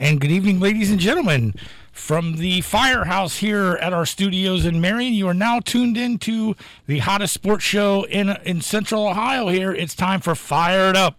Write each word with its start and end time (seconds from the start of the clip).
And 0.00 0.18
good 0.18 0.30
evening, 0.30 0.60
ladies 0.60 0.90
and 0.90 0.98
gentlemen. 0.98 1.54
From 1.92 2.36
the 2.36 2.62
firehouse 2.62 3.36
here 3.38 3.72
at 3.82 3.92
our 3.92 4.06
studios 4.06 4.64
in 4.64 4.80
Marion, 4.80 5.12
you 5.12 5.28
are 5.28 5.34
now 5.34 5.60
tuned 5.60 5.98
in 5.98 6.16
to 6.20 6.56
the 6.86 7.00
hottest 7.00 7.34
sports 7.34 7.62
show 7.64 8.04
in, 8.04 8.30
in 8.44 8.62
Central 8.62 9.08
Ohio 9.08 9.48
here. 9.48 9.72
It's 9.74 9.94
time 9.94 10.20
for 10.20 10.34
Fired 10.34 10.96
Up. 10.96 11.18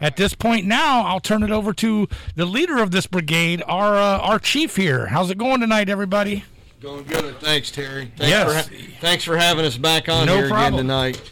At 0.00 0.16
this 0.16 0.34
point 0.34 0.66
now, 0.66 1.02
I'll 1.04 1.18
turn 1.18 1.42
it 1.42 1.50
over 1.50 1.72
to 1.74 2.06
the 2.36 2.46
leader 2.46 2.80
of 2.80 2.92
this 2.92 3.08
brigade, 3.08 3.60
our 3.66 3.96
uh, 3.96 4.18
our 4.18 4.38
chief 4.38 4.76
here. 4.76 5.06
How's 5.06 5.30
it 5.30 5.38
going 5.38 5.60
tonight, 5.60 5.88
everybody? 5.88 6.44
Going 6.80 7.04
good. 7.04 7.40
Thanks, 7.40 7.70
Terry. 7.72 8.12
Thanks 8.16 8.28
Yes. 8.28 8.68
For, 8.68 8.74
thanks 9.00 9.24
for 9.24 9.36
having 9.36 9.64
us 9.64 9.76
back 9.76 10.08
on 10.08 10.26
No 10.26 10.36
here 10.36 10.48
problem. 10.48 10.74
again 10.90 11.14
tonight. 11.14 11.30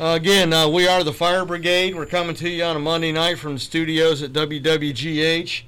Uh, 0.00 0.14
again, 0.16 0.52
uh, 0.52 0.68
we 0.68 0.86
are 0.86 1.02
the 1.02 1.12
Fire 1.12 1.44
Brigade. 1.44 1.94
We're 1.96 2.06
coming 2.06 2.34
to 2.36 2.48
you 2.48 2.62
on 2.64 2.76
a 2.76 2.80
Monday 2.80 3.10
night 3.12 3.38
from 3.38 3.54
the 3.54 3.60
studios 3.60 4.22
at 4.22 4.32
WWGH. 4.32 5.62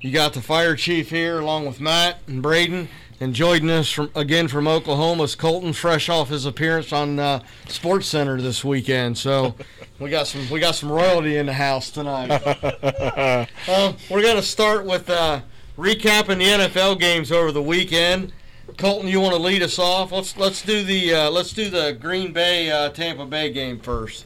You 0.00 0.12
got 0.12 0.32
the 0.32 0.40
fire 0.40 0.76
chief 0.76 1.10
here, 1.10 1.40
along 1.40 1.66
with 1.66 1.78
Matt 1.78 2.20
and 2.26 2.40
Braden, 2.40 2.88
and 3.20 3.34
joining 3.34 3.68
us 3.68 3.90
from 3.90 4.10
again 4.14 4.48
from 4.48 4.66
Oklahoma 4.66 5.24
is 5.24 5.34
Colton, 5.34 5.74
fresh 5.74 6.08
off 6.08 6.30
his 6.30 6.46
appearance 6.46 6.90
on 6.90 7.18
uh, 7.18 7.42
Sports 7.68 8.06
Center 8.06 8.40
this 8.40 8.64
weekend. 8.64 9.18
So 9.18 9.54
we 9.98 10.08
got 10.08 10.26
some 10.26 10.48
we 10.48 10.58
got 10.58 10.74
some 10.74 10.90
royalty 10.90 11.36
in 11.36 11.44
the 11.44 11.52
house 11.52 11.90
tonight. 11.90 12.30
Uh, 12.30 13.44
we're 14.10 14.22
going 14.22 14.36
to 14.36 14.42
start 14.42 14.86
with 14.86 15.10
uh, 15.10 15.42
recapping 15.76 16.38
the 16.38 16.66
NFL 16.68 16.98
games 16.98 17.30
over 17.30 17.52
the 17.52 17.62
weekend. 17.62 18.32
Colton, 18.78 19.06
you 19.06 19.20
want 19.20 19.34
to 19.34 19.42
lead 19.42 19.62
us 19.62 19.78
off? 19.78 20.12
Let's 20.12 20.34
let's 20.38 20.62
do 20.62 20.82
the 20.82 21.12
uh, 21.12 21.30
let's 21.30 21.52
do 21.52 21.68
the 21.68 21.92
Green 21.92 22.32
Bay 22.32 22.70
uh, 22.70 22.88
Tampa 22.88 23.26
Bay 23.26 23.52
game 23.52 23.78
first. 23.78 24.24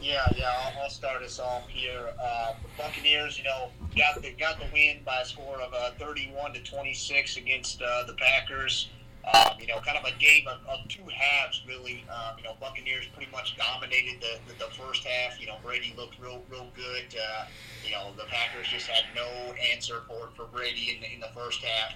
Yeah, 0.00 0.26
yeah, 0.34 0.50
I'll, 0.60 0.84
I'll 0.84 0.90
start 0.90 1.22
us 1.22 1.38
off 1.38 1.68
here. 1.68 2.08
Uh, 2.22 2.54
Buccaneers, 2.78 3.36
you 3.36 3.44
know, 3.44 3.70
got 3.98 4.22
the 4.22 4.30
got 4.32 4.58
the 4.58 4.66
win 4.72 4.98
by 5.04 5.20
a 5.20 5.24
score 5.24 5.60
of 5.60 5.74
uh, 5.74 5.90
31 5.98 6.54
to 6.54 6.62
26 6.62 7.36
against 7.36 7.82
uh, 7.82 8.04
the 8.06 8.14
Packers. 8.14 8.88
Um, 9.34 9.58
you 9.60 9.66
know, 9.66 9.78
kind 9.80 9.98
of 9.98 10.04
a 10.04 10.18
game 10.18 10.46
of, 10.48 10.58
of 10.66 10.88
two 10.88 11.04
halves, 11.12 11.62
really. 11.68 12.02
Um, 12.08 12.38
you 12.38 12.44
know, 12.44 12.54
Buccaneers 12.60 13.04
pretty 13.14 13.30
much 13.30 13.58
dominated 13.58 14.22
the, 14.22 14.38
the, 14.46 14.64
the 14.64 14.70
first 14.72 15.04
half. 15.04 15.38
You 15.38 15.48
know, 15.48 15.56
Brady 15.62 15.92
looked 15.98 16.18
real 16.18 16.42
real 16.48 16.68
good. 16.74 17.14
Uh, 17.14 17.44
you 17.84 17.92
know, 17.92 18.12
the 18.16 18.24
Packers 18.24 18.68
just 18.68 18.86
had 18.86 19.04
no 19.14 19.26
answer 19.72 20.02
for 20.06 20.30
for 20.34 20.46
Brady 20.46 20.94
in 20.94 21.02
the, 21.02 21.12
in 21.12 21.20
the 21.20 21.30
first 21.34 21.62
half. 21.62 21.92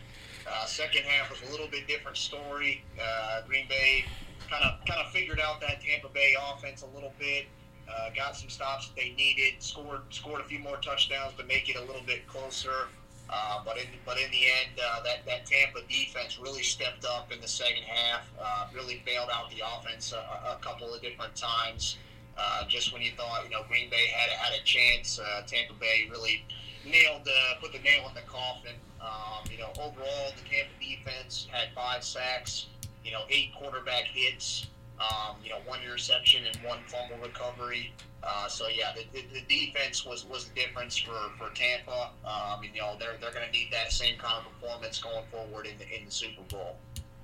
Uh, 0.47 0.67
second 0.67 1.05
half 1.05 1.31
was 1.31 1.41
a 1.49 1.51
little 1.53 1.69
bit 1.69 1.87
different 1.87 2.17
story. 2.17 2.85
Uh, 3.01 3.43
Green 3.47 3.67
Bay 3.69 4.05
kind 4.51 4.65
of 4.65 4.85
kind 4.87 5.01
of 5.01 5.11
figured 5.13 5.41
out 5.41 5.61
that 5.61 5.81
Tampa 5.81 6.09
Bay 6.09 6.35
offense 6.53 6.83
a 6.83 6.95
little 6.95 7.13
bit. 7.19 7.47
Uh, 7.95 8.11
got 8.17 8.37
some 8.37 8.49
stops 8.49 8.89
that 8.89 8.97
they 8.97 9.11
needed. 9.17 9.55
Scored 9.63 10.01
scored 10.11 10.41
a 10.41 10.45
few 10.45 10.59
more 10.59 10.77
touchdowns 10.79 11.35
to 11.37 11.45
make 11.45 11.69
it 11.69 11.77
a 11.77 11.81
little 11.81 12.03
bit 12.07 12.27
closer. 12.27 12.89
Uh, 13.31 13.61
but 13.65 13.79
in 13.79 13.87
but 14.05 14.19
in 14.19 14.31
the 14.31 14.45
end, 14.45 14.79
uh, 14.79 15.03
that 15.03 15.25
that 15.27 15.47
Tampa 15.47 15.81
defense 15.89 16.39
really 16.39 16.63
stepped 16.63 17.05
up 17.05 17.33
in 17.33 17.41
the 17.41 17.49
second 17.49 17.83
half. 17.85 18.29
Uh, 18.41 18.67
really 18.75 19.03
bailed 19.07 19.31
out 19.33 19.51
the 19.51 19.63
offense 19.65 20.13
a, 20.13 20.53
a 20.53 20.59
couple 20.61 20.93
of 20.93 21.01
different 21.01 21.35
times. 21.35 21.97
Uh, 22.37 22.65
just 22.67 22.93
when 22.93 23.03
you 23.03 23.13
thought 23.17 23.45
you 23.45 23.51
know 23.51 23.63
Green 23.69 23.89
Bay 23.89 24.07
had 24.15 24.31
had 24.31 24.59
a 24.59 24.63
chance, 24.65 25.19
uh, 25.19 25.43
Tampa 25.47 25.75
Bay 25.75 26.09
really 26.11 26.45
nailed 26.85 27.27
uh, 27.27 27.61
put 27.61 27.73
the 27.73 27.79
nail 27.79 28.07
in 28.09 28.15
the 28.15 28.23
coffin. 28.23 28.75
Um, 29.01 29.49
you 29.51 29.59
know 29.59 29.71
overall, 29.81 30.33
the 30.37 30.49
Tampa 30.49 30.73
defense 30.81 31.47
had 31.51 31.69
five 31.75 32.05
sacks. 32.05 32.67
You 33.05 33.13
know 33.13 33.23
eight 33.31 33.55
quarterback 33.55 34.05
hits 34.05 34.67
um, 35.03 35.37
you 35.43 35.51
know, 35.51 35.59
one 35.67 35.81
interception 35.85 36.45
and 36.47 36.57
one 36.65 36.79
fumble 36.87 37.17
recovery. 37.23 37.93
Uh, 38.23 38.47
so 38.47 38.69
yeah, 38.69 38.93
the, 38.95 39.05
the, 39.19 39.25
the 39.35 39.43
defense 39.49 40.07
was, 40.07 40.25
was 40.27 40.45
the 40.45 40.55
difference 40.61 40.97
for, 40.97 41.13
for 41.37 41.53
Tampa. 41.55 42.11
Um, 42.25 42.63
and, 42.65 42.75
you 42.75 42.81
know, 42.81 42.95
they're, 42.99 43.17
they're 43.21 43.33
going 43.33 43.47
to 43.47 43.53
need 43.53 43.69
that 43.73 43.93
same 43.93 44.17
kind 44.19 44.35
of 44.39 44.53
performance 44.53 45.03
going 45.03 45.25
forward 45.33 45.67
in 45.67 45.77
the, 45.79 45.99
in 45.99 46.05
the 46.05 46.11
Super 46.13 46.43
Bowl. 46.49 46.77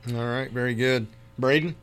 All 0.08 0.26
right, 0.26 0.50
very 0.50 0.74
good. 0.74 1.06
Braden. 1.38 1.76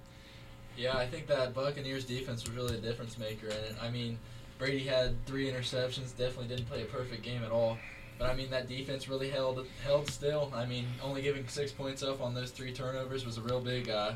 Yeah, 0.78 0.98
I 0.98 1.08
think 1.08 1.28
that 1.28 1.54
Buccaneers 1.54 2.04
defense 2.04 2.44
was 2.46 2.54
really 2.54 2.78
a 2.78 2.82
difference 2.82 3.18
maker 3.18 3.48
and. 3.48 3.78
I 3.82 3.90
mean, 3.90 4.20
Brady 4.58 4.80
had 4.80 5.14
three 5.26 5.50
interceptions, 5.50 6.16
definitely 6.18 6.48
didn't 6.48 6.68
play 6.68 6.82
a 6.82 6.86
perfect 6.86 7.24
game 7.24 7.44
at 7.44 7.52
all. 7.52 7.78
But 8.18 8.30
I 8.30 8.36
mean, 8.36 8.50
that 8.52 8.68
defense 8.68 9.10
really 9.10 9.30
held 9.30 9.66
held 9.84 10.10
still. 10.10 10.52
I 10.56 10.66
mean, 10.66 10.86
only 11.04 11.22
giving 11.22 11.48
six 11.48 11.72
points 11.72 12.02
up 12.04 12.22
on 12.22 12.34
those 12.34 12.52
three 12.52 12.72
turnovers 12.72 13.26
was 13.26 13.38
a 13.38 13.42
real 13.42 13.60
big. 13.60 13.90
Uh, 13.90 14.14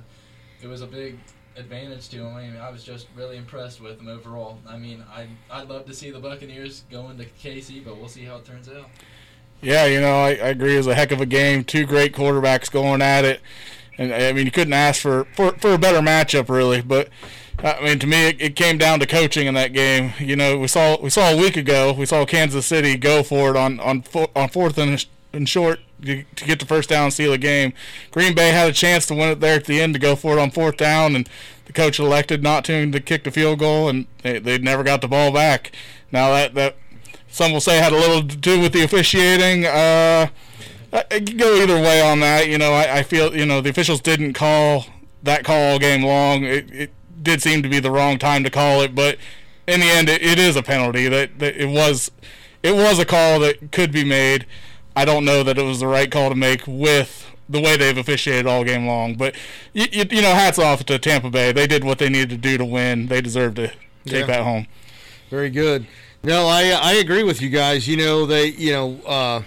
it 0.62 0.68
was 0.68 0.82
a 0.82 0.88
big 0.88 1.20
advantage 1.56 2.10
to 2.10 2.18
him. 2.18 2.36
I 2.36 2.48
mean, 2.48 2.58
I 2.58 2.70
was 2.70 2.84
just 2.84 3.08
really 3.16 3.38
impressed 3.38 3.82
with 3.82 4.00
him 4.00 4.08
overall. 4.08 4.60
I 4.68 4.78
mean, 4.78 5.04
I 5.14 5.28
I'd 5.52 5.70
love 5.70 5.86
to 5.86 5.94
see 5.94 6.12
the 6.12 6.20
Buccaneers 6.20 6.84
go 6.92 7.10
into 7.10 7.26
KC, 7.42 7.84
but 7.84 7.98
we'll 7.98 8.08
see 8.08 8.24
how 8.24 8.38
it 8.38 8.46
turns 8.46 8.70
out. 8.70 8.90
Yeah, 9.62 9.86
you 9.86 10.00
know, 10.00 10.16
I, 10.20 10.30
I 10.30 10.50
agree. 10.50 10.76
It 10.76 10.78
was 10.78 10.88
a 10.88 10.96
heck 10.96 11.12
of 11.12 11.20
a 11.20 11.26
game. 11.26 11.64
Two 11.64 11.86
great 11.86 12.14
quarterbacks 12.14 12.72
going 12.72 13.02
at 13.02 13.26
it, 13.26 13.42
and 13.98 14.14
I 14.14 14.32
mean, 14.32 14.46
you 14.46 14.52
couldn't 14.52 14.74
ask 14.74 15.02
for 15.02 15.26
for, 15.36 15.52
for 15.54 15.74
a 15.74 15.78
better 15.78 16.00
matchup, 16.00 16.50
really. 16.50 16.82
But 16.82 17.10
I 17.62 17.82
mean, 17.84 18.00
to 18.00 18.08
me, 18.08 18.30
it, 18.30 18.42
it 18.42 18.56
came 18.56 18.78
down 18.78 19.00
to 19.02 19.06
coaching 19.06 19.48
in 19.48 19.54
that 19.56 19.74
game. 19.74 20.14
You 20.20 20.36
know, 20.36 20.58
we 20.58 20.68
saw 20.68 21.00
we 21.02 21.10
saw 21.10 21.32
a 21.32 21.38
week 21.38 21.58
ago, 21.58 21.94
we 21.94 22.06
saw 22.06 22.26
Kansas 22.26 22.66
City 22.66 22.96
go 22.96 23.22
for 23.22 23.50
it 23.50 23.58
on 23.58 23.80
on 23.80 24.04
on 24.36 24.50
fourth 24.50 24.78
and, 24.78 25.06
and 25.34 25.50
short 25.50 25.80
to, 26.04 26.24
get 26.46 26.60
the 26.60 26.66
first 26.66 26.90
down, 26.90 27.06
and 27.06 27.14
seal 27.14 27.32
the 27.32 27.38
game. 27.38 27.74
Green 28.12 28.34
Bay 28.34 28.52
had 28.52 28.70
a 28.70 28.74
chance 28.74 29.06
to 29.08 29.14
win 29.16 29.30
it 29.30 29.40
there 29.40 29.56
at 29.56 29.66
the 29.66 29.82
end 29.82 29.94
to 29.94 30.00
go 30.00 30.16
for 30.16 30.38
it 30.38 30.42
on 30.42 30.52
fourth 30.52 30.78
down, 30.78 31.16
and 31.16 31.30
the 31.66 31.74
coach 31.74 32.00
elected 32.00 32.42
not 32.44 32.66
to 32.66 32.90
to 32.92 33.00
kick 33.00 33.24
the 33.24 33.32
field 33.32 33.60
goal, 33.60 33.90
and 33.90 34.08
they, 34.24 34.40
they 34.40 34.58
never 34.58 34.84
got 34.84 35.02
the 35.02 35.08
ball 35.08 35.32
back. 35.32 35.72
Now 36.12 36.32
that 36.32 36.54
that 36.56 36.76
some 37.30 37.52
will 37.52 37.62
say 37.62 37.78
had 37.78 37.94
a 37.94 37.98
little 37.98 38.22
to 38.28 38.36
do 38.36 38.60
with 38.60 38.74
the 38.74 38.84
officiating. 38.84 39.66
Uh, 39.66 40.28
I- 40.92 41.04
it 41.12 41.28
could 41.28 41.38
go 41.38 41.62
either 41.62 41.76
way 41.76 42.02
on 42.02 42.20
that. 42.22 42.48
You 42.48 42.58
know, 42.58 42.74
I, 42.74 43.00
I 43.00 43.04
feel 43.04 43.36
you 43.36 43.46
know 43.46 43.62
the 43.62 43.70
officials 43.70 44.02
didn't 44.02 44.34
call 44.34 44.86
that 45.24 45.44
call 45.44 45.74
all 45.74 45.80
game 45.80 46.04
long. 46.04 46.44
It, 46.44 46.72
it 46.72 46.92
did 47.22 47.42
seem 47.42 47.62
to 47.64 47.70
be 47.70 47.80
the 47.80 47.92
wrong 47.92 48.18
time 48.18 48.44
to 48.44 48.50
call 48.50 48.82
it, 48.82 48.96
but 48.96 49.18
in 49.68 49.82
the 49.82 49.86
end, 49.86 50.10
it, 50.10 50.22
it 50.24 50.40
is 50.40 50.56
a 50.56 50.64
penalty. 50.64 51.08
That, 51.08 51.38
that 51.40 51.56
it 51.56 51.68
was 51.68 52.10
it 52.64 52.74
was 52.76 52.98
a 53.00 53.06
call 53.06 53.40
that 53.42 53.72
could 53.72 53.92
be 53.92 54.04
made. 54.04 54.46
I 55.00 55.06
don't 55.06 55.24
know 55.24 55.44
that 55.44 55.58
it 55.58 55.64
was 55.64 55.80
the 55.80 55.88
right 55.88 56.12
call 56.12 56.28
to 56.30 56.36
make 56.36 56.64
with 56.68 57.26
the 57.48 57.62
way 57.62 57.78
they've 57.78 57.98
officiated 57.98 58.46
all 58.46 58.64
game 58.66 58.86
long. 58.86 59.16
But 59.16 59.34
you, 59.74 59.86
you, 59.92 60.04
you 60.12 60.22
know, 60.22 60.34
hats 60.34 60.60
off 60.60 60.84
to 60.88 61.00
Tampa 61.00 61.30
Bay. 61.30 61.52
They 61.54 61.68
did 61.68 61.84
what 61.86 62.00
they 62.00 62.10
needed 62.10 62.30
to 62.32 62.38
do 62.38 62.58
to 62.58 62.66
win. 62.66 63.08
They 63.08 63.22
deserve 63.22 63.56
to 63.56 63.68
take 64.06 64.22
Yeah. 64.22 64.26
that 64.26 64.42
home. 64.44 64.68
Very 65.30 65.50
good. 65.50 65.86
No, 66.22 66.48
I 66.48 66.64
I 66.72 66.94
agree 66.96 67.24
with 67.24 67.42
you 67.42 67.50
guys. 67.50 67.88
You 67.88 67.96
know 67.96 68.26
they 68.26 68.48
you 68.48 68.74
know 68.74 69.00
uh, 69.06 69.44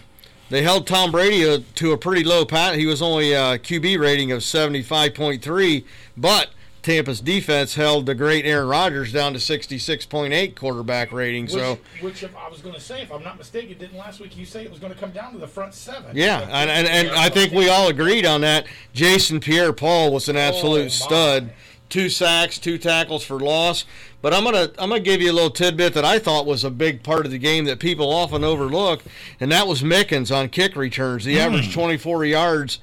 they 0.49 0.63
held 0.63 0.87
Tom 0.87 1.13
Brady 1.13 1.47
uh, 1.47 1.59
to 1.75 1.93
a 1.93 1.99
pretty 1.99 2.25
low 2.25 2.47
pat. 2.47 2.77
He 2.77 2.87
was 2.87 3.03
only 3.03 3.33
a 3.35 3.59
QB 3.59 4.01
rating 4.01 4.33
of 4.33 4.43
seventy 4.43 4.81
five 4.83 5.15
point 5.15 5.43
three, 5.43 5.85
but 6.17 6.49
Tampa's 6.83 7.21
defense 7.21 7.77
held 7.77 8.07
the 8.07 8.15
great 8.15 8.45
Aaron 8.45 8.69
Rodgers 8.69 9.13
down 9.13 9.33
to 9.35 9.41
sixty 9.41 9.79
six 9.79 10.05
point 10.05 10.33
eight 10.33 10.57
quarterback 10.57 11.13
rating. 11.13 11.49
So 11.49 11.79
which, 12.01 12.23
if 12.23 12.37
I 12.37 12.49
was 12.49 12.61
going 12.61 12.75
to 12.75 12.81
say, 12.81 13.03
if 13.03 13.13
I'm 13.13 13.23
not 13.23 13.39
mistaken, 13.39 13.79
didn't 13.79 13.97
last 13.97 14.21
week 14.21 14.37
you 14.37 14.45
say 14.45 14.65
it 14.65 14.71
was 14.71 14.81
going 14.81 14.93
to 14.93 14.99
come 14.99 15.13
down 15.13 15.33
to 15.33 15.39
the 15.39 15.47
front 15.47 15.75
seven? 15.75 16.17
yeah, 16.17 16.41
and, 16.51 16.71
and, 16.71 16.89
and 16.89 17.11
I 17.11 17.29
think 17.29 17.53
we 17.53 17.69
all 17.69 17.89
agreed 17.89 18.27
on 18.27 18.41
that. 18.41 18.67
Jason 18.93 19.39
Pierre 19.39 19.73
Paul 19.73 20.13
was 20.13 20.29
an 20.29 20.37
oh, 20.37 20.41
absolute 20.41 20.87
Oh, 20.87 20.89
stud. 20.89 21.53
Two 21.89 22.09
sacks, 22.09 22.59
two 22.59 22.79
tackles 22.79 23.23
for 23.23 23.39
loss. 23.39 23.85
But 24.23 24.33
I'm 24.33 24.45
gonna 24.45 24.71
I'm 24.79 24.89
gonna 24.89 25.01
give 25.01 25.21
you 25.21 25.31
a 25.31 25.35
little 25.35 25.51
tidbit 25.51 25.95
that 25.95 26.05
I 26.05 26.19
thought 26.19 26.47
was 26.47 26.65
a 26.65 26.71
big 26.71 27.03
part 27.03 27.27
of 27.27 27.33
the 27.33 27.39
game 27.39 27.65
that 27.67 27.81
people 27.81 28.11
often 28.11 28.45
overlook, 28.45 29.03
and 29.41 29.53
that 29.53 29.67
was 29.67 29.83
Mickens 29.83 30.35
on 30.35 30.49
kick 30.49 30.75
returns. 30.75 31.25
He 31.25 31.35
hmm. 31.35 31.41
averaged 31.41 31.73
24 31.73 32.25
yards 32.25 32.79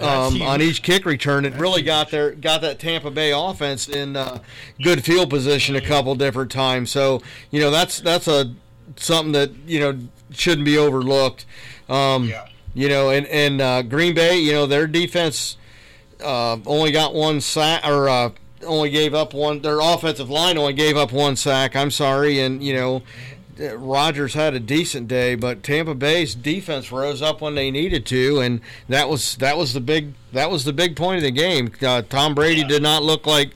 um, 0.00 0.40
on 0.42 0.62
each 0.62 0.82
kick 0.82 1.04
return. 1.04 1.44
It 1.44 1.54
really 1.54 1.82
got 1.82 2.10
their 2.10 2.32
got 2.32 2.60
that 2.62 2.78
Tampa 2.78 3.10
Bay 3.10 3.32
offense 3.34 3.88
in 3.88 4.16
uh, 4.16 4.38
good 4.82 5.04
field 5.04 5.30
position 5.30 5.76
a 5.76 5.80
couple 5.80 6.14
different 6.14 6.50
times. 6.50 6.90
So 6.90 7.22
you 7.50 7.60
know 7.60 7.70
that's 7.70 8.00
that's 8.00 8.28
a 8.28 8.54
something 8.96 9.32
that 9.32 9.50
you 9.66 9.80
know 9.80 9.98
shouldn't 10.30 10.64
be 10.64 10.78
overlooked. 10.78 11.46
Um, 11.88 12.28
Yeah. 12.28 12.46
You 12.74 12.88
know, 12.88 13.10
and 13.10 13.26
and 13.26 13.60
uh, 13.60 13.82
Green 13.82 14.14
Bay, 14.14 14.38
you 14.38 14.52
know, 14.52 14.66
their 14.66 14.86
defense 14.86 15.56
uh, 16.22 16.58
only 16.64 16.92
got 16.92 17.12
one 17.12 17.40
sack 17.40 17.84
or 17.84 18.08
uh, 18.08 18.30
only 18.64 18.90
gave 18.90 19.14
up 19.14 19.34
one. 19.34 19.62
Their 19.62 19.80
offensive 19.80 20.30
line 20.30 20.56
only 20.58 20.74
gave 20.74 20.96
up 20.96 21.10
one 21.10 21.34
sack. 21.34 21.74
I'm 21.74 21.90
sorry, 21.90 22.38
and 22.40 22.62
you 22.62 22.74
know. 22.74 23.02
Rodgers 23.58 24.34
had 24.34 24.54
a 24.54 24.60
decent 24.60 25.08
day, 25.08 25.34
but 25.34 25.62
Tampa 25.62 25.94
Bay's 25.94 26.34
defense 26.34 26.92
rose 26.92 27.20
up 27.22 27.40
when 27.40 27.54
they 27.54 27.70
needed 27.70 28.06
to, 28.06 28.40
and 28.40 28.60
that 28.88 29.08
was 29.08 29.36
that 29.36 29.56
was 29.58 29.72
the 29.72 29.80
big 29.80 30.14
that 30.32 30.50
was 30.50 30.64
the 30.64 30.72
big 30.72 30.96
point 30.96 31.16
of 31.16 31.22
the 31.22 31.30
game. 31.30 31.72
Uh, 31.82 32.02
Tom 32.02 32.34
Brady 32.34 32.64
did 32.64 32.82
not 32.82 33.02
look 33.02 33.26
like, 33.26 33.50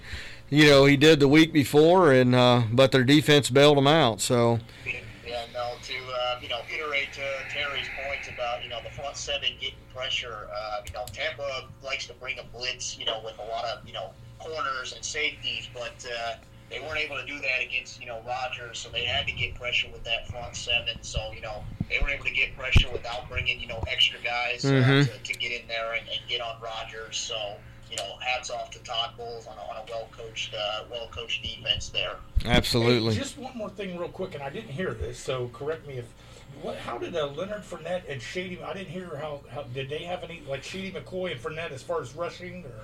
you 0.50 0.66
know, 0.66 0.84
he 0.84 0.96
did 0.96 1.20
the 1.20 1.28
week 1.28 1.52
before, 1.52 2.12
and 2.12 2.34
uh, 2.34 2.62
but 2.72 2.90
their 2.92 3.04
defense 3.04 3.48
bailed 3.50 3.78
him 3.78 3.86
out. 3.86 4.20
So 4.20 4.58
Yeah, 4.84 5.44
no, 5.54 5.74
to, 5.82 5.94
uh, 5.94 6.38
you 6.42 6.48
know, 6.48 6.60
iterate 6.74 7.12
to 7.12 7.22
Terry's 7.48 7.86
points 8.06 8.28
about, 8.28 8.62
you 8.62 8.68
know, 8.68 8.80
the 8.82 8.90
front 8.90 9.16
seven 9.16 9.50
getting 9.60 9.76
pressure. 9.94 10.48
Uh, 10.52 10.82
you 10.86 10.92
know, 10.92 11.04
Tampa 11.12 11.68
likes 11.84 12.06
to 12.08 12.14
bring 12.14 12.38
a 12.38 12.44
blitz, 12.56 12.98
you 12.98 13.04
know, 13.04 13.20
with 13.24 13.38
a 13.38 13.44
lot 13.50 13.64
of, 13.64 13.86
you 13.86 13.92
know, 13.92 14.10
corners 14.38 14.94
and 14.94 15.04
safeties, 15.04 15.68
but, 15.72 16.06
uh, 16.18 16.34
they 16.72 16.80
weren't 16.80 16.98
able 16.98 17.16
to 17.16 17.26
do 17.26 17.38
that 17.38 17.60
against 17.62 18.00
you 18.00 18.06
know 18.06 18.20
Rodgers, 18.26 18.78
so 18.78 18.88
they 18.88 19.04
had 19.04 19.26
to 19.26 19.32
get 19.32 19.54
pressure 19.54 19.88
with 19.92 20.02
that 20.04 20.26
front 20.28 20.56
seven. 20.56 20.96
So 21.02 21.30
you 21.34 21.42
know 21.42 21.62
they 21.88 21.98
were 22.00 22.08
able 22.10 22.24
to 22.24 22.30
get 22.32 22.56
pressure 22.56 22.90
without 22.90 23.28
bringing 23.28 23.60
you 23.60 23.66
know 23.68 23.82
extra 23.86 24.18
guys 24.24 24.64
uh, 24.64 24.68
Mhm. 24.70 25.04
to, 25.04 25.32
to 25.32 25.38
get 25.38 25.52
in 25.60 25.68
there 25.68 25.92
and, 25.92 26.08
and 26.08 26.20
get 26.28 26.40
on 26.40 26.56
Rodgers. 26.62 27.16
So 27.18 27.54
you 27.90 27.96
know 27.96 28.16
hats 28.20 28.50
off 28.50 28.70
to 28.70 28.78
Todd 28.82 29.10
Bowles 29.18 29.46
on 29.46 29.56
a, 29.58 29.60
on 29.60 29.76
a 29.76 29.84
well 29.90 30.08
coached 30.16 30.54
uh, 30.54 30.84
well 30.90 31.08
coached 31.12 31.42
defense 31.42 31.90
there. 31.90 32.16
Absolutely. 32.46 33.14
Hey, 33.14 33.20
just 33.20 33.36
one 33.38 33.56
more 33.56 33.68
thing, 33.70 33.98
real 33.98 34.08
quick, 34.08 34.34
and 34.34 34.42
I 34.42 34.48
didn't 34.50 34.70
hear 34.70 34.94
this, 34.94 35.18
so 35.18 35.48
correct 35.52 35.86
me 35.86 35.98
if. 35.98 36.06
What? 36.60 36.76
How 36.76 36.98
did 36.98 37.16
uh, 37.16 37.26
Leonard 37.28 37.62
Fournette 37.62 38.02
and 38.08 38.20
Shady? 38.20 38.62
I 38.62 38.74
didn't 38.74 38.88
hear 38.90 39.16
how, 39.16 39.40
how. 39.50 39.62
Did 39.62 39.88
they 39.88 40.00
have 40.04 40.22
any 40.22 40.42
like 40.46 40.62
Shady 40.62 40.92
McCoy 40.92 41.32
and 41.32 41.40
Fournette 41.40 41.72
as 41.72 41.82
far 41.82 42.02
as 42.02 42.14
rushing? 42.14 42.64
Or, 42.66 42.82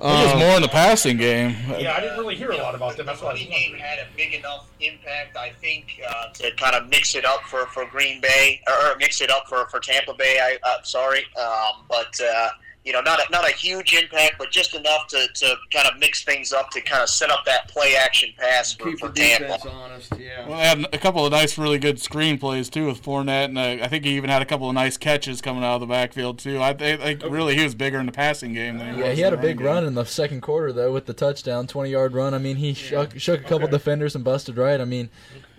I 0.00 0.08
think 0.08 0.20
Um, 0.34 0.38
it's 0.38 0.46
more 0.46 0.56
in 0.56 0.62
the 0.62 0.68
passing 0.68 1.16
game. 1.16 1.56
yeah, 1.78 1.94
I 1.96 2.00
didn't 2.00 2.18
really 2.18 2.36
hear 2.36 2.50
a 2.50 2.56
lot 2.58 2.74
about 2.74 2.96
them. 2.96 3.06
That's 3.06 3.22
why 3.22 3.30
I 3.30 3.32
was 3.32 3.40
running 3.40 3.52
game 3.58 3.70
wondering. 3.72 3.82
had 3.90 3.98
a 4.00 4.06
big 4.16 4.34
enough 4.34 4.66
impact, 4.80 5.36
I 5.36 5.50
think, 5.60 6.00
uh, 6.06 6.28
to 6.34 6.50
kind 6.56 6.74
of 6.76 6.88
mix 6.90 7.14
it 7.14 7.24
up 7.24 7.42
for, 7.44 7.66
for 7.66 7.86
Green 7.86 8.20
Bay 8.20 8.60
or, 8.68 8.90
or 8.92 8.96
mix 8.96 9.20
it 9.22 9.30
up 9.30 9.48
for, 9.48 9.66
for 9.68 9.80
Tampa 9.80 10.12
Bay. 10.14 10.38
I 10.40 10.58
uh, 10.68 10.82
sorry, 10.82 11.24
um, 11.40 11.84
but 11.88 12.18
uh, 12.20 12.48
you 12.86 12.92
know, 12.92 13.00
not 13.00 13.18
a, 13.18 13.30
not 13.32 13.44
a 13.44 13.52
huge 13.52 13.92
impact, 13.94 14.36
but 14.38 14.50
just 14.52 14.74
enough 14.76 15.08
to, 15.08 15.26
to 15.34 15.56
kind 15.72 15.88
of 15.88 15.98
mix 15.98 16.22
things 16.22 16.52
up 16.52 16.70
to 16.70 16.80
kind 16.80 17.02
of 17.02 17.08
set 17.08 17.30
up 17.30 17.44
that 17.44 17.66
play 17.68 17.96
action 17.96 18.30
pass 18.38 18.72
for, 18.72 18.84
Keep 18.90 19.00
for 19.00 19.08
the 19.08 19.14
Tampa. 19.14 19.42
defense 19.44 19.66
honest. 19.66 20.12
Yeah. 20.18 20.48
Well, 20.48 20.56
had 20.58 20.86
a 20.94 20.98
couple 20.98 21.26
of 21.26 21.32
nice, 21.32 21.58
really 21.58 21.80
good 21.80 22.00
screen 22.00 22.38
plays 22.38 22.70
too 22.70 22.86
with 22.86 23.02
Fournette, 23.02 23.46
and 23.46 23.58
uh, 23.58 23.84
I 23.84 23.88
think 23.88 24.04
he 24.04 24.12
even 24.16 24.30
had 24.30 24.40
a 24.40 24.44
couple 24.44 24.68
of 24.68 24.74
nice 24.74 24.96
catches 24.96 25.40
coming 25.42 25.64
out 25.64 25.74
of 25.74 25.80
the 25.80 25.86
backfield 25.88 26.38
too. 26.38 26.62
I 26.62 26.74
think 26.74 27.00
like, 27.00 27.22
really 27.24 27.56
he 27.56 27.64
was 27.64 27.74
bigger 27.74 27.98
in 27.98 28.06
the 28.06 28.12
passing 28.12 28.52
game 28.54 28.78
than 28.78 28.94
he 28.94 29.00
Yeah, 29.00 29.08
was 29.08 29.18
he 29.18 29.24
had 29.24 29.32
a 29.32 29.36
big 29.36 29.60
running 29.60 29.74
run 29.82 29.84
in 29.84 29.94
the 29.96 30.04
second 30.04 30.42
quarter 30.42 30.72
though 30.72 30.92
with 30.92 31.06
the 31.06 31.12
touchdown, 31.14 31.66
twenty 31.66 31.90
yard 31.90 32.12
run. 32.14 32.34
I 32.34 32.38
mean, 32.38 32.56
he 32.56 32.72
shook, 32.72 33.18
shook 33.18 33.40
a 33.40 33.42
couple 33.42 33.64
Okay. 33.64 33.72
defenders 33.72 34.14
and 34.14 34.22
busted 34.24 34.56
right. 34.56 34.80
I 34.80 34.84
mean, 34.84 35.10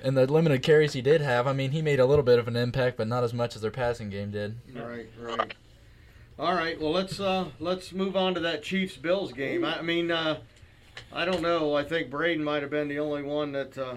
in 0.01 0.13
the 0.13 0.25
limited 0.31 0.63
carries 0.63 0.93
he 0.93 1.01
did 1.01 1.19
have, 1.19 1.45
I 1.45 1.51
mean, 1.51 1.71
he 1.71 1.81
made 1.81 1.99
a 1.99 2.05
little 2.05 2.23
bit 2.23 2.39
of 2.39 2.47
an 2.47 2.55
impact, 2.55 2.95
but 2.95 3.07
not 3.07 3.25
as 3.25 3.33
much 3.33 3.53
as 3.57 3.61
their 3.61 3.71
passing 3.71 4.09
game 4.09 4.31
did. 4.31 4.55
Right, 4.73 5.09
right. 5.19 5.53
All 6.39 6.53
right, 6.53 6.79
well 6.79 6.91
let's 6.91 7.19
uh 7.19 7.45
let's 7.59 7.91
move 7.93 8.15
on 8.15 8.35
to 8.35 8.39
that 8.41 8.61
Chiefs 8.61 8.95
Bills 8.97 9.33
game. 9.33 9.65
I, 9.65 9.79
I 9.79 9.81
mean, 9.81 10.11
uh, 10.11 10.37
I 11.11 11.25
don't 11.25 11.41
know. 11.41 11.75
I 11.75 11.83
think 11.83 12.09
Braden 12.11 12.43
might 12.43 12.61
have 12.61 12.69
been 12.71 12.87
the 12.87 12.99
only 12.99 13.23
one 13.23 13.51
that 13.53 13.75
uh, 13.77 13.95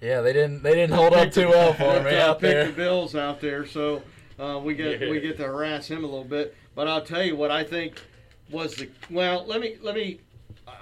Yeah, 0.00 0.20
they 0.20 0.32
didn't 0.34 0.62
they 0.62 0.74
didn't 0.74 0.94
hold 0.94 1.14
up 1.14 1.32
too 1.32 1.48
well 1.48 1.72
for 1.72 1.94
me 2.02 2.10
that, 2.10 2.20
out 2.28 2.40
picked 2.40 2.52
there. 2.52 2.66
the 2.66 2.72
Bills 2.72 3.14
out 3.16 3.40
there, 3.40 3.64
so 3.66 4.02
uh, 4.38 4.60
we 4.62 4.74
get 4.74 5.00
Yeah. 5.00 5.10
we 5.10 5.20
get 5.20 5.38
to 5.38 5.44
harass 5.44 5.88
him 5.88 6.04
a 6.04 6.06
little 6.06 6.24
bit. 6.24 6.54
But 6.74 6.86
I'll 6.86 7.04
tell 7.04 7.22
you 7.22 7.34
what 7.34 7.50
I 7.50 7.64
think 7.64 8.00
was 8.50 8.74
the 8.76 8.90
well. 9.10 9.44
Let 9.46 9.60
me 9.60 9.76
let 9.82 9.94
me. 9.94 10.20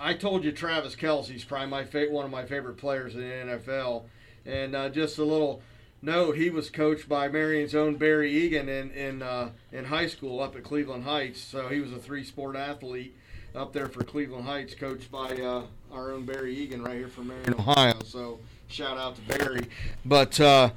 I 0.00 0.14
told 0.14 0.42
you 0.44 0.50
Travis 0.50 0.96
Kelce's 0.96 1.44
probably 1.44 1.68
my 1.68 1.84
fa- 1.84 2.08
one 2.10 2.24
of 2.24 2.30
my 2.32 2.44
favorite 2.44 2.76
players 2.76 3.14
in 3.14 3.20
the 3.20 3.26
NFL, 3.56 4.02
and 4.44 4.74
uh, 4.74 4.88
just 4.88 5.18
a 5.18 5.24
little 5.24 5.62
note: 6.02 6.36
he 6.36 6.50
was 6.50 6.70
coached 6.70 7.08
by 7.08 7.28
Marion's 7.28 7.74
own 7.74 7.96
Barry 7.96 8.32
Egan 8.32 8.68
in 8.68 8.90
in 8.90 9.22
uh, 9.22 9.50
in 9.72 9.86
high 9.86 10.06
school 10.06 10.40
up 10.40 10.56
at 10.56 10.64
Cleveland 10.64 11.04
Heights. 11.04 11.40
So 11.40 11.68
he 11.68 11.80
was 11.80 11.92
a 11.92 11.98
three 11.98 12.24
sport 12.24 12.56
athlete 12.56 13.16
up 13.54 13.72
there 13.72 13.88
for 13.88 14.04
Cleveland 14.04 14.44
Heights, 14.44 14.74
coached 14.74 15.10
by 15.10 15.36
uh, 15.36 15.62
our 15.92 16.12
own 16.12 16.24
Barry 16.24 16.54
Egan 16.56 16.82
right 16.82 16.96
here 16.96 17.08
from 17.08 17.28
Marion, 17.28 17.54
Ohio. 17.54 17.94
So 18.04 18.38
shout 18.68 18.98
out 18.98 19.16
to 19.16 19.38
Barry. 19.38 19.66
But 20.04 20.38
uh, 20.40 20.70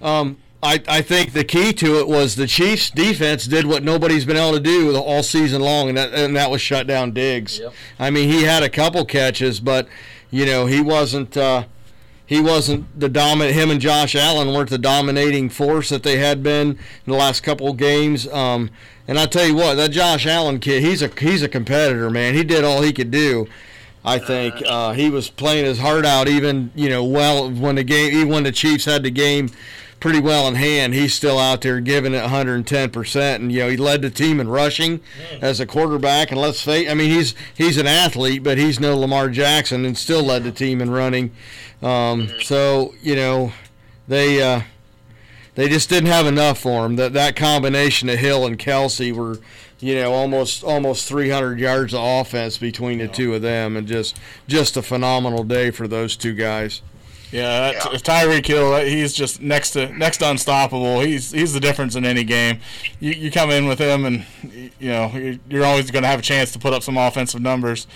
um, 0.00 0.36
I, 0.62 0.82
I 0.86 1.02
think 1.02 1.32
the 1.32 1.44
key 1.44 1.72
to 1.74 1.98
it 1.98 2.08
was 2.08 2.36
the 2.36 2.46
Chiefs' 2.46 2.90
defense 2.90 3.46
did 3.46 3.66
what 3.66 3.82
nobody's 3.82 4.24
been 4.24 4.36
able 4.36 4.52
to 4.52 4.60
do 4.60 4.94
all 4.96 5.22
season 5.22 5.62
long, 5.62 5.88
and 5.88 5.96
that, 5.96 6.12
and 6.12 6.36
that 6.36 6.50
was 6.50 6.60
shut 6.60 6.86
down 6.86 7.12
Diggs. 7.12 7.58
Yep. 7.58 7.72
I 7.98 8.10
mean, 8.10 8.28
he 8.28 8.42
had 8.42 8.62
a 8.62 8.68
couple 8.68 9.04
catches, 9.04 9.58
but 9.58 9.88
you 10.30 10.46
know 10.46 10.66
he 10.66 10.80
wasn't. 10.80 11.36
Uh, 11.36 11.64
he 12.30 12.40
wasn't 12.40 12.86
the 12.98 13.08
dominant. 13.08 13.56
Him 13.56 13.72
and 13.72 13.80
Josh 13.80 14.14
Allen 14.14 14.54
weren't 14.54 14.70
the 14.70 14.78
dominating 14.78 15.50
force 15.50 15.88
that 15.88 16.04
they 16.04 16.18
had 16.18 16.44
been 16.44 16.68
in 16.68 16.78
the 17.12 17.16
last 17.16 17.40
couple 17.40 17.68
of 17.68 17.76
games. 17.76 18.28
Um, 18.28 18.70
and 19.08 19.18
I 19.18 19.26
tell 19.26 19.44
you 19.44 19.56
what, 19.56 19.74
that 19.74 19.90
Josh 19.90 20.28
Allen 20.28 20.60
kid, 20.60 20.84
he's 20.84 21.02
a 21.02 21.08
he's 21.08 21.42
a 21.42 21.48
competitor, 21.48 22.08
man. 22.08 22.34
He 22.34 22.44
did 22.44 22.62
all 22.62 22.82
he 22.82 22.92
could 22.92 23.10
do. 23.10 23.48
I 24.04 24.20
think 24.20 24.54
uh, 24.64 24.92
he 24.92 25.10
was 25.10 25.28
playing 25.28 25.64
his 25.64 25.80
heart 25.80 26.06
out, 26.06 26.28
even 26.28 26.70
you 26.76 26.88
know, 26.88 27.02
well 27.02 27.50
when 27.50 27.74
the 27.74 27.82
game, 27.82 28.14
even 28.14 28.28
when 28.28 28.44
the 28.44 28.52
Chiefs 28.52 28.84
had 28.84 29.02
the 29.02 29.10
game 29.10 29.50
pretty 30.00 30.20
well 30.20 30.48
in 30.48 30.54
hand, 30.54 30.94
he's 30.94 31.14
still 31.14 31.38
out 31.38 31.60
there 31.60 31.80
giving 31.80 32.14
it 32.14 32.22
110 32.22 32.90
percent, 32.90 33.42
and 33.42 33.52
you 33.52 33.60
know 33.60 33.68
he 33.68 33.76
led 33.76 34.02
the 34.02 34.10
team 34.10 34.40
in 34.40 34.48
rushing 34.48 35.00
as 35.40 35.60
a 35.60 35.66
quarterback. 35.66 36.30
And 36.30 36.40
let's 36.40 36.62
face, 36.62 36.90
I 36.90 36.94
mean 36.94 37.10
he's 37.10 37.34
he's 37.54 37.76
an 37.76 37.86
athlete, 37.86 38.42
but 38.42 38.58
he's 38.58 38.80
no 38.80 38.96
Lamar 38.98 39.28
Jackson, 39.28 39.84
and 39.84 39.96
still 39.96 40.22
led 40.22 40.44
the 40.44 40.52
team 40.52 40.80
in 40.80 40.90
running. 40.90 41.30
Um, 41.82 42.28
so 42.42 42.94
you 43.02 43.14
know 43.14 43.52
they 44.08 44.42
uh, 44.42 44.62
they 45.54 45.68
just 45.68 45.88
didn't 45.88 46.08
have 46.08 46.26
enough 46.26 46.58
for 46.58 46.86
him. 46.86 46.96
That 46.96 47.12
that 47.12 47.36
combination 47.36 48.08
of 48.08 48.18
Hill 48.18 48.46
and 48.46 48.58
Kelce 48.58 49.12
were, 49.12 49.38
you 49.78 49.94
know, 49.94 50.12
almost 50.12 50.64
almost 50.64 51.08
300 51.08 51.58
yards 51.58 51.94
of 51.94 52.00
offense 52.02 52.58
between 52.58 52.98
the 52.98 53.08
two 53.08 53.34
of 53.34 53.42
them, 53.42 53.76
and 53.76 53.86
just 53.86 54.18
just 54.48 54.76
a 54.76 54.82
phenomenal 54.82 55.44
day 55.44 55.70
for 55.70 55.86
those 55.86 56.16
two 56.16 56.34
guys. 56.34 56.82
Yeah, 57.32 57.72
that's, 57.72 58.02
Tyreek 58.02 58.44
Hill, 58.46 58.72
uh, 58.74 58.80
he's 58.84 59.12
just 59.12 59.40
next 59.40 59.70
to 59.72 59.88
next 59.96 60.16
to 60.18 60.30
unstoppable. 60.30 61.00
He's 61.00 61.30
he's 61.30 61.52
the 61.52 61.60
difference 61.60 61.94
in 61.94 62.04
any 62.04 62.24
game. 62.24 62.60
You 62.98 63.12
you 63.12 63.30
come 63.30 63.50
in 63.50 63.66
with 63.66 63.78
him, 63.78 64.04
and 64.04 64.26
you 64.78 64.90
know 64.90 65.10
you're- 65.14 65.38
you're 65.48 65.64
always 65.64 65.90
going 65.90 66.02
to 66.02 66.08
have 66.08 66.18
a 66.18 66.22
chance 66.22 66.50
to 66.52 66.58
put 66.58 66.72
up 66.72 66.82
some 66.82 66.96
offensive 66.96 67.40
numbers. 67.40 67.86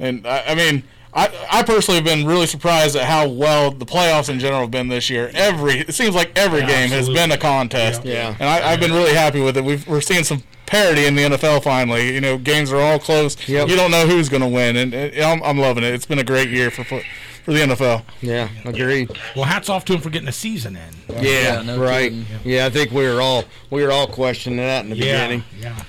And 0.00 0.26
I, 0.26 0.42
I 0.48 0.54
mean, 0.56 0.82
I 1.14 1.30
I 1.50 1.62
personally 1.62 1.96
have 1.96 2.04
been 2.04 2.26
really 2.26 2.46
surprised 2.46 2.96
at 2.96 3.04
how 3.04 3.28
well 3.28 3.70
the 3.70 3.86
playoffs 3.86 4.28
in 4.28 4.40
general 4.40 4.62
have 4.62 4.72
been 4.72 4.88
this 4.88 5.08
year. 5.08 5.30
Every 5.34 5.78
it 5.80 5.94
seems 5.94 6.14
like 6.16 6.36
every 6.36 6.60
Yeah, 6.60 6.66
game 6.66 6.88
has 6.90 7.08
been 7.08 7.30
a 7.30 7.38
contest. 7.38 8.04
Yeah. 8.04 8.34
and 8.40 8.48
I, 8.48 8.72
I've 8.72 8.80
been 8.80 8.92
really 8.92 9.14
happy 9.14 9.40
with 9.40 9.56
it. 9.56 9.64
We've, 9.64 9.86
we're 9.86 10.00
seeing 10.00 10.24
some 10.24 10.42
parity 10.66 11.04
in 11.06 11.14
the 11.14 11.22
NFL 11.22 11.62
finally. 11.62 12.12
You 12.12 12.20
know, 12.20 12.38
games 12.38 12.72
are 12.72 12.80
all 12.80 12.98
close. 12.98 13.36
Yep. 13.48 13.68
You 13.68 13.76
don't 13.76 13.92
know 13.92 14.06
who's 14.08 14.28
going 14.28 14.42
to 14.42 14.48
win, 14.48 14.74
and, 14.76 14.92
and 14.92 15.22
I'm, 15.22 15.42
I'm 15.44 15.58
loving 15.58 15.84
it. 15.84 15.94
It's 15.94 16.06
been 16.06 16.18
a 16.18 16.24
great 16.24 16.48
year 16.48 16.72
for 16.72 16.82
foot- 16.82 17.04
for 17.44 17.52
the 17.52 17.60
NFL. 17.60 18.02
Yeah, 18.20 18.48
agreed. 18.64 19.10
Well, 19.36 19.44
hats 19.44 19.68
off 19.68 19.84
to 19.86 19.94
him 19.94 20.00
for 20.00 20.10
getting 20.10 20.26
the 20.26 20.32
season 20.32 20.76
in. 20.76 21.14
Yeah, 21.24 21.56
Yeah, 21.56 21.62
no 21.62 21.78
right. 21.78 22.10
kidding. 22.10 22.26
Yeah, 22.44 22.66
I 22.66 22.70
think 22.70 22.90
we 22.90 23.04
were 23.06 23.20
all 23.20 23.44
we 23.70 23.82
were 23.82 23.92
all 23.92 24.06
questioning 24.06 24.58
that 24.58 24.84
in 24.84 24.90
the 24.90 24.96
Yeah, 24.96 25.26
beginning. 25.26 25.44
yeah. 25.60 25.82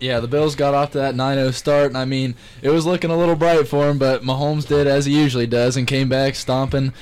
Yeah, 0.00 0.18
the 0.18 0.26
Bills 0.26 0.56
got 0.56 0.74
off 0.74 0.90
to 0.92 0.98
that 0.98 1.14
9-0 1.14 1.54
start, 1.54 1.86
and 1.86 1.96
I 1.96 2.04
mean, 2.04 2.34
it 2.60 2.70
was 2.70 2.84
looking 2.84 3.10
a 3.12 3.16
little 3.16 3.36
bright 3.36 3.68
for 3.68 3.88
him, 3.88 3.98
but 3.98 4.22
Mahomes 4.24 4.66
did 4.66 4.88
as 4.88 5.04
he 5.06 5.12
usually 5.16 5.46
does 5.46 5.76
and 5.76 5.86
came 5.86 6.08
back 6.08 6.34
stomping 6.34 6.92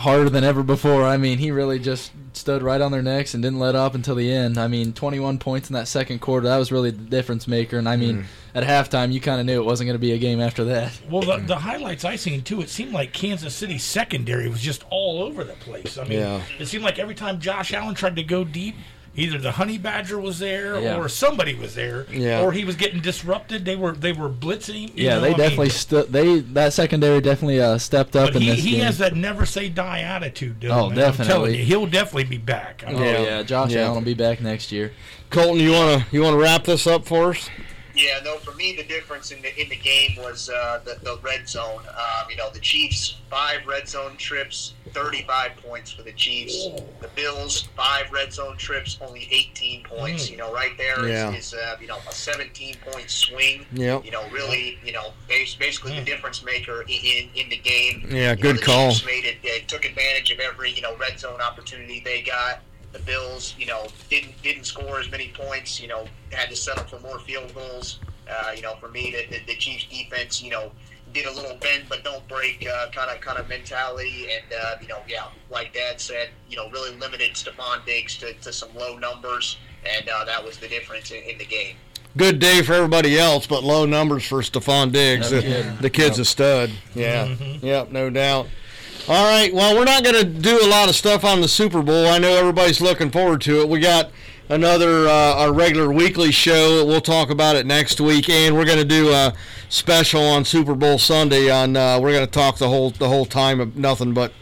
harder 0.00 0.30
than 0.30 0.44
ever 0.44 0.62
before. 0.62 1.04
I 1.04 1.16
mean, 1.16 1.38
he 1.38 1.50
really 1.50 1.78
just 1.78 2.10
stood 2.32 2.62
right 2.62 2.80
on 2.80 2.90
their 2.90 3.02
necks 3.02 3.34
and 3.34 3.42
didn't 3.42 3.58
let 3.58 3.74
up 3.74 3.94
until 3.94 4.14
the 4.14 4.32
end. 4.32 4.58
I 4.58 4.66
mean, 4.66 4.92
21 4.92 5.38
points 5.38 5.68
in 5.68 5.74
that 5.74 5.88
second 5.88 6.20
quarter, 6.20 6.48
that 6.48 6.56
was 6.56 6.72
really 6.72 6.90
the 6.90 7.04
difference 7.04 7.46
maker, 7.46 7.78
and 7.78 7.88
I 7.88 7.96
mean, 7.96 8.22
mm. 8.22 8.24
at 8.54 8.64
halftime, 8.64 9.12
you 9.12 9.20
kind 9.20 9.40
of 9.40 9.46
knew 9.46 9.60
it 9.60 9.64
wasn't 9.64 9.88
going 9.88 9.94
to 9.94 10.00
be 10.00 10.12
a 10.12 10.18
game 10.18 10.40
after 10.40 10.64
that. 10.64 10.98
Well, 11.10 11.22
the, 11.22 11.36
mm. 11.36 11.46
the 11.46 11.56
highlights 11.56 12.04
I 12.04 12.16
seen 12.16 12.42
too, 12.42 12.60
it 12.62 12.70
seemed 12.70 12.92
like 12.92 13.12
Kansas 13.12 13.54
City 13.54 13.78
secondary 13.78 14.48
was 14.48 14.60
just 14.62 14.84
all 14.90 15.22
over 15.22 15.44
the 15.44 15.52
place. 15.54 15.98
I 15.98 16.04
mean, 16.04 16.18
Yeah. 16.18 16.42
it 16.58 16.66
seemed 16.66 16.84
like 16.84 16.98
every 16.98 17.14
time 17.14 17.38
Josh 17.38 17.72
Allen 17.72 17.94
tried 17.94 18.16
to 18.16 18.22
go 18.22 18.42
deep, 18.44 18.76
either 19.16 19.38
the 19.38 19.52
Honey 19.52 19.76
Badger 19.76 20.18
was 20.18 20.38
there 20.38 20.80
Yeah. 20.80 20.96
or 20.96 21.08
somebody 21.08 21.54
was 21.54 21.74
there, 21.74 22.06
Yeah. 22.12 22.42
or 22.42 22.52
he 22.52 22.64
was 22.64 22.76
getting 22.76 23.00
disrupted. 23.00 23.64
They 23.64 23.76
were 23.76 23.92
they 23.92 24.12
were 24.12 24.28
blitzing. 24.28 24.88
him. 24.88 24.90
you 24.96 25.04
Yeah, 25.06 25.14
know, 25.16 25.20
they 25.22 25.26
I 25.26 25.30
mean, 25.30 25.38
definitely 25.38 25.68
stood. 25.70 26.12
They 26.12 26.40
that 26.40 26.72
secondary 26.72 27.20
definitely 27.20 27.60
uh, 27.60 27.78
stepped 27.78 28.14
up 28.16 28.28
But 28.28 28.36
in 28.36 28.42
he, 28.42 28.50
this 28.50 28.60
he 28.64 28.70
game. 28.72 28.80
has 28.84 28.98
that 28.98 29.14
never 29.16 29.44
say 29.46 29.68
die 29.68 30.00
attitude. 30.00 30.60
Dylan, 30.60 30.70
Oh, 30.76 30.86
man. 30.88 30.96
Definitely. 30.98 31.58
you, 31.58 31.64
he'll 31.64 31.86
definitely 31.86 32.24
be 32.24 32.38
back. 32.38 32.84
I 32.86 32.92
oh 32.92 33.02
Yeah. 33.02 33.22
yeah, 33.22 33.42
Josh 33.42 33.72
Yeah. 33.72 33.82
Allen 33.82 33.94
will 33.96 34.02
be 34.02 34.14
back 34.14 34.40
next 34.40 34.70
year. 34.72 34.92
Colton, 35.30 35.60
you 35.62 35.72
wanna 35.72 36.06
you 36.12 36.22
wanna 36.22 36.36
wrap 36.36 36.64
this 36.64 36.86
up 36.86 37.04
for 37.06 37.30
us? 37.30 37.48
Yeah, 38.00 38.20
no. 38.24 38.36
For 38.38 38.52
me, 38.54 38.74
the 38.74 38.84
difference 38.84 39.30
in 39.30 39.42
the 39.42 39.60
in 39.60 39.68
the 39.68 39.76
game 39.76 40.16
was 40.16 40.48
uh, 40.48 40.80
the 40.84 40.96
the 41.02 41.18
red 41.22 41.48
zone. 41.48 41.82
Um, 41.88 42.30
you 42.30 42.36
know, 42.36 42.50
the 42.50 42.60
Chiefs 42.60 43.16
five 43.30 43.66
red 43.66 43.88
zone 43.88 44.16
trips, 44.16 44.74
thirty 44.92 45.22
five 45.26 45.52
points 45.56 45.90
for 45.92 46.02
the 46.02 46.12
Chiefs. 46.12 46.68
The 47.00 47.08
Bills 47.14 47.68
five 47.76 48.10
red 48.10 48.32
zone 48.32 48.56
trips, 48.56 48.98
only 49.00 49.28
eighteen 49.30 49.82
points. 49.84 50.26
Mm. 50.28 50.30
You 50.32 50.36
know, 50.38 50.52
right 50.52 50.76
there 50.78 51.04
is 51.04 51.10
Yeah. 51.10 51.32
is, 51.32 51.54
uh, 51.54 51.76
you 51.80 51.86
know 51.86 51.98
a 52.08 52.12
seventeen 52.12 52.76
point 52.90 53.10
swing. 53.10 53.66
Yep. 53.72 54.04
You 54.04 54.10
know, 54.12 54.28
really, 54.30 54.78
you 54.84 54.92
know, 54.92 55.12
basically 55.28 55.98
the 55.98 56.04
difference 56.04 56.44
maker 56.44 56.82
in 56.88 57.28
in 57.34 57.48
the 57.48 57.58
game. 57.58 58.06
Yeah, 58.08 58.30
You 58.32 58.36
know, 58.36 58.42
good 58.42 58.56
the 58.58 58.62
call. 58.62 58.90
Chiefs 58.92 59.06
made 59.06 59.24
it. 59.24 59.42
They 59.42 59.60
took 59.60 59.84
advantage 59.84 60.30
of 60.30 60.40
every 60.40 60.70
you 60.70 60.82
know 60.82 60.96
red 60.96 61.18
zone 61.20 61.40
opportunity 61.40 62.00
they 62.04 62.22
got. 62.22 62.60
The 62.92 62.98
Bills, 63.00 63.54
you 63.58 63.66
know, 63.66 63.86
didn't 64.08 64.40
didn't 64.42 64.64
score 64.64 64.98
as 65.00 65.10
many 65.10 65.28
points. 65.28 65.80
You 65.80 65.88
know, 65.88 66.06
had 66.32 66.48
to 66.50 66.56
settle 66.56 66.84
for 66.84 66.98
more 67.00 67.18
field 67.20 67.54
goals. 67.54 68.00
Uh, 68.28 68.52
you 68.54 68.62
know, 68.62 68.74
for 68.76 68.88
me, 68.88 69.10
the, 69.10 69.36
the, 69.38 69.44
the 69.46 69.54
Chiefs 69.56 69.86
defense, 69.86 70.40
you 70.42 70.50
know, 70.50 70.70
did 71.12 71.26
a 71.26 71.32
little 71.32 71.56
bend 71.56 71.84
but 71.88 72.04
don't 72.04 72.26
break 72.28 72.60
kind 72.92 73.10
of 73.10 73.20
kind 73.20 73.38
of 73.38 73.48
mentality, 73.48 74.26
and 74.32 74.44
uh, 74.60 74.76
you 74.80 74.88
know, 74.88 74.98
yeah, 75.08 75.24
like 75.50 75.72
Dad 75.74 76.00
said, 76.00 76.28
you 76.48 76.56
know, 76.56 76.68
really 76.70 76.96
limited 76.96 77.32
Stefon 77.32 77.84
Diggs 77.84 78.16
to, 78.18 78.32
to 78.34 78.52
some 78.52 78.68
low 78.76 78.96
numbers, 78.98 79.56
and 79.84 80.08
uh, 80.08 80.24
that 80.24 80.44
was 80.44 80.58
the 80.58 80.68
difference 80.68 81.10
in, 81.10 81.22
in 81.24 81.38
the 81.38 81.44
game. 81.44 81.74
good 82.16 82.38
day 82.38 82.62
for 82.62 82.74
everybody 82.74 83.18
else, 83.18 83.46
but 83.46 83.64
low 83.64 83.84
numbers 83.86 84.24
for 84.24 84.42
Stefon 84.42 84.92
Diggs. 84.92 85.32
No 85.32 85.40
The- 85.40 85.76
the 85.80 85.90
kid's 85.90 86.18
a 86.20 86.24
stud. 86.24 86.70
Yeah. 86.94 87.26
Yep, 87.62 87.90
no 87.90 88.10
doubt. 88.10 88.46
All 89.10 89.24
right. 89.24 89.52
Well, 89.52 89.74
we're 89.74 89.86
not 89.86 90.04
going 90.04 90.14
to 90.14 90.24
do 90.24 90.60
a 90.62 90.68
lot 90.68 90.88
of 90.88 90.94
stuff 90.94 91.24
on 91.24 91.40
the 91.40 91.48
Super 91.48 91.82
Bowl. 91.82 92.06
I 92.06 92.18
know 92.18 92.30
everybody's 92.36 92.80
looking 92.80 93.10
forward 93.10 93.40
to 93.40 93.60
it. 93.60 93.68
We 93.68 93.80
got 93.80 94.12
another 94.48 95.08
uh, 95.08 95.34
our 95.34 95.52
regular 95.52 95.90
weekly 95.90 96.30
show. 96.30 96.86
We'll 96.86 97.00
talk 97.00 97.28
about 97.28 97.56
it 97.56 97.66
next 97.66 98.00
week, 98.00 98.30
and 98.30 98.54
we're 98.54 98.64
going 98.64 98.78
to 98.78 98.84
do 98.84 99.10
a 99.10 99.34
special 99.68 100.22
on 100.22 100.44
Super 100.44 100.76
Bowl 100.76 100.96
Sunday. 100.96 101.50
On 101.50 101.76
uh, 101.76 101.98
we're 101.98 102.12
going 102.12 102.24
to 102.24 102.30
talk 102.30 102.58
the 102.58 102.68
whole 102.68 102.90
the 102.90 103.08
whole 103.08 103.26
time 103.26 103.58
of 103.58 103.76
nothing 103.76 104.14
but 104.14 104.32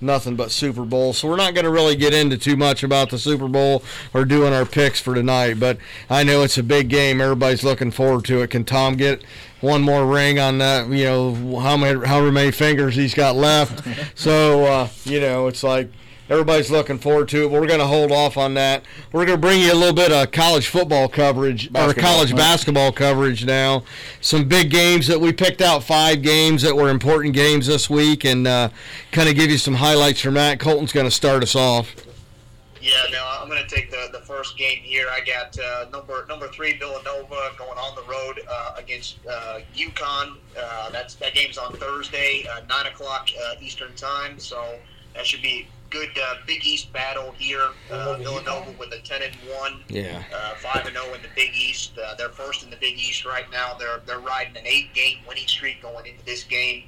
nothing 0.00 0.36
but 0.36 0.50
Super 0.50 0.84
Bowl. 0.84 1.12
So 1.12 1.28
we're 1.28 1.36
not 1.36 1.54
going 1.54 1.64
to 1.64 1.70
really 1.70 1.96
get 1.96 2.14
into 2.14 2.36
too 2.36 2.56
much 2.56 2.82
about 2.82 3.10
the 3.10 3.18
Super 3.18 3.48
Bowl 3.48 3.82
or 4.14 4.24
doing 4.24 4.52
our 4.52 4.64
picks 4.64 5.00
for 5.00 5.14
tonight. 5.14 5.58
But 5.60 5.78
I 6.10 6.22
know 6.22 6.42
it's 6.42 6.58
a 6.58 6.62
big 6.62 6.88
game. 6.88 7.20
Everybody's 7.20 7.64
looking 7.64 7.90
forward 7.90 8.24
to 8.26 8.42
it. 8.42 8.50
Can 8.50 8.64
Tom 8.64 8.96
get 8.96 9.22
one 9.60 9.82
more 9.82 10.06
ring 10.06 10.38
on 10.38 10.58
that? 10.58 10.88
You 10.88 11.04
know 11.04 11.58
how 11.60 11.76
many 11.76 12.06
however 12.06 12.32
many 12.32 12.50
fingers 12.50 12.94
he's 12.94 13.14
got 13.14 13.36
left. 13.36 13.86
so 14.18 14.64
uh, 14.64 14.88
you 15.04 15.20
know 15.20 15.46
it's 15.48 15.62
like. 15.62 15.90
Everybody's 16.28 16.70
looking 16.70 16.98
forward 16.98 17.28
to 17.28 17.44
it. 17.44 17.50
We're 17.50 17.66
going 17.66 17.78
to 17.78 17.86
hold 17.86 18.10
off 18.10 18.36
on 18.36 18.54
that. 18.54 18.84
We're 19.12 19.26
going 19.26 19.40
to 19.40 19.46
bring 19.46 19.60
you 19.60 19.72
a 19.72 19.74
little 19.74 19.94
bit 19.94 20.10
of 20.10 20.32
college 20.32 20.66
football 20.66 21.08
coverage 21.08 21.68
or 21.68 21.94
college 21.94 22.30
huh? 22.30 22.36
basketball 22.36 22.90
coverage 22.90 23.44
now. 23.44 23.84
Some 24.20 24.48
big 24.48 24.70
games 24.70 25.06
that 25.06 25.20
we 25.20 25.32
picked 25.32 25.60
out 25.60 25.84
five 25.84 26.22
games 26.22 26.62
that 26.62 26.74
were 26.74 26.88
important 26.88 27.34
games 27.34 27.68
this 27.68 27.88
week 27.88 28.24
and 28.24 28.46
uh, 28.46 28.70
kind 29.12 29.28
of 29.28 29.36
give 29.36 29.50
you 29.50 29.58
some 29.58 29.74
highlights 29.74 30.20
from 30.20 30.34
that. 30.34 30.58
Colton's 30.58 30.92
going 30.92 31.06
to 31.06 31.12
start 31.12 31.44
us 31.44 31.54
off. 31.54 31.94
Yeah, 32.86 32.92
no, 33.10 33.28
I'm 33.40 33.48
going 33.48 33.66
to 33.66 33.74
take 33.74 33.90
the, 33.90 34.08
the 34.12 34.24
first 34.24 34.56
game 34.56 34.78
here. 34.78 35.08
I 35.10 35.20
got 35.20 35.58
uh, 35.58 35.86
number 35.90 36.24
number 36.28 36.46
three 36.48 36.78
Villanova 36.78 37.50
going 37.58 37.78
on 37.78 37.96
the 37.96 38.02
road 38.02 38.40
uh, 38.48 38.74
against 38.76 39.18
uh, 39.28 39.58
UConn. 39.74 40.36
Uh, 40.56 40.90
that's 40.90 41.14
that 41.16 41.34
game's 41.34 41.58
on 41.58 41.72
Thursday, 41.72 42.46
uh, 42.48 42.60
nine 42.68 42.86
o'clock 42.86 43.28
uh, 43.44 43.54
Eastern 43.60 43.92
time. 43.94 44.38
So 44.38 44.78
that 45.14 45.26
should 45.26 45.42
be 45.42 45.66
a 45.66 45.75
good 45.90 46.10
uh, 46.18 46.34
Big 46.46 46.64
East 46.64 46.92
battle 46.92 47.34
here. 47.38 47.68
Uh, 47.90 48.16
Villanova 48.18 48.72
with 48.78 48.92
a 48.92 48.98
ten 49.00 49.22
and 49.22 49.34
one. 49.58 49.80
Yeah. 49.88 50.22
uh, 50.34 50.54
five 50.56 50.86
and 50.86 50.94
zero 50.96 51.14
in 51.14 51.22
the 51.22 51.28
Big 51.34 51.50
East. 51.54 51.98
Uh, 51.98 52.14
they're 52.14 52.28
first 52.28 52.62
in 52.64 52.70
the 52.70 52.76
Big 52.76 52.98
East 52.98 53.24
right 53.24 53.50
now. 53.50 53.74
They're 53.78 54.00
they're 54.06 54.20
riding 54.20 54.56
an 54.56 54.66
eight 54.66 54.92
game 54.94 55.18
winning 55.28 55.46
streak 55.46 55.82
going 55.82 56.06
into 56.06 56.24
this 56.24 56.44
game, 56.44 56.84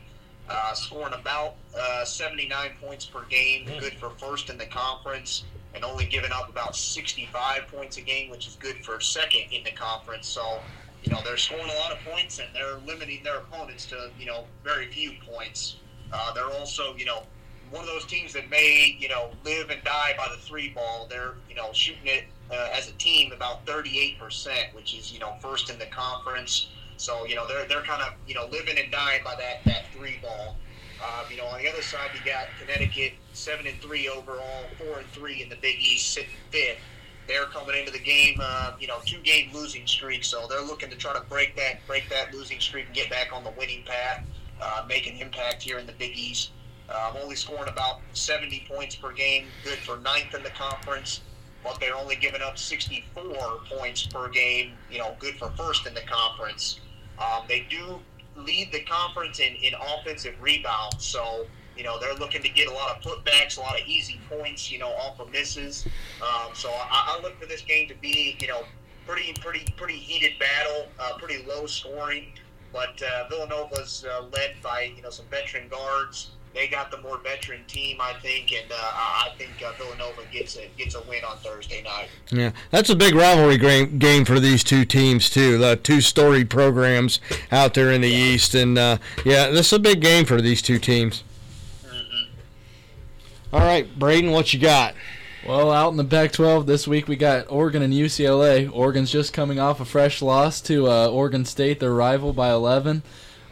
uh, 0.49 0.73
scoring 0.75 1.15
about 1.15 1.55
uh, 1.79 2.05
79 2.05 2.71
points 2.81 3.05
per 3.07 3.25
game, 3.25 3.67
good 3.79 3.95
for 3.95 4.11
first 4.11 4.51
in 4.51 4.59
the 4.59 4.67
conference, 4.67 5.45
and 5.75 5.85
only 5.85 6.07
giving 6.07 6.33
up 6.33 6.49
about 6.49 6.75
65 6.77 7.69
points 7.69 7.97
a 7.99 8.01
game, 8.03 8.31
which 8.31 8.47
is 8.47 8.57
good 8.57 8.77
for 8.85 9.01
second 9.01 9.43
in 9.53 9.65
the 9.65 9.73
conference. 9.73 10.27
So. 10.29 10.61
You 11.05 11.13
know 11.13 11.21
they're 11.25 11.37
scoring 11.37 11.71
a 11.71 11.79
lot 11.79 11.93
of 11.93 11.99
points 12.05 12.41
and 12.41 12.49
they're 12.53 12.79
limiting 12.85 13.23
their 13.23 13.37
opponents 13.39 13.87
to 13.87 14.11
you 14.19 14.27
know 14.27 14.45
very 14.65 14.89
few 14.89 15.13
points. 15.33 15.77
Uh, 16.13 16.33
they're 16.35 16.51
also 16.51 16.97
you 16.97 17.05
know 17.05 17.23
one 17.71 17.83
of 17.83 17.87
those 17.87 18.05
teams 18.05 18.33
that 18.33 18.49
may, 18.51 18.97
you 18.99 19.09
know, 19.09 19.31
live 19.45 19.71
and 19.71 19.83
die 19.85 20.15
by 20.17 20.29
the 20.31 20.41
three 20.41 20.71
ball. 20.71 21.07
They're, 21.09 21.35
you 21.49 21.55
know, 21.55 21.73
shooting 21.73 22.07
it 22.07 22.25
uh, 22.51 22.69
as 22.73 22.89
a 22.89 22.93
team 22.93 23.33
about 23.33 23.65
38%, 23.67 24.75
which 24.75 24.95
is, 24.95 25.13
you 25.13 25.19
know, 25.19 25.35
first 25.41 25.71
in 25.71 25.79
the 25.79 25.87
conference. 25.87 26.69
So, 26.97 27.27
you 27.27 27.37
know, 27.37 27.47
they're 27.47 27.67
they're 27.67 27.83
kind 27.83 28.03
of, 28.03 28.15
you 28.27 28.35
know, 28.35 28.47
living 28.47 28.77
and 28.79 28.91
dying 28.91 29.23
by 29.25 29.37
that 29.37 29.65
that 29.67 29.85
three 29.93 30.19
ball. 30.23 30.57
Um, 31.01 31.27
you 31.31 31.37
know, 31.37 31.47
on 31.47 31.63
the 31.63 31.69
other 31.69 31.83
side, 31.83 32.11
you 32.13 32.21
got 32.29 32.47
Connecticut 32.61 33.13
seven 33.33 33.67
and 33.69 33.81
three 33.81 34.09
overall, 34.09 34.65
four 34.79 34.99
and 34.99 35.07
three 35.09 35.43
in 35.43 35.49
the 35.49 35.57
Big 35.57 35.77
East, 35.79 36.13
sitting 36.13 36.31
fifth. 36.51 36.79
They're 37.29 37.45
coming 37.47 37.77
into 37.79 37.93
the 37.93 38.01
game, 38.01 38.39
uh, 38.43 38.73
you 38.81 38.89
know, 38.89 38.99
two 39.05 39.19
game 39.19 39.51
losing 39.53 39.87
streak. 39.87 40.25
So 40.25 40.47
they're 40.49 40.63
looking 40.63 40.91
to 40.91 40.97
try 40.97 41.13
to 41.13 41.21
break 41.29 41.55
that 41.57 41.87
break 41.87 42.09
that 42.09 42.35
losing 42.35 42.59
streak 42.59 42.87
and 42.87 42.95
get 42.95 43.11
back 43.11 43.33
on 43.33 43.45
the 43.45 43.53
winning 43.53 43.85
path, 43.85 44.25
uh, 44.61 44.85
make 44.89 45.07
an 45.07 45.17
impact 45.19 45.63
here 45.63 45.79
in 45.79 45.87
the 45.87 45.93
Big 45.93 46.17
East. 46.17 46.51
Um, 46.91 47.17
only 47.23 47.37
scoring 47.37 47.69
about 47.69 48.01
70 48.15 48.67
points 48.69 48.97
per 48.97 49.13
game, 49.13 49.47
good 49.63 49.79
for 49.79 49.99
ninth 49.99 50.35
in 50.35 50.43
the 50.43 50.51
conference, 50.51 51.21
but 51.63 51.79
they're 51.81 51.95
only 51.95 52.17
giving 52.17 52.41
up 52.41 52.57
64 52.57 53.59
points 53.71 54.07
per 54.07 54.29
game, 54.29 54.73
you 54.91 54.99
know, 54.99 55.15
good 55.19 55.35
for 55.37 55.51
first 55.51 55.87
in 55.87 55.93
the 55.93 56.01
conference. 56.03 56.81
Um, 57.19 57.45
they 57.47 57.67
do 57.69 58.01
lead 58.37 58.73
the 58.73 58.81
conference 58.81 59.39
in, 59.39 59.55
in 59.57 59.75
offensive 59.99 60.35
rebounds, 60.41 61.05
so, 61.05 61.47
you 61.77 61.85
know, 61.85 61.99
they're 61.99 62.15
looking 62.15 62.43
to 62.43 62.49
get 62.49 62.69
a 62.69 62.73
lot 62.73 62.97
of 62.97 63.03
putbacks, 63.03 63.59
a 63.59 63.61
lot 63.61 63.79
of 63.79 63.87
easy 63.87 64.19
points, 64.31 64.73
you 64.73 64.79
know, 64.79 64.89
off 64.89 65.21
of 65.21 65.31
misses. 65.31 65.87
Um, 66.23 66.55
so 66.55 66.71
I, 66.71 67.17
I 67.19 67.23
look 67.23 67.39
for 67.39 67.47
this 67.47 67.61
game 67.61 67.89
to 67.89 67.95
be, 67.97 68.37
you 68.41 68.49
know, 68.49 68.63
pretty, 69.07 69.35
pretty, 69.41 69.71
pretty 69.77 69.97
heated 69.97 70.39
battle, 70.39 70.87
uh, 70.99 71.19
pretty 71.19 71.45
low 71.47 71.67
scoring. 71.67 72.33
But 72.73 73.03
uh, 73.03 73.29
Villanova's 73.29 74.05
uh, 74.05 74.27
led 74.33 74.57
by 74.63 74.93
you 74.95 75.03
know 75.03 75.09
some 75.11 75.25
veteran 75.31 75.69
guards. 75.69 76.33
They 76.55 76.69
got 76.69 76.91
the 76.91 76.99
more 76.99 77.19
veteran 77.19 77.61
team, 77.67 77.99
I 78.01 78.15
think, 78.15 78.53
and 78.53 78.71
uh, 78.71 78.75
I 78.75 79.29
I 79.29 79.37
think 79.37 79.51
uh, 79.65 79.73
Villanova 79.79 80.23
gets 80.33 80.57
a 80.57 80.69
gets 80.77 80.95
a 80.95 81.03
win 81.03 81.25
on 81.25 81.37
Thursday 81.39 81.83
night. 81.83 82.09
Yeah, 82.31 82.53
that's 82.71 82.91
a 82.91 82.97
big 82.97 83.15
rivalry 83.15 83.59
game 83.59 83.99
game 83.99 84.25
for 84.25 84.41
these 84.41 84.65
two 84.65 84.85
teams 84.85 85.31
too. 85.31 85.59
The 85.59 85.77
two 85.77 86.01
storied 86.01 86.51
programs 86.51 87.21
out 87.53 87.75
there 87.75 87.93
in 87.93 88.01
the 88.01 88.09
East, 88.09 88.55
and 88.55 88.79
uh, 88.79 88.99
yeah, 89.25 89.49
this 89.49 89.67
is 89.67 89.73
a 89.75 89.79
big 89.79 90.01
game 90.01 90.25
for 90.25 90.41
these 90.41 90.63
two 90.63 90.79
teams. 90.79 91.23
All 93.51 93.61
right, 93.61 93.99
Braden, 93.99 94.31
what 94.31 94.53
you 94.53 94.61
got? 94.61 94.95
Well, 95.47 95.73
out 95.73 95.91
in 95.91 95.97
the 95.97 96.05
Pac-12 96.05 96.67
this 96.67 96.87
week, 96.87 97.09
we 97.09 97.17
got 97.17 97.51
Oregon 97.51 97.81
and 97.81 97.95
UCLA. 97.95 98.69
Oregon's 98.71 99.11
just 99.11 99.33
coming 99.33 99.59
off 99.59 99.81
a 99.81 99.87
fresh 99.87 100.21
loss 100.21 100.61
to 100.63 100.91
uh, 100.91 101.07
Oregon 101.07 101.47
State, 101.47 101.81
their 101.81 101.95
rival, 101.95 102.35
by 102.35 102.51
11. 102.51 103.03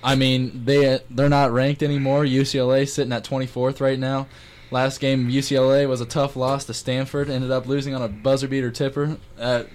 I 0.02 0.14
mean, 0.14 0.64
they 0.64 1.00
they're 1.10 1.28
not 1.28 1.52
ranked 1.52 1.82
anymore. 1.82 2.24
UCLA 2.24 2.88
sitting 2.88 3.12
at 3.12 3.24
24th 3.24 3.80
right 3.80 3.98
now. 3.98 4.26
Last 4.70 4.98
game, 4.98 5.28
UCLA 5.28 5.88
was 5.88 6.00
a 6.00 6.06
tough 6.06 6.34
loss 6.36 6.64
to 6.64 6.74
Stanford. 6.74 7.30
Ended 7.30 7.50
up 7.50 7.66
losing 7.66 7.94
on 7.94 8.02
a 8.02 8.08
buzzer 8.08 8.48
beater 8.48 8.70
tipper 8.70 9.16
at 9.38 9.68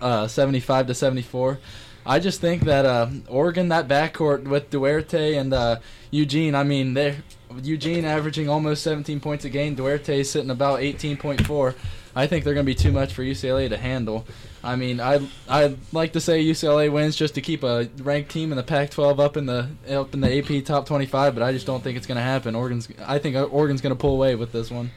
uh, 0.00 0.28
75 0.28 0.86
to 0.88 0.94
74. 0.94 1.58
I 2.06 2.18
just 2.18 2.42
think 2.42 2.64
that 2.64 2.84
uh, 2.84 3.08
Oregon, 3.28 3.68
that 3.68 3.88
backcourt 3.88 4.44
with 4.44 4.68
Duarte 4.68 5.36
and 5.36 5.54
uh, 5.54 5.80
Eugene, 6.10 6.54
I 6.54 6.62
mean, 6.62 6.92
they 6.92 7.16
Eugene 7.62 8.04
averaging 8.04 8.48
almost 8.48 8.82
17 8.82 9.20
points 9.20 9.44
a 9.44 9.48
game. 9.48 9.74
Duarte 9.74 10.22
sitting 10.22 10.50
about 10.50 10.80
18.4. 10.80 11.74
I 12.14 12.26
think 12.26 12.44
they're 12.44 12.54
going 12.54 12.66
to 12.66 12.70
be 12.70 12.74
too 12.74 12.92
much 12.92 13.14
for 13.14 13.22
UCLA 13.22 13.68
to 13.70 13.78
handle. 13.78 14.26
I 14.64 14.76
mean, 14.76 14.98
I 14.98 15.20
I'd 15.48 15.76
like 15.92 16.14
to 16.14 16.20
say 16.20 16.42
UCLA 16.42 16.90
wins 16.90 17.16
just 17.16 17.34
to 17.34 17.40
keep 17.40 17.62
a 17.62 17.88
ranked 17.98 18.30
team 18.30 18.50
in 18.50 18.56
the 18.56 18.62
Pac-12 18.62 19.20
up 19.20 19.36
in 19.36 19.46
the 19.46 19.68
up 19.90 20.14
in 20.14 20.20
the 20.20 20.38
AP 20.38 20.64
top 20.64 20.86
25, 20.86 21.34
but 21.34 21.42
I 21.42 21.52
just 21.52 21.66
don't 21.66 21.84
think 21.84 21.96
it's 21.98 22.06
going 22.06 22.16
to 22.16 22.22
happen. 22.22 22.54
Oregon's 22.54 22.88
I 23.06 23.18
think 23.18 23.36
Oregon's 23.36 23.82
going 23.82 23.94
to 23.94 24.00
pull 24.00 24.14
away 24.14 24.34
with 24.34 24.52
this 24.52 24.70
one. 24.70 24.90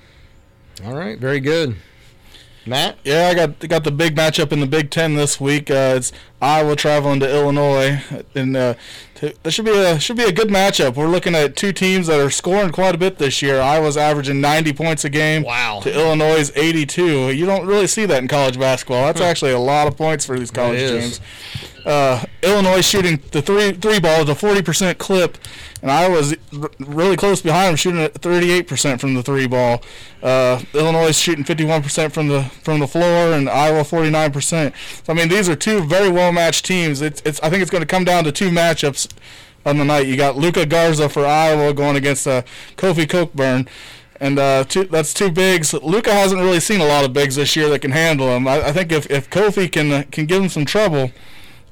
All 0.85 0.95
right, 0.95 1.19
very 1.19 1.39
good. 1.39 1.75
Matt? 2.65 2.97
Yeah, 3.03 3.29
I 3.29 3.33
got 3.33 3.59
got 3.67 3.83
the 3.83 3.91
big 3.91 4.15
matchup 4.15 4.51
in 4.51 4.59
the 4.59 4.67
Big 4.67 4.89
Ten 4.91 5.15
this 5.15 5.39
week. 5.39 5.71
Uh, 5.71 5.93
it's 5.97 6.11
Iowa 6.41 6.75
traveling 6.75 7.19
to 7.21 7.29
Illinois, 7.29 8.01
and 8.35 8.55
uh, 8.55 8.73
t- 9.17 9.33
that 9.43 9.51
should 9.51 9.65
be 9.65 9.71
a 9.71 9.99
should 9.99 10.17
be 10.17 10.23
a 10.23 10.31
good 10.31 10.49
matchup. 10.49 10.95
We're 10.95 11.07
looking 11.07 11.35
at 11.35 11.55
two 11.55 11.73
teams 11.73 12.07
that 12.07 12.19
are 12.19 12.29
scoring 12.29 12.71
quite 12.71 12.95
a 12.95 12.97
bit 12.97 13.17
this 13.17 13.41
year. 13.41 13.59
Iowa's 13.59 13.97
averaging 13.97 14.39
90 14.41 14.73
points 14.73 15.05
a 15.05 15.09
game. 15.09 15.43
Wow. 15.43 15.81
To 15.83 15.93
Illinois' 15.93 16.51
82. 16.55 17.31
You 17.31 17.45
don't 17.45 17.65
really 17.65 17.87
see 17.87 18.05
that 18.05 18.21
in 18.21 18.27
college 18.27 18.59
basketball. 18.59 19.05
That's 19.05 19.19
hmm. 19.19 19.25
actually 19.25 19.51
a 19.51 19.59
lot 19.59 19.87
of 19.87 19.97
points 19.97 20.25
for 20.25 20.37
these 20.37 20.51
college 20.51 20.79
teams. 20.79 21.19
Uh, 21.87 22.25
Illinois 22.43 22.81
shooting 22.81 23.21
the 23.31 23.41
three 23.41 23.71
three 23.71 23.97
ball 23.97 24.21
at 24.21 24.27
a 24.29 24.33
40% 24.33 24.97
clip, 24.97 25.37
and 25.81 25.89
Iowa's 25.89 26.35
r- 26.61 26.69
really 26.79 27.15
close 27.15 27.41
behind 27.41 27.69
them, 27.69 27.75
shooting 27.77 28.01
at 28.01 28.13
38% 28.15 28.99
from 28.99 29.13
the 29.13 29.23
three 29.23 29.47
ball. 29.47 29.81
Uh, 30.21 30.61
Illinois 30.73 31.17
shooting 31.17 31.45
51% 31.45 32.11
from 32.11 32.27
the 32.27 32.43
from 32.43 32.81
the 32.81 32.87
floor, 32.87 33.31
and 33.31 33.49
Iowa 33.49 33.83
49%. 33.83 34.73
So 35.05 35.13
I 35.13 35.15
mean, 35.15 35.29
these 35.29 35.47
are 35.47 35.55
two 35.55 35.81
very 35.81 36.09
well 36.09 36.33
matched 36.33 36.65
teams. 36.65 37.01
It's 37.01 37.21
it's 37.23 37.39
I 37.39 37.49
think 37.49 37.61
it's 37.61 37.71
going 37.71 37.83
to 37.83 37.87
come 37.87 38.03
down 38.03 38.25
to 38.25 38.33
two 38.33 38.49
matchups 38.49 39.09
on 39.65 39.77
the 39.77 39.85
night. 39.85 40.07
You 40.07 40.17
got 40.17 40.35
Luka 40.35 40.65
Garza 40.65 41.07
for 41.07 41.25
Iowa 41.25 41.73
going 41.73 41.95
against 41.95 42.27
uh, 42.27 42.41
Kofi 42.75 43.07
Cockburn. 43.07 43.69
And 44.19 44.39
uh, 44.39 44.63
two, 44.65 44.85
that's 44.85 45.13
two 45.13 45.31
bigs. 45.31 45.73
Luka 45.73 46.11
hasn't 46.11 46.41
really 46.41 46.59
seen 46.59 46.81
a 46.81 46.85
lot 46.85 47.05
of 47.05 47.13
bigs 47.13 47.35
this 47.35 47.55
year 47.55 47.69
that 47.69 47.79
can 47.79 47.91
handle 47.91 48.27
him. 48.35 48.47
I, 48.47 48.67
I 48.67 48.71
think 48.73 48.91
if, 48.91 49.09
if 49.11 49.29
Kofi 49.29 49.71
can 49.71 49.91
uh, 49.91 50.03
can 50.11 50.25
give 50.25 50.41
him 50.41 50.49
some 50.49 50.65
trouble, 50.65 51.11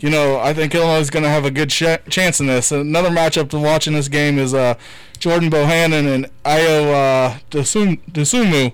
you 0.06 0.12
know, 0.12 0.38
I 0.40 0.54
think 0.54 0.76
Illinois 0.76 1.00
is 1.00 1.10
going 1.10 1.24
to 1.24 1.30
have 1.30 1.46
a 1.46 1.52
good 1.52 1.72
sh- 1.72 1.98
chance 2.12 2.40
in 2.40 2.46
this. 2.46 2.72
Another 2.72 3.10
matchup 3.10 3.50
to 3.50 3.60
watch 3.60 3.88
in 3.88 3.94
this 3.94 4.08
game 4.08 4.38
is 4.38 4.54
uh, 4.54 4.76
Jordan 5.18 5.50
Bohannon 5.50 6.14
and 6.14 6.30
Ayo 6.44 6.94
uh, 6.94 7.40
Dosum- 7.50 8.00
Dosunmu. 8.12 8.72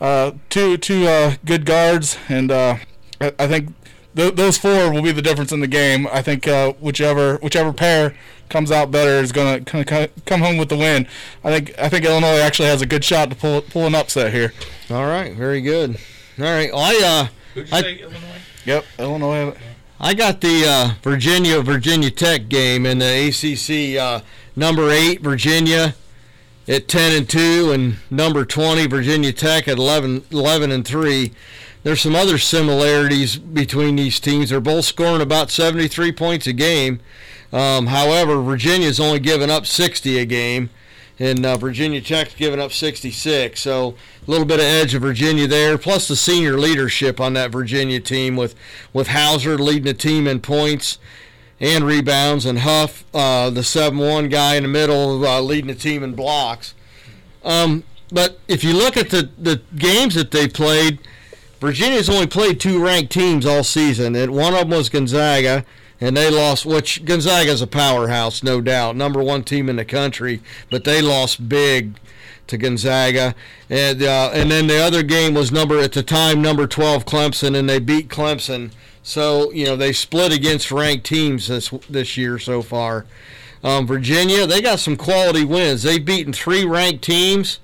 Uh, 0.00 0.32
two 0.48 0.78
two 0.78 1.06
uh, 1.06 1.34
good 1.44 1.66
guards, 1.66 2.16
and 2.30 2.50
uh, 2.50 2.76
I, 3.20 3.32
I 3.38 3.46
think 3.46 3.74
th- 4.16 4.34
those 4.34 4.56
four 4.56 4.90
will 4.90 5.02
be 5.02 5.12
the 5.12 5.20
difference 5.20 5.52
in 5.52 5.60
the 5.60 5.66
game. 5.68 6.08
I 6.10 6.22
think 6.22 6.48
uh, 6.48 6.72
whichever 6.80 7.36
whichever 7.36 7.72
pair 7.74 8.16
comes 8.48 8.70
out 8.72 8.90
better 8.90 9.22
is 9.22 9.30
going 9.30 9.64
to 9.64 10.10
come 10.26 10.40
home 10.40 10.56
with 10.56 10.70
the 10.70 10.76
win. 10.76 11.06
I 11.44 11.50
think 11.50 11.78
I 11.78 11.88
think 11.90 12.04
Illinois 12.06 12.40
actually 12.40 12.68
has 12.68 12.80
a 12.80 12.86
good 12.86 13.04
shot 13.04 13.28
to 13.30 13.36
pull 13.36 13.60
pull 13.60 13.86
an 13.86 13.94
upset 13.94 14.32
here. 14.32 14.54
All 14.90 15.04
right, 15.06 15.34
very 15.36 15.60
good. 15.60 15.98
All 16.38 16.44
right, 16.46 16.72
well, 16.72 16.80
I 16.82 17.00
uh, 17.04 17.28
Who'd 17.54 17.68
you 17.70 17.76
I- 17.76 17.80
say, 17.82 17.98
Illinois? 17.98 18.18
Yep, 18.64 18.84
Illinois. 18.98 19.54
I 20.04 20.14
got 20.14 20.40
the 20.40 20.66
uh, 20.66 20.90
Virginia 21.02 21.62
Virginia 21.62 22.10
Tech 22.10 22.48
game 22.48 22.86
in 22.86 22.98
the 22.98 23.28
ACC. 23.28 23.96
Uh, 23.96 24.20
number 24.56 24.90
eight 24.90 25.20
Virginia 25.20 25.94
at 26.66 26.88
10 26.88 27.16
and 27.16 27.28
2, 27.28 27.70
and 27.70 27.96
number 28.10 28.44
20 28.44 28.88
Virginia 28.88 29.32
Tech 29.32 29.68
at 29.68 29.78
11, 29.78 30.24
11 30.32 30.72
and 30.72 30.84
3. 30.84 31.32
There's 31.84 32.00
some 32.00 32.16
other 32.16 32.36
similarities 32.36 33.36
between 33.38 33.94
these 33.94 34.18
teams. 34.18 34.50
They're 34.50 34.60
both 34.60 34.86
scoring 34.86 35.22
about 35.22 35.52
73 35.52 36.10
points 36.10 36.48
a 36.48 36.52
game. 36.52 36.98
Um, 37.52 37.86
however, 37.86 38.42
Virginia's 38.42 38.98
only 38.98 39.20
given 39.20 39.50
up 39.50 39.66
60 39.66 40.18
a 40.18 40.24
game, 40.24 40.70
and 41.22 41.46
uh, 41.46 41.56
Virginia 41.56 42.00
Tech's 42.00 42.34
given 42.34 42.58
up 42.58 42.72
66. 42.72 43.60
So 43.60 43.94
a 44.26 44.30
little 44.30 44.44
bit 44.44 44.58
of 44.58 44.64
edge 44.64 44.92
of 44.92 45.02
Virginia 45.02 45.46
there. 45.46 45.78
Plus 45.78 46.08
the 46.08 46.16
senior 46.16 46.58
leadership 46.58 47.20
on 47.20 47.34
that 47.34 47.52
Virginia 47.52 48.00
team 48.00 48.34
with 48.34 48.56
with 48.92 49.08
Hauser 49.08 49.56
leading 49.56 49.84
the 49.84 49.94
team 49.94 50.26
in 50.26 50.40
points 50.40 50.98
and 51.60 51.84
rebounds, 51.84 52.44
and 52.44 52.58
Huff, 52.58 53.04
uh, 53.14 53.48
the 53.48 53.60
7-1 53.60 54.28
guy 54.28 54.56
in 54.56 54.64
the 54.64 54.68
middle, 54.68 55.24
uh, 55.24 55.40
leading 55.40 55.68
the 55.68 55.76
team 55.76 56.02
in 56.02 56.12
blocks. 56.12 56.74
Um, 57.44 57.84
but 58.10 58.40
if 58.48 58.64
you 58.64 58.72
look 58.72 58.96
at 58.96 59.10
the, 59.10 59.30
the 59.38 59.62
games 59.76 60.16
that 60.16 60.32
they 60.32 60.48
played, 60.48 60.98
Virginia's 61.60 62.10
only 62.10 62.26
played 62.26 62.58
two 62.58 62.82
ranked 62.82 63.12
teams 63.12 63.46
all 63.46 63.62
season, 63.62 64.16
and 64.16 64.32
one 64.32 64.54
of 64.54 64.68
them 64.68 64.70
was 64.70 64.88
Gonzaga, 64.88 65.64
and 66.02 66.16
they 66.16 66.28
lost. 66.28 66.66
Which 66.66 67.04
Gonzaga's 67.04 67.62
a 67.62 67.66
powerhouse, 67.66 68.42
no 68.42 68.60
doubt, 68.60 68.96
number 68.96 69.22
one 69.22 69.44
team 69.44 69.68
in 69.68 69.76
the 69.76 69.84
country, 69.84 70.42
but 70.68 70.84
they 70.84 71.00
lost 71.00 71.48
big 71.48 71.94
to 72.48 72.58
Gonzaga, 72.58 73.34
and 73.70 74.02
uh, 74.02 74.30
and 74.34 74.50
then 74.50 74.66
the 74.66 74.82
other 74.82 75.02
game 75.04 75.32
was 75.32 75.52
number 75.52 75.78
at 75.78 75.92
the 75.92 76.02
time 76.02 76.42
number 76.42 76.66
12 76.66 77.06
Clemson, 77.06 77.56
and 77.56 77.68
they 77.68 77.78
beat 77.78 78.08
Clemson. 78.08 78.72
So 79.04 79.52
you 79.52 79.64
know 79.64 79.76
they 79.76 79.92
split 79.92 80.32
against 80.32 80.72
ranked 80.72 81.06
teams 81.06 81.46
this 81.46 81.70
this 81.88 82.16
year 82.16 82.38
so 82.38 82.62
far. 82.62 83.06
Um, 83.64 83.86
Virginia, 83.86 84.44
they 84.44 84.60
got 84.60 84.80
some 84.80 84.96
quality 84.96 85.44
wins. 85.44 85.84
They've 85.84 86.04
beaten 86.04 86.32
three 86.32 86.64
ranked 86.64 87.04
teams. 87.04 87.60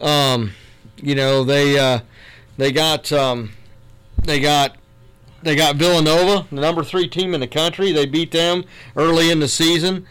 Um, 0.00 0.52
you 0.96 1.16
know 1.16 1.42
they 1.42 1.78
uh, 1.78 2.00
they 2.56 2.70
got 2.70 3.10
um, 3.12 3.50
they 4.18 4.38
got 4.38 4.76
they 5.42 5.56
got 5.56 5.76
Villanova, 5.76 6.46
the 6.50 6.60
number 6.60 6.84
three 6.84 7.08
team 7.08 7.34
in 7.34 7.40
the 7.40 7.46
country. 7.46 7.92
They 7.92 8.06
beat 8.06 8.30
them 8.30 8.64
early 8.96 9.30
in 9.30 9.40
the 9.40 9.48
season. 9.48 10.06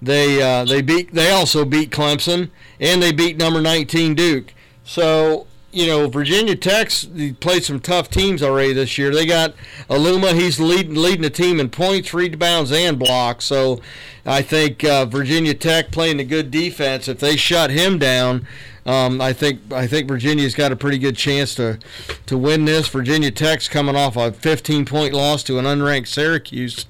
They 0.00 0.42
uh, 0.42 0.64
they 0.64 0.82
beat 0.82 1.12
they 1.12 1.30
also 1.30 1.64
beat 1.64 1.90
Clemson 1.90 2.50
and 2.80 3.00
they 3.00 3.12
beat 3.12 3.36
number 3.36 3.60
19 3.60 4.16
Duke. 4.16 4.52
So 4.84 5.46
you 5.70 5.86
know 5.86 6.08
Virginia 6.08 6.56
Tech's 6.56 7.08
played 7.38 7.64
some 7.64 7.78
tough 7.78 8.10
teams 8.10 8.42
already 8.42 8.72
this 8.72 8.98
year. 8.98 9.14
They 9.14 9.26
got 9.26 9.54
Aluma. 9.88 10.34
He's 10.34 10.58
leading 10.58 10.96
leading 10.96 11.22
the 11.22 11.30
team 11.30 11.60
in 11.60 11.70
points, 11.70 12.12
rebounds, 12.12 12.72
and 12.72 12.98
blocks. 12.98 13.44
So 13.44 13.80
I 14.26 14.42
think 14.42 14.82
uh, 14.82 15.06
Virginia 15.06 15.54
Tech 15.54 15.92
playing 15.92 16.18
a 16.18 16.24
good 16.24 16.50
defense. 16.50 17.06
If 17.06 17.20
they 17.20 17.36
shut 17.36 17.70
him 17.70 18.00
down, 18.00 18.46
um, 18.84 19.20
I 19.20 19.32
think 19.32 19.60
I 19.72 19.86
think 19.86 20.08
Virginia's 20.08 20.54
got 20.54 20.72
a 20.72 20.76
pretty 20.76 20.98
good 20.98 21.16
chance 21.16 21.54
to 21.56 21.78
to 22.26 22.36
win 22.36 22.64
this. 22.64 22.88
Virginia 22.88 23.30
Tech's 23.30 23.68
coming 23.68 23.96
off 23.96 24.16
a 24.16 24.32
15 24.32 24.84
point 24.84 25.14
loss 25.14 25.42
to 25.44 25.58
an 25.58 25.64
unranked 25.64 26.08
Syracuse 26.08 26.86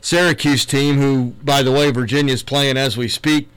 Syracuse 0.00 0.64
team, 0.64 0.96
who 0.96 1.34
by 1.44 1.62
the 1.62 1.72
way 1.72 1.90
Virginia's 1.90 2.42
playing 2.42 2.76
as 2.76 2.96
we 2.96 3.08
speak. 3.08 3.48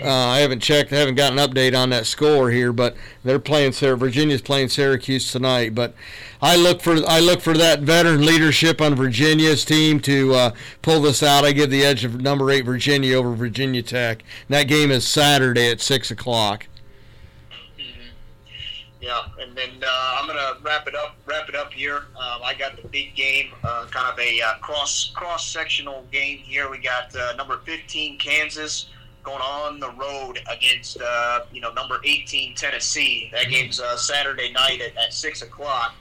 Uh, 0.00 0.08
I 0.08 0.38
haven't 0.38 0.60
checked, 0.60 0.92
I 0.92 0.96
haven't 0.96 1.14
got 1.14 1.32
an 1.32 1.38
update 1.38 1.78
on 1.78 1.90
that 1.90 2.06
score 2.06 2.50
here, 2.50 2.72
but 2.72 2.96
they're 3.22 3.38
playing. 3.38 3.70
Virginia's 3.72 4.42
playing 4.42 4.68
Syracuse 4.68 5.30
tonight. 5.30 5.76
But 5.76 5.94
I 6.40 6.56
look 6.56 6.80
for 6.80 6.96
I 7.06 7.20
look 7.20 7.40
for 7.40 7.54
that 7.54 7.80
veteran 7.80 8.26
leadership 8.26 8.80
on 8.80 8.96
Virginia's 8.96 9.64
team 9.64 10.00
to 10.00 10.34
uh, 10.34 10.50
pull 10.82 11.02
this 11.02 11.22
out. 11.22 11.44
I 11.44 11.52
give 11.52 11.70
the 11.70 11.84
edge 11.84 12.04
of 12.04 12.20
number 12.20 12.50
eight 12.50 12.64
Virginia 12.64 13.16
over 13.16 13.32
Virginia 13.32 13.82
Tech. 13.82 14.22
And 14.48 14.56
that 14.56 14.64
game 14.64 14.90
is 14.90 15.06
Saturday 15.06 15.70
at 15.70 15.80
six 15.80 16.10
o'clock. 16.10 16.66
Yeah, 19.02 19.24
and 19.40 19.56
then 19.56 19.70
uh, 19.82 20.16
I'm 20.16 20.28
gonna 20.28 20.58
wrap 20.62 20.86
it 20.86 20.94
up. 20.94 21.16
Wrap 21.26 21.48
it 21.48 21.56
up 21.56 21.72
here. 21.72 22.04
Um, 22.16 22.40
I 22.44 22.54
got 22.56 22.80
the 22.80 22.86
big 22.86 23.16
game, 23.16 23.50
uh, 23.64 23.86
kind 23.90 24.12
of 24.12 24.16
a 24.20 24.40
uh, 24.40 24.54
cross 24.60 25.10
cross 25.12 25.44
sectional 25.44 26.04
game 26.12 26.38
here. 26.38 26.70
We 26.70 26.78
got 26.78 27.14
uh, 27.16 27.34
number 27.36 27.58
15 27.64 28.16
Kansas 28.20 28.90
going 29.24 29.40
on 29.40 29.80
the 29.80 29.90
road 29.90 30.38
against 30.48 30.98
uh, 31.00 31.40
you 31.52 31.60
know 31.60 31.72
number 31.72 32.00
18 32.04 32.54
Tennessee. 32.54 33.28
That 33.32 33.48
game's 33.48 33.82
Saturday 33.96 34.52
night 34.52 34.80
at, 34.80 34.96
at 34.96 35.12
six 35.12 35.42
o'clock. 35.42 35.96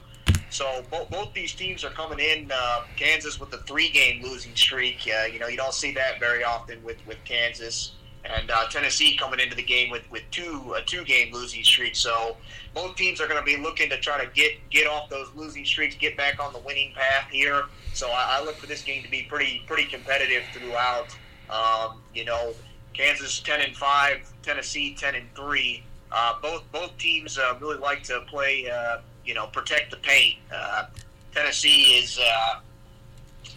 So 0.52 0.84
both, 0.92 1.10
both 1.10 1.34
these 1.34 1.56
teams 1.56 1.84
are 1.84 1.90
coming 1.90 2.20
in. 2.20 2.52
Kansas 2.98 3.40
with 3.40 3.52
a 3.54 3.58
three-game 3.60 4.22
losing 4.22 4.56
streak. 4.56 5.08
you 5.08 5.40
know 5.40 5.48
you 5.48 5.58
don't 5.58 5.74
see 5.74 5.92
that 5.96 6.20
very 6.20 6.44
often 6.44 6.84
with 6.84 6.98
with 7.08 7.18
Kansas 7.26 7.94
and 8.24 8.52
uh, 8.52 8.68
Tennessee 8.70 9.18
coming 9.18 9.40
into 9.40 9.56
the 9.56 9.64
game 9.64 9.90
with 9.90 10.10
with 10.12 10.24
two 10.32 10.74
a 10.78 10.82
two 10.82 11.04
game 11.04 11.34
losing 11.34 11.64
streak. 11.64 11.96
So 11.96 12.38
both 12.74 12.96
teams 12.96 13.20
are 13.20 13.28
going 13.28 13.40
to 13.40 13.46
be 13.46 13.58
looking 13.58 13.90
to 13.90 13.98
try 14.00 14.24
to 14.24 14.30
get 14.34 14.54
get 14.70 14.88
off 14.88 15.10
those 15.10 15.30
losing 15.36 15.66
streaks, 15.66 15.96
get 15.96 16.16
back 16.18 16.40
on 16.40 16.54
the 16.54 16.60
winning 16.60 16.94
path 16.94 17.30
here. 17.32 17.66
So 17.94 18.10
I, 18.10 18.40
I 18.40 18.44
look 18.44 18.56
for 18.56 18.68
this 18.68 18.84
game 18.84 19.04
to 19.04 19.10
be 19.10 19.24
pretty 19.24 19.64
pretty 19.68 19.86
competitive 19.86 20.44
throughout. 20.54 21.16
Um, 21.50 22.02
you 22.14 22.26
know, 22.26 22.54
Kansas 22.94 23.40
ten 23.40 23.62
and 23.62 23.76
five, 23.76 24.32
Tennessee 24.44 24.96
ten 24.96 25.16
and 25.16 25.34
three. 25.36 25.84
Uh, 26.12 26.36
both 26.42 26.64
both 26.72 26.98
teams 26.98 27.38
uh, 27.38 27.56
really 27.60 27.78
like 27.78 28.04
to 28.04 28.22
play. 28.28 28.70
Uh, 28.70 28.98
you 29.26 29.34
know, 29.34 29.48
protect 29.48 29.92
the 29.92 29.98
paint. 29.98 30.38
Uh, 30.54 30.86
Tennessee 31.34 31.98
is. 31.98 32.20
Uh, 32.20 32.60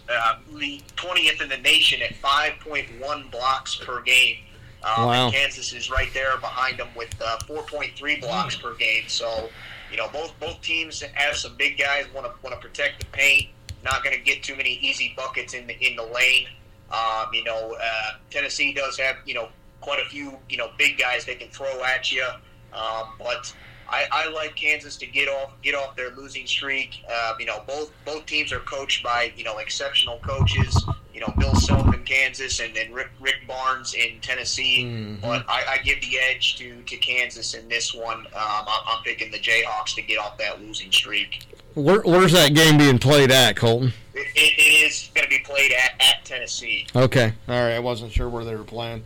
uh, 0.07 0.35
20th 0.51 1.41
in 1.41 1.49
the 1.49 1.57
nation 1.57 1.99
at 2.01 2.13
5.1 2.21 3.31
blocks 3.31 3.75
per 3.75 4.01
game. 4.01 4.37
Um, 4.83 5.05
wow. 5.07 5.31
Kansas 5.31 5.73
is 5.73 5.89
right 5.89 6.13
there 6.13 6.37
behind 6.37 6.77
them 6.77 6.89
with 6.95 7.13
uh, 7.21 7.37
4.3 7.47 8.21
blocks 8.21 8.55
per 8.55 8.75
game. 8.75 9.05
So, 9.07 9.49
you 9.91 9.97
know, 9.97 10.07
both 10.09 10.37
both 10.39 10.61
teams 10.61 11.01
have 11.01 11.35
some 11.35 11.55
big 11.57 11.77
guys 11.77 12.05
want 12.13 12.27
to 12.27 12.33
want 12.43 12.59
to 12.59 12.67
protect 12.67 12.99
the 12.99 13.05
paint. 13.07 13.49
Not 13.83 14.03
going 14.03 14.15
to 14.15 14.21
get 14.21 14.43
too 14.43 14.55
many 14.55 14.73
easy 14.81 15.13
buckets 15.15 15.53
in 15.53 15.67
the 15.67 15.77
in 15.85 15.95
the 15.95 16.03
lane. 16.03 16.47
Um, 16.91 17.33
you 17.33 17.43
know, 17.43 17.75
uh, 17.81 18.11
Tennessee 18.29 18.73
does 18.73 18.97
have 18.97 19.17
you 19.25 19.33
know 19.33 19.49
quite 19.81 19.99
a 19.99 20.05
few 20.05 20.37
you 20.49 20.57
know 20.57 20.69
big 20.77 20.97
guys 20.97 21.25
they 21.25 21.35
can 21.35 21.49
throw 21.49 21.83
at 21.83 22.11
you, 22.11 22.27
um, 22.73 23.09
but 23.17 23.53
I, 23.95 24.25
I, 24.25 24.29
like 24.29 24.55
Kansas 24.55 24.97
to 24.97 25.05
get 25.05 25.27
off 25.27 25.51
get 25.61 25.75
off 25.75 25.95
their 25.95 26.11
losing 26.11 26.45
streak. 26.45 27.03
Uh, 27.11 27.33
you 27.39 27.45
know, 27.45 27.63
both 27.67 27.91
both 28.05 28.25
teams 28.25 28.51
are 28.51 28.59
coached 28.59 29.03
by 29.03 29.31
you 29.37 29.43
know 29.43 29.57
exceptional 29.59 30.19
coaches. 30.19 30.85
You 31.13 31.21
know, 31.21 31.33
Bill 31.37 31.55
Self 31.55 31.93
in 31.93 32.03
Kansas 32.03 32.59
and 32.59 32.75
then 32.75 32.91
Rick, 32.91 33.09
Rick 33.21 33.47
Barnes 33.47 33.93
in 33.93 34.19
Tennessee. 34.19 34.83
Mm-hmm. 34.83 35.21
But 35.21 35.45
I, 35.47 35.63
I, 35.69 35.77
give 35.77 36.01
the 36.01 36.19
edge 36.19 36.57
to, 36.57 36.81
to 36.81 36.97
Kansas 36.97 37.53
in 37.53 37.69
this 37.69 37.93
one. 37.93 38.17
Um, 38.17 38.25
I'm, 38.35 38.81
I'm, 38.85 39.03
picking 39.03 39.31
the 39.31 39.39
Jayhawks 39.39 39.95
to 39.95 40.01
get 40.01 40.19
off 40.19 40.37
that 40.39 40.61
losing 40.61 40.91
streak. 40.91 41.45
Where, 41.73 42.01
where's 42.01 42.33
that 42.33 42.53
game 42.53 42.77
being 42.77 42.99
played 42.99 43.31
at, 43.31 43.55
Colton? 43.55 43.93
it, 44.15 44.27
it, 44.35 44.59
it 44.59 44.85
is 44.91 45.09
going 45.13 45.23
to 45.23 45.29
be 45.29 45.39
played 45.39 45.71
at, 45.71 45.93
at 45.99 46.25
Tennessee. 46.25 46.87
Okay, 46.95 47.33
all 47.47 47.63
right. 47.63 47.73
I 47.73 47.79
wasn't 47.79 48.11
sure 48.11 48.29
where 48.29 48.43
they 48.43 48.55
were 48.55 48.63
playing. 48.63 49.03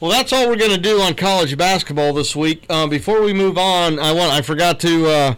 Well, 0.00 0.10
that's 0.10 0.32
all 0.32 0.48
we're 0.48 0.56
going 0.56 0.70
to 0.70 0.78
do 0.78 1.02
on 1.02 1.12
college 1.12 1.54
basketball 1.58 2.14
this 2.14 2.34
week. 2.34 2.64
Um, 2.70 2.88
before 2.88 3.20
we 3.20 3.34
move 3.34 3.58
on, 3.58 3.98
I 3.98 4.12
want 4.12 4.32
I 4.32 4.40
forgot 4.40 4.80
to 4.80 5.06
uh, 5.06 5.34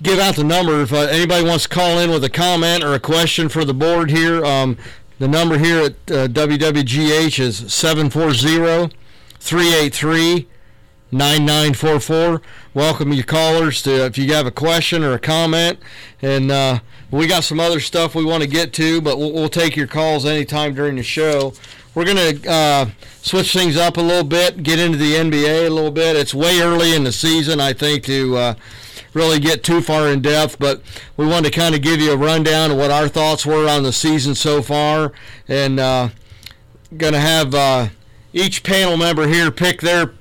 give 0.00 0.20
out 0.20 0.36
the 0.36 0.44
number. 0.44 0.80
If 0.80 0.92
uh, 0.92 0.98
anybody 0.98 1.44
wants 1.44 1.64
to 1.64 1.68
call 1.68 1.98
in 1.98 2.08
with 2.12 2.22
a 2.22 2.30
comment 2.30 2.84
or 2.84 2.94
a 2.94 3.00
question 3.00 3.48
for 3.48 3.64
the 3.64 3.74
board 3.74 4.12
here, 4.12 4.44
um, 4.44 4.78
the 5.18 5.26
number 5.26 5.58
here 5.58 5.80
at 5.80 5.92
uh, 6.08 6.28
WWGH 6.28 7.40
is 7.40 7.72
740 7.72 8.94
383 9.40 10.46
9944. 11.10 12.42
Welcome 12.74 13.12
you 13.12 13.24
callers 13.24 13.82
to 13.82 14.04
if 14.04 14.16
you 14.18 14.32
have 14.34 14.46
a 14.46 14.52
question 14.52 15.02
or 15.02 15.14
a 15.14 15.18
comment. 15.18 15.80
And 16.22 16.52
uh, 16.52 16.78
we 17.10 17.26
got 17.26 17.42
some 17.42 17.58
other 17.58 17.80
stuff 17.80 18.14
we 18.14 18.24
want 18.24 18.44
to 18.44 18.48
get 18.48 18.72
to, 18.74 19.00
but 19.00 19.18
we'll, 19.18 19.32
we'll 19.32 19.48
take 19.48 19.74
your 19.74 19.88
calls 19.88 20.24
anytime 20.24 20.74
during 20.74 20.94
the 20.94 21.02
show. 21.02 21.54
We're 21.94 22.04
going 22.04 22.40
to 22.40 22.50
uh, 22.50 22.90
switch 23.22 23.52
things 23.52 23.76
up 23.76 23.96
a 23.96 24.00
little 24.00 24.24
bit, 24.24 24.62
get 24.62 24.78
into 24.78 24.98
the 24.98 25.14
NBA 25.14 25.66
a 25.66 25.70
little 25.70 25.90
bit. 25.90 26.16
It's 26.16 26.34
way 26.34 26.60
early 26.60 26.94
in 26.94 27.04
the 27.04 27.12
season, 27.12 27.60
I 27.60 27.72
think, 27.72 28.04
to 28.04 28.36
uh, 28.36 28.54
really 29.14 29.40
get 29.40 29.64
too 29.64 29.80
far 29.80 30.08
in 30.08 30.22
depth, 30.22 30.58
but 30.58 30.82
we 31.16 31.26
wanted 31.26 31.52
to 31.52 31.58
kind 31.58 31.74
of 31.74 31.82
give 31.82 32.00
you 32.00 32.12
a 32.12 32.16
rundown 32.16 32.70
of 32.70 32.76
what 32.76 32.90
our 32.90 33.08
thoughts 33.08 33.44
were 33.44 33.68
on 33.68 33.82
the 33.82 33.92
season 33.92 34.34
so 34.34 34.62
far. 34.62 35.12
And 35.48 35.80
uh, 35.80 36.10
going 36.96 37.14
to 37.14 37.20
have 37.20 37.54
uh, 37.54 37.88
each 38.32 38.62
panel 38.62 38.96
member 38.96 39.26
here 39.26 39.50
pick 39.50 39.80
their 39.80 40.12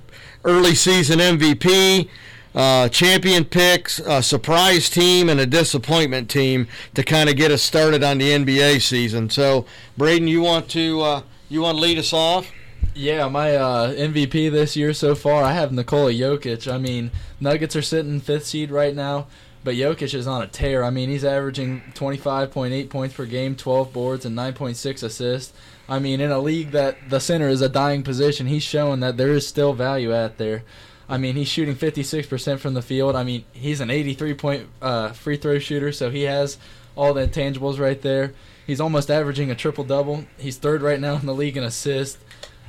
early 0.43 0.75
season 0.75 1.19
MVP. 1.19 2.09
Uh, 2.55 2.89
champion 2.89 3.45
picks, 3.45 3.99
a 3.99 4.23
surprise 4.23 4.89
team, 4.89 5.29
and 5.29 5.39
a 5.39 5.45
disappointment 5.45 6.27
team 6.27 6.67
to 6.95 7.03
kind 7.03 7.29
of 7.29 7.35
get 7.35 7.51
us 7.51 7.61
started 7.61 8.03
on 8.03 8.17
the 8.17 8.31
NBA 8.31 8.81
season. 8.81 9.29
So, 9.29 9.65
Braden, 9.95 10.27
you 10.27 10.41
want 10.41 10.67
to 10.69 11.01
uh, 11.01 11.21
you 11.49 11.61
want 11.61 11.77
to 11.77 11.81
lead 11.81 11.97
us 11.97 12.13
off? 12.13 12.51
Yeah, 12.93 13.27
my 13.27 13.55
uh, 13.55 13.93
MVP 13.93 14.51
this 14.51 14.75
year 14.75 14.93
so 14.93 15.13
far, 15.13 15.43
I 15.43 15.53
have 15.53 15.71
Nikola 15.71 16.11
Jokic. 16.11 16.71
I 16.71 16.77
mean, 16.77 17.11
Nuggets 17.39 17.75
are 17.75 17.81
sitting 17.81 18.19
fifth 18.19 18.47
seed 18.47 18.71
right 18.71 18.95
now, 18.95 19.27
But 19.63 19.75
Jokic 19.75 20.13
is 20.13 20.27
on 20.27 20.41
a 20.41 20.47
tear. 20.47 20.83
I 20.83 20.89
mean, 20.89 21.09
he's 21.09 21.25
averaging 21.25 21.83
25.8 21.93 22.89
points 22.89 23.15
per 23.15 23.25
game, 23.25 23.55
12 23.55 23.93
boards, 23.93 24.25
and 24.25 24.35
9.6 24.35 25.03
assists. 25.03 25.53
I 25.89 25.99
mean, 25.99 26.19
in 26.21 26.31
a 26.31 26.39
league 26.39 26.71
that 26.71 27.09
the 27.09 27.19
center 27.19 27.47
is 27.49 27.61
a 27.61 27.69
dying 27.69 28.03
position, 28.03 28.47
he's 28.47 28.63
showing 28.63 28.99
that 29.01 29.17
there 29.17 29.31
is 29.31 29.47
still 29.47 29.73
value 29.73 30.13
out 30.13 30.37
there. 30.37 30.63
I 31.09 31.17
mean, 31.17 31.35
he's 31.35 31.47
shooting 31.47 31.75
56% 31.75 32.59
from 32.59 32.73
the 32.73 32.81
field. 32.81 33.15
I 33.15 33.23
mean, 33.23 33.45
he's 33.53 33.79
an 33.79 33.89
83 33.89 34.33
point 34.33 34.67
uh, 34.81 35.11
free 35.11 35.37
throw 35.37 35.59
shooter, 35.59 35.91
so 35.91 36.09
he 36.09 36.23
has 36.23 36.57
all 36.95 37.13
the 37.13 37.27
intangibles 37.27 37.79
right 37.79 38.01
there. 38.01 38.33
He's 38.67 38.81
almost 38.81 39.09
averaging 39.09 39.49
a 39.49 39.55
triple 39.55 39.85
double. 39.85 40.25
He's 40.37 40.57
third 40.57 40.81
right 40.81 40.99
now 40.99 41.15
in 41.15 41.25
the 41.25 41.33
league 41.33 41.55
in 41.55 41.63
assists. 41.63 42.17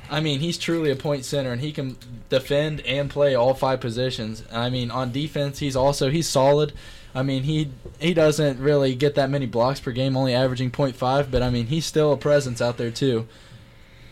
I 0.09 0.21
mean, 0.21 0.39
he's 0.39 0.57
truly 0.57 0.89
a 0.89 0.95
point 0.95 1.25
center, 1.25 1.51
and 1.51 1.61
he 1.61 1.71
can 1.71 1.97
defend 2.29 2.79
and 2.81 3.09
play 3.09 3.35
all 3.35 3.53
five 3.53 3.81
positions. 3.81 4.43
I 4.51 4.69
mean, 4.69 4.89
on 4.89 5.11
defense, 5.11 5.59
he's 5.59 5.75
also 5.75 6.09
he's 6.09 6.27
solid. 6.27 6.73
I 7.13 7.21
mean, 7.21 7.43
he 7.43 7.69
he 7.99 8.13
doesn't 8.13 8.59
really 8.59 8.95
get 8.95 9.15
that 9.15 9.29
many 9.29 9.45
blocks 9.45 9.81
per 9.81 9.91
game, 9.91 10.15
only 10.15 10.33
averaging 10.33 10.71
0.5, 10.71 11.29
but 11.29 11.43
I 11.43 11.49
mean, 11.49 11.67
he's 11.67 11.85
still 11.85 12.13
a 12.13 12.17
presence 12.17 12.61
out 12.61 12.77
there 12.77 12.91
too. 12.91 13.27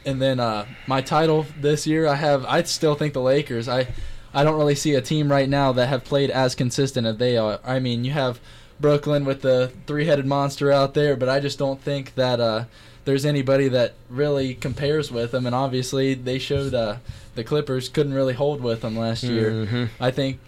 And 0.06 0.22
then 0.22 0.40
uh, 0.40 0.66
my 0.88 1.02
title 1.02 1.46
this 1.60 1.88
year, 1.88 2.06
I 2.06 2.16
have 2.16 2.46
I 2.46 2.64
still 2.64 2.96
think 2.96 3.14
the 3.14 3.22
Lakers. 3.22 3.68
I 3.68 3.88
I 4.34 4.44
don't 4.44 4.58
really 4.58 4.76
see 4.76 4.94
a 4.94 5.02
team 5.02 5.32
right 5.32 5.50
now 5.50 5.72
that 5.72 5.88
have 5.88 6.04
played 6.04 6.30
as 6.30 6.54
consistent 6.54 7.08
as 7.08 7.18
they 7.18 7.38
are. 7.38 7.60
I 7.64 7.80
mean, 7.80 8.04
you 8.04 8.12
have 8.12 8.40
Brooklyn 8.80 9.26
with 9.26 9.42
the 9.42 9.72
three-headed 9.86 10.26
monster 10.26 10.72
out 10.72 10.94
there, 10.94 11.16
but 11.16 11.30
I 11.30 11.40
just 11.40 11.58
don't 11.58 11.82
think 11.82 12.16
that 12.16 12.40
uh, 12.40 12.66
there's 13.06 13.26
anybody 13.26 13.68
that 13.70 13.94
really 14.10 14.54
compares 14.54 15.12
with 15.12 15.32
them. 15.32 15.46
And 15.46 15.56
obviously, 15.56 16.14
they 16.14 16.40
showed 16.40 16.74
uh, 16.74 16.98
the 17.36 17.44
Clippers 17.44 17.90
couldn't 17.90 18.14
really 18.14 18.34
hold 18.34 18.62
with 18.62 18.82
them 18.82 18.98
last 18.98 19.24
year. 19.24 19.52
Mm-hmm. 19.52 19.86
I 20.00 20.12
think 20.12 20.40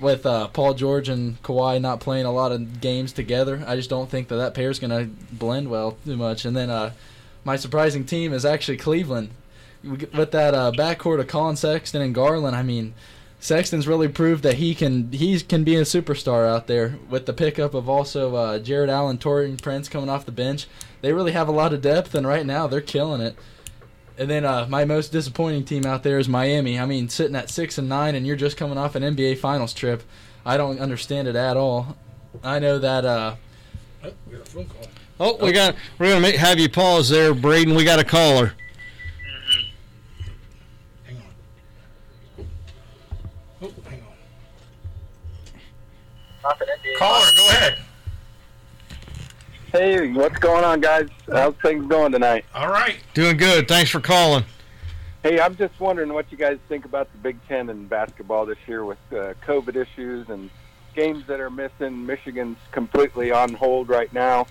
with 0.00 0.24
uh, 0.24 0.48
Paul 0.48 0.74
George 0.74 1.08
and 1.08 1.40
Kawhi 1.42 1.80
not 1.80 2.00
playing 2.00 2.26
a 2.26 2.32
lot 2.32 2.52
of 2.52 2.80
games 2.80 3.12
together, 3.12 3.62
I 3.66 3.76
just 3.76 3.90
don't 3.90 4.10
think 4.10 4.28
that 4.28 4.36
that 4.36 4.54
pair 4.54 4.70
is 4.70 4.78
going 4.78 4.90
to 4.90 5.10
blend 5.34 5.68
well 5.68 5.96
too 6.04 6.16
much. 6.16 6.44
And 6.44 6.56
then 6.56 6.70
uh, 6.70 6.92
my 7.44 7.56
surprising 7.56 8.04
team 8.04 8.32
is 8.32 8.44
actually 8.44 8.78
Cleveland. 8.78 9.30
With 9.84 10.32
that 10.32 10.54
uh, 10.54 10.72
backcourt 10.72 11.20
of 11.20 11.28
Collin 11.28 11.54
Sexton 11.54 12.02
and 12.02 12.14
Garland, 12.14 12.56
I 12.56 12.62
mean, 12.62 12.94
Sexton's 13.46 13.86
really 13.86 14.08
proved 14.08 14.42
that 14.42 14.56
he 14.56 14.74
can 14.74 15.12
he 15.12 15.38
can 15.38 15.62
be 15.62 15.76
a 15.76 15.82
superstar 15.82 16.48
out 16.48 16.66
there 16.66 16.98
with 17.08 17.26
the 17.26 17.32
pickup 17.32 17.74
of 17.74 17.88
also 17.88 18.34
uh, 18.34 18.58
Jarrett 18.58 18.90
Allen, 18.90 19.18
Taurean 19.18 19.62
Prince 19.62 19.88
coming 19.88 20.10
off 20.10 20.26
the 20.26 20.32
bench. 20.32 20.66
They 21.00 21.12
really 21.12 21.30
have 21.30 21.46
a 21.46 21.52
lot 21.52 21.72
of 21.72 21.80
depth, 21.80 22.16
and 22.16 22.26
right 22.26 22.44
now 22.44 22.66
they're 22.66 22.80
killing 22.80 23.20
it. 23.20 23.36
And 24.18 24.28
then 24.28 24.44
uh, 24.44 24.66
my 24.68 24.84
most 24.84 25.12
disappointing 25.12 25.64
team 25.64 25.86
out 25.86 26.02
there 26.02 26.18
is 26.18 26.28
Miami. 26.28 26.76
I 26.76 26.86
mean, 26.86 27.08
sitting 27.08 27.36
at 27.36 27.48
six 27.48 27.78
and 27.78 27.88
nine, 27.88 28.16
and 28.16 28.26
you're 28.26 28.34
just 28.34 28.56
coming 28.56 28.78
off 28.78 28.96
an 28.96 29.04
NBA 29.04 29.38
Finals 29.38 29.72
trip. 29.72 30.02
I 30.44 30.56
don't 30.56 30.80
understand 30.80 31.28
it 31.28 31.36
at 31.36 31.56
all. 31.56 31.96
I 32.42 32.58
know 32.58 32.80
that. 32.80 33.04
Uh, 33.04 33.36
Oh, 34.02 34.12
we 34.26 34.36
got 34.36 34.42
a 34.46 34.50
phone 34.50 34.66
call. 34.66 34.86
Oh, 35.18 35.44
we 35.44 35.52
got. 35.52 35.76
We're 35.98 36.08
gonna 36.08 36.20
make, 36.20 36.34
have 36.36 36.58
you 36.58 36.68
pause 36.68 37.08
there, 37.08 37.32
Braden. 37.32 37.74
We 37.76 37.84
got 37.84 38.00
a 38.00 38.04
caller. 38.04 38.54
Caller, 46.98 47.26
go 47.36 47.48
ahead. 47.48 47.78
Hey, 49.72 50.12
what's 50.12 50.38
going 50.38 50.64
on, 50.64 50.80
guys? 50.80 51.08
How's 51.30 51.54
things 51.56 51.86
going 51.86 52.12
tonight? 52.12 52.44
All 52.54 52.68
right. 52.68 52.96
Doing 53.14 53.36
good. 53.36 53.68
Thanks 53.68 53.90
for 53.90 54.00
calling. 54.00 54.44
Hey, 55.22 55.40
I'm 55.40 55.56
just 55.56 55.78
wondering 55.80 56.12
what 56.12 56.30
you 56.30 56.38
guys 56.38 56.58
think 56.68 56.84
about 56.84 57.10
the 57.12 57.18
Big 57.18 57.36
Ten 57.48 57.68
and 57.68 57.88
basketball 57.88 58.46
this 58.46 58.58
year 58.66 58.84
with 58.84 58.98
uh, 59.10 59.34
COVID 59.44 59.74
issues 59.74 60.28
and 60.28 60.50
games 60.94 61.26
that 61.26 61.40
are 61.40 61.50
missing. 61.50 62.06
Michigan's 62.06 62.58
completely 62.70 63.32
on 63.32 63.52
hold 63.54 63.88
right 63.88 64.12
now. 64.12 64.46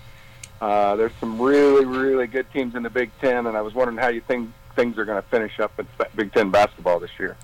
Uh, 0.59 0.95
there's 0.95 1.13
some 1.19 1.41
really, 1.41 1.85
really 1.85 2.27
good 2.27 2.51
teams 2.51 2.75
in 2.75 2.83
the 2.83 2.89
Big 2.89 3.09
Ten, 3.21 3.47
and 3.47 3.55
I 3.55 3.61
was 3.61 3.73
wondering 3.73 3.97
how 3.97 4.09
you 4.09 4.21
think 4.21 4.51
things 4.75 4.97
are 4.97 5.05
going 5.05 5.21
to 5.21 5.27
finish 5.29 5.59
up 5.59 5.79
in 5.79 5.87
Big 6.15 6.33
Ten 6.33 6.51
basketball 6.51 6.99
this 6.99 7.11
year. 7.17 7.37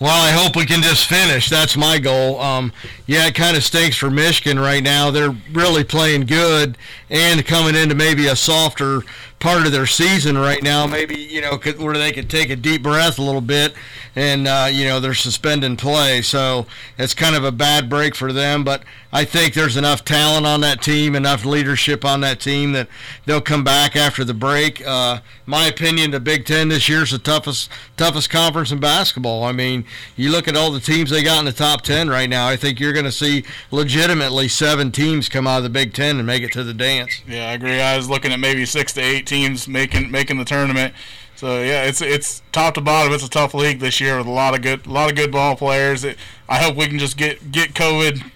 Well, 0.00 0.10
I 0.10 0.30
hope 0.30 0.54
we 0.54 0.64
can 0.64 0.80
just 0.80 1.06
finish. 1.06 1.50
That's 1.50 1.76
my 1.76 1.98
goal. 1.98 2.40
Um, 2.40 2.72
yeah, 3.06 3.26
it 3.26 3.34
kind 3.34 3.56
of 3.56 3.64
stinks 3.64 3.96
for 3.96 4.10
Michigan 4.10 4.56
right 4.56 4.82
now. 4.82 5.10
They're 5.10 5.34
really 5.52 5.82
playing 5.82 6.26
good 6.26 6.78
and 7.10 7.44
coming 7.44 7.74
into 7.74 7.96
maybe 7.96 8.28
a 8.28 8.36
softer 8.36 9.02
part 9.40 9.66
of 9.66 9.72
their 9.72 9.86
season 9.86 10.36
right 10.36 10.62
now. 10.62 10.86
Maybe 10.86 11.16
you 11.16 11.40
know 11.40 11.58
could, 11.58 11.78
where 11.78 11.96
they 11.96 12.12
could 12.12 12.28
take 12.28 12.50
a 12.50 12.56
deep 12.56 12.82
breath 12.82 13.18
a 13.18 13.22
little 13.22 13.40
bit, 13.40 13.74
and 14.16 14.48
uh, 14.48 14.68
you 14.70 14.84
know 14.84 15.00
they're 15.00 15.14
suspending 15.14 15.76
play. 15.76 16.22
So 16.22 16.66
it's 16.96 17.14
kind 17.14 17.36
of 17.36 17.44
a 17.44 17.52
bad 17.52 17.88
break 17.88 18.14
for 18.14 18.32
them. 18.32 18.64
But 18.64 18.82
I 19.12 19.24
think 19.24 19.54
there's 19.54 19.76
enough 19.76 20.04
talent 20.04 20.46
on 20.46 20.60
that 20.62 20.82
team, 20.82 21.14
enough 21.14 21.44
leadership 21.44 22.04
on 22.04 22.20
that 22.20 22.40
team 22.40 22.72
that 22.72 22.88
they'll 23.24 23.40
come 23.40 23.64
back 23.64 23.96
after 23.96 24.24
the 24.24 24.34
break. 24.34 24.86
Uh, 24.86 25.20
my 25.46 25.66
opinion, 25.66 26.10
the 26.10 26.20
Big 26.20 26.44
Ten 26.44 26.68
this 26.68 26.88
year 26.88 27.02
is 27.02 27.12
the 27.12 27.18
toughest 27.18 27.70
toughest 27.96 28.30
conference 28.30 28.72
in 28.72 28.80
basketball. 28.80 29.44
I 29.44 29.52
mean, 29.52 29.84
you 30.16 30.30
look 30.30 30.48
at 30.48 30.56
all 30.56 30.70
the 30.70 30.80
teams 30.80 31.10
they 31.10 31.22
got 31.22 31.38
in 31.38 31.44
the 31.44 31.52
top 31.52 31.82
ten 31.82 32.10
right 32.10 32.28
now. 32.28 32.48
I 32.48 32.56
think 32.56 32.80
you're 32.80 32.92
going 32.92 33.04
to 33.04 33.12
see 33.12 33.44
legitimately 33.70 34.48
seven 34.48 34.90
teams 34.90 35.28
come 35.28 35.46
out 35.46 35.58
of 35.58 35.62
the 35.62 35.70
Big 35.70 35.94
Ten 35.94 36.18
and 36.18 36.26
make 36.26 36.42
it 36.42 36.52
to 36.52 36.64
the 36.64 36.74
dance. 36.74 37.22
Yeah, 37.26 37.48
I 37.48 37.52
agree. 37.52 37.80
I 37.80 37.96
was 37.96 38.10
looking 38.10 38.32
at 38.32 38.40
maybe 38.40 38.66
six 38.66 38.92
to 38.94 39.00
eight 39.00 39.27
teams 39.28 39.68
making 39.68 40.10
making 40.10 40.38
the 40.38 40.44
tournament. 40.44 40.94
So 41.36 41.62
yeah, 41.62 41.84
it's 41.84 42.00
it's 42.02 42.42
top 42.50 42.74
to 42.74 42.80
bottom. 42.80 43.12
It's 43.12 43.24
a 43.24 43.30
tough 43.30 43.54
league 43.54 43.78
this 43.78 44.00
year 44.00 44.18
with 44.18 44.26
a 44.26 44.30
lot 44.30 44.54
of 44.56 44.62
good 44.62 44.86
a 44.86 44.90
lot 44.90 45.08
of 45.10 45.16
good 45.16 45.30
ball 45.30 45.54
players. 45.54 46.02
It, 46.02 46.18
I 46.48 46.58
hope 46.58 46.74
we 46.74 46.86
can 46.88 46.98
just 46.98 47.16
get 47.16 47.52
get 47.52 47.74
COVID, 47.74 48.28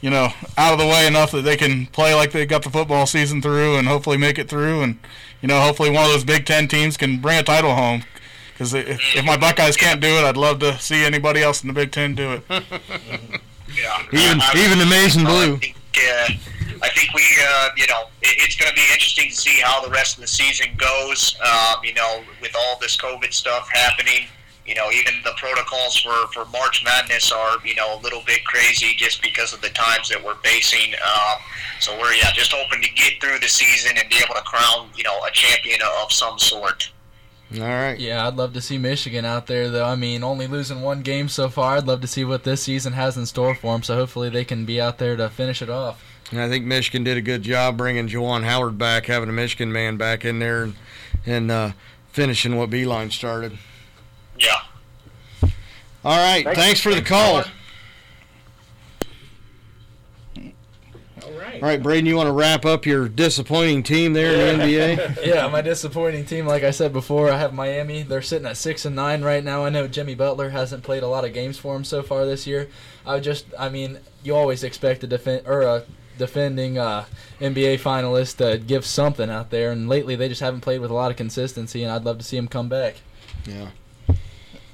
you 0.00 0.10
know, 0.10 0.30
out 0.58 0.72
of 0.72 0.78
the 0.80 0.86
way 0.86 1.06
enough 1.06 1.30
that 1.30 1.42
they 1.42 1.56
can 1.56 1.86
play 1.86 2.14
like 2.14 2.32
they 2.32 2.44
got 2.46 2.62
the 2.64 2.70
football 2.70 3.06
season 3.06 3.40
through, 3.42 3.76
and 3.76 3.86
hopefully 3.86 4.16
make 4.16 4.38
it 4.38 4.48
through, 4.48 4.82
and 4.82 4.98
you 5.40 5.46
know, 5.48 5.60
hopefully 5.60 5.90
one 5.90 6.04
of 6.04 6.10
those 6.10 6.24
Big 6.24 6.44
Ten 6.46 6.66
teams 6.66 6.96
can 6.96 7.20
bring 7.20 7.38
a 7.38 7.42
title 7.44 7.74
home. 7.76 8.02
Because 8.52 8.74
if, 8.74 9.00
if 9.16 9.24
my 9.24 9.36
Buckeyes 9.36 9.76
can't 9.76 10.00
do 10.00 10.06
it, 10.08 10.24
I'd 10.24 10.36
love 10.36 10.58
to 10.60 10.78
see 10.78 11.04
anybody 11.04 11.42
else 11.42 11.62
in 11.62 11.68
the 11.68 11.74
Big 11.74 11.90
Ten 11.92 12.14
do 12.14 12.32
it. 12.32 12.42
Yeah. 13.74 14.02
Even 14.12 14.38
I- 14.40 14.52
even 14.56 14.78
the 14.78 14.84
Mason 14.86 15.26
I 15.26 15.30
Blue. 15.30 15.56
think, 15.56 15.76
uh, 15.96 16.32
I 16.82 16.88
think 16.90 17.14
we, 17.14 17.22
uh, 17.40 17.70
you 17.76 17.86
know, 17.86 18.04
it, 18.22 18.36
it's 18.38 18.56
going 18.56 18.68
to 18.68 18.74
be 18.74 18.82
interesting 18.92 19.30
to 19.30 19.36
see 19.36 19.60
how 19.60 19.80
the 19.82 19.90
rest 19.90 20.16
of 20.16 20.22
the 20.22 20.26
season 20.26 20.68
goes. 20.76 21.36
Um, 21.40 21.84
you 21.84 21.94
know, 21.94 22.22
with 22.40 22.54
all 22.58 22.78
this 22.80 22.96
COVID 22.96 23.32
stuff 23.32 23.68
happening, 23.72 24.26
you 24.66 24.74
know, 24.74 24.90
even 24.90 25.14
the 25.24 25.32
protocols 25.36 26.00
for, 26.00 26.26
for 26.32 26.44
March 26.50 26.84
Madness 26.84 27.32
are, 27.32 27.56
you 27.64 27.74
know, 27.74 27.98
a 27.98 28.00
little 28.00 28.22
bit 28.26 28.44
crazy 28.44 28.94
just 28.96 29.22
because 29.22 29.52
of 29.52 29.60
the 29.60 29.70
times 29.70 30.08
that 30.08 30.22
we're 30.22 30.36
facing. 30.36 30.94
Um, 30.94 31.38
so 31.80 31.98
we're, 31.98 32.14
yeah, 32.14 32.32
just 32.32 32.52
hoping 32.52 32.82
to 32.82 32.90
get 32.94 33.20
through 33.20 33.38
the 33.40 33.48
season 33.48 33.96
and 33.96 34.08
be 34.08 34.16
able 34.16 34.34
to 34.34 34.42
crown, 34.42 34.88
you 34.96 35.04
know, 35.04 35.24
a 35.24 35.30
champion 35.32 35.80
of 36.02 36.12
some 36.12 36.38
sort. 36.38 36.92
All 37.54 37.60
right. 37.60 37.98
Yeah, 37.98 38.26
I'd 38.26 38.36
love 38.36 38.54
to 38.54 38.60
see 38.60 38.78
Michigan 38.78 39.24
out 39.24 39.46
there, 39.46 39.68
though. 39.68 39.84
I 39.84 39.94
mean, 39.94 40.24
only 40.24 40.46
losing 40.46 40.80
one 40.80 41.02
game 41.02 41.28
so 41.28 41.48
far. 41.48 41.76
I'd 41.76 41.86
love 41.86 42.00
to 42.00 42.06
see 42.06 42.24
what 42.24 42.44
this 42.44 42.62
season 42.62 42.94
has 42.94 43.16
in 43.16 43.26
store 43.26 43.54
for 43.54 43.74
them. 43.74 43.82
So 43.82 43.94
hopefully 43.94 44.30
they 44.30 44.44
can 44.44 44.64
be 44.64 44.80
out 44.80 44.98
there 44.98 45.16
to 45.16 45.28
finish 45.28 45.60
it 45.60 45.68
off. 45.68 46.02
And 46.32 46.40
I 46.40 46.48
think 46.48 46.64
Michigan 46.64 47.04
did 47.04 47.18
a 47.18 47.22
good 47.22 47.42
job 47.42 47.76
bringing 47.76 48.08
Juwan 48.08 48.44
Howard 48.44 48.78
back, 48.78 49.06
having 49.06 49.28
a 49.28 49.32
Michigan 49.32 49.70
man 49.70 49.98
back 49.98 50.24
in 50.24 50.38
there, 50.38 50.62
and, 50.62 50.74
and 51.26 51.50
uh, 51.50 51.72
finishing 52.10 52.56
what 52.56 52.70
Beilein 52.70 53.12
started. 53.12 53.58
Yeah. 54.38 54.62
All 56.04 56.16
right. 56.16 56.42
Thanks. 56.44 56.58
Thanks, 56.58 56.80
for 56.80 56.94
the 56.94 57.02
call. 57.02 57.44
All 61.22 61.30
right. 61.38 61.62
All 61.62 61.68
right, 61.68 61.82
Braden, 61.82 62.06
you 62.06 62.16
want 62.16 62.28
to 62.28 62.32
wrap 62.32 62.64
up 62.64 62.86
your 62.86 63.08
disappointing 63.08 63.82
team 63.82 64.14
there 64.14 64.54
in 64.54 64.58
the 64.58 64.64
NBA? 64.64 65.24
yeah, 65.26 65.46
my 65.48 65.60
disappointing 65.60 66.24
team, 66.24 66.46
like 66.46 66.64
I 66.64 66.70
said 66.70 66.94
before, 66.94 67.30
I 67.30 67.38
have 67.38 67.52
Miami. 67.52 68.02
They're 68.02 68.22
sitting 68.22 68.46
at 68.46 68.56
six 68.56 68.86
and 68.86 68.96
nine 68.96 69.22
right 69.22 69.44
now. 69.44 69.64
I 69.64 69.68
know 69.68 69.86
Jimmy 69.86 70.14
Butler 70.14 70.48
hasn't 70.48 70.82
played 70.82 71.02
a 71.02 71.08
lot 71.08 71.26
of 71.26 71.34
games 71.34 71.58
for 71.58 71.76
him 71.76 71.84
so 71.84 72.02
far 72.02 72.24
this 72.24 72.46
year. 72.46 72.68
I 73.04 73.14
would 73.14 73.22
just, 73.22 73.46
I 73.58 73.68
mean, 73.68 73.98
you 74.24 74.34
always 74.34 74.64
expect 74.64 75.04
a 75.04 75.06
defense 75.06 75.46
or 75.46 75.62
a 75.62 75.84
defending 76.22 76.78
uh, 76.78 77.04
NBA 77.40 77.80
finalist 77.80 78.36
to 78.36 78.58
give 78.58 78.86
something 78.86 79.28
out 79.28 79.50
there, 79.50 79.72
and 79.72 79.88
lately 79.88 80.14
they 80.14 80.28
just 80.28 80.40
haven't 80.40 80.60
played 80.60 80.80
with 80.80 80.90
a 80.90 80.94
lot 80.94 81.10
of 81.10 81.16
consistency, 81.16 81.82
and 81.82 81.90
I'd 81.90 82.04
love 82.04 82.18
to 82.18 82.24
see 82.24 82.36
them 82.36 82.46
come 82.46 82.68
back. 82.68 82.94
Yeah. 83.44 83.70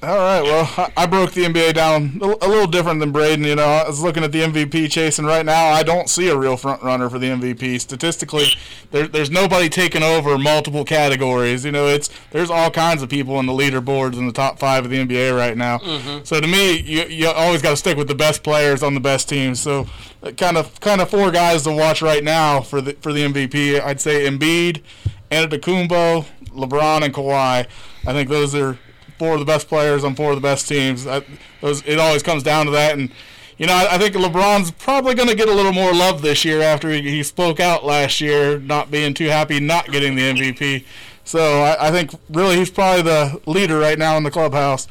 All 0.01 0.15
right. 0.15 0.41
Well, 0.41 0.69
I- 0.77 1.03
I 1.03 1.05
broke 1.07 1.33
the 1.33 1.43
NBA 1.43 1.73
down 1.73 2.19
a 2.21 2.25
a 2.45 2.47
little 2.47 2.67
different 2.67 3.01
than 3.01 3.11
Braden. 3.11 3.43
You 3.43 3.55
know, 3.55 3.65
I 3.65 3.85
was 3.85 3.99
looking 3.99 4.23
at 4.23 4.31
the 4.31 4.41
MVP 4.43 4.87
chase, 4.89 5.19
and 5.19 5.27
right 5.27 5.45
now 5.45 5.67
I 5.71 5.83
don't 5.83 6.09
see 6.09 6.29
a 6.29 6.37
real 6.37 6.55
front 6.55 6.81
runner 6.81 7.09
for 7.09 7.19
the 7.19 7.27
MVP. 7.29 7.77
Statistically, 7.81 8.45
there, 8.91 9.09
there's 9.09 9.29
nobody 9.29 9.67
taking 9.67 10.01
over 10.01 10.37
multiple 10.37 10.85
categories. 10.85 11.65
You 11.65 11.73
know, 11.73 11.87
it's 11.87 12.09
there's 12.31 12.49
all 12.49 12.71
kinds 12.71 13.03
of 13.03 13.09
people 13.09 13.41
in 13.41 13.45
the 13.45 13.51
leaderboards 13.51 14.13
in 14.17 14.25
the 14.25 14.31
top 14.31 14.57
five 14.57 14.85
of 14.85 14.89
the 14.89 14.99
NBA 15.05 15.35
right 15.35 15.57
now. 15.57 15.79
So 16.23 16.39
to 16.39 16.47
me, 16.47 16.77
you 16.79 17.03
you 17.03 17.27
always 17.27 17.61
got 17.61 17.71
to 17.71 17.77
stick 17.77 17.97
with 17.97 18.07
the 18.07 18.15
best 18.15 18.41
players 18.41 18.81
on 18.81 18.93
the 18.93 19.01
best 19.01 19.27
teams. 19.27 19.59
So, 19.59 19.85
uh, 20.23 20.31
kind 20.31 20.55
of 20.55 20.79
kind 20.79 21.01
of 21.01 21.09
four 21.09 21.29
guys 21.29 21.63
to 21.63 21.71
watch 21.73 22.01
right 22.01 22.23
now 22.23 22.61
for 22.61 22.79
the 22.79 22.93
for 23.01 23.11
the 23.11 23.25
MVP. 23.25 23.81
I'd 23.83 23.99
say 23.99 24.29
Embiid, 24.29 24.81
Antetokounmpo, 25.29 26.25
LeBron, 26.55 27.03
and 27.03 27.13
Kawhi. 27.13 27.67
I 28.07 28.13
think 28.13 28.29
those 28.29 28.55
are 28.55 28.77
four 29.19 29.33
of 29.33 29.39
the 29.39 29.45
best 29.45 29.67
players 29.67 30.03
on 30.03 30.15
four 30.15 30.31
of 30.31 30.37
the 30.37 30.41
best 30.41 30.67
teams. 30.67 31.05
I, 31.05 31.21
those, 31.61 31.85
it 31.85 31.99
always 31.99 32.23
comes 32.23 32.41
down 32.41 32.65
to 32.65 32.71
that, 32.71 32.97
and 32.97 33.11
you 33.59 33.67
know, 33.67 33.73
I, 33.73 33.95
I 33.95 33.97
think 33.97 34.15
LeBron's 34.15 34.71
probably 34.71 35.13
going 35.13 35.27
to 35.27 35.35
get 35.35 35.49
a 35.49 35.53
little 35.53 35.73
more 35.73 35.93
love 35.93 36.21
this 36.21 36.45
year 36.45 36.61
after 36.61 36.89
he, 36.89 37.01
he 37.01 37.23
spoke 37.23 37.59
out 37.59 37.85
last 37.85 38.21
year, 38.21 38.57
not 38.57 38.89
being 38.89 39.13
too 39.13 39.27
happy 39.27 39.59
not 39.59 39.91
getting 39.91 40.15
the 40.15 40.21
MVP. 40.21 40.85
So 41.25 41.61
I, 41.61 41.89
I 41.89 41.91
think 41.91 42.11
really 42.29 42.55
he's 42.55 42.71
probably 42.71 43.03
the 43.03 43.41
leader 43.45 43.77
right 43.77 43.99
now 43.99 44.17
in 44.17 44.23
the 44.23 44.31
clubhouse. 44.31 44.87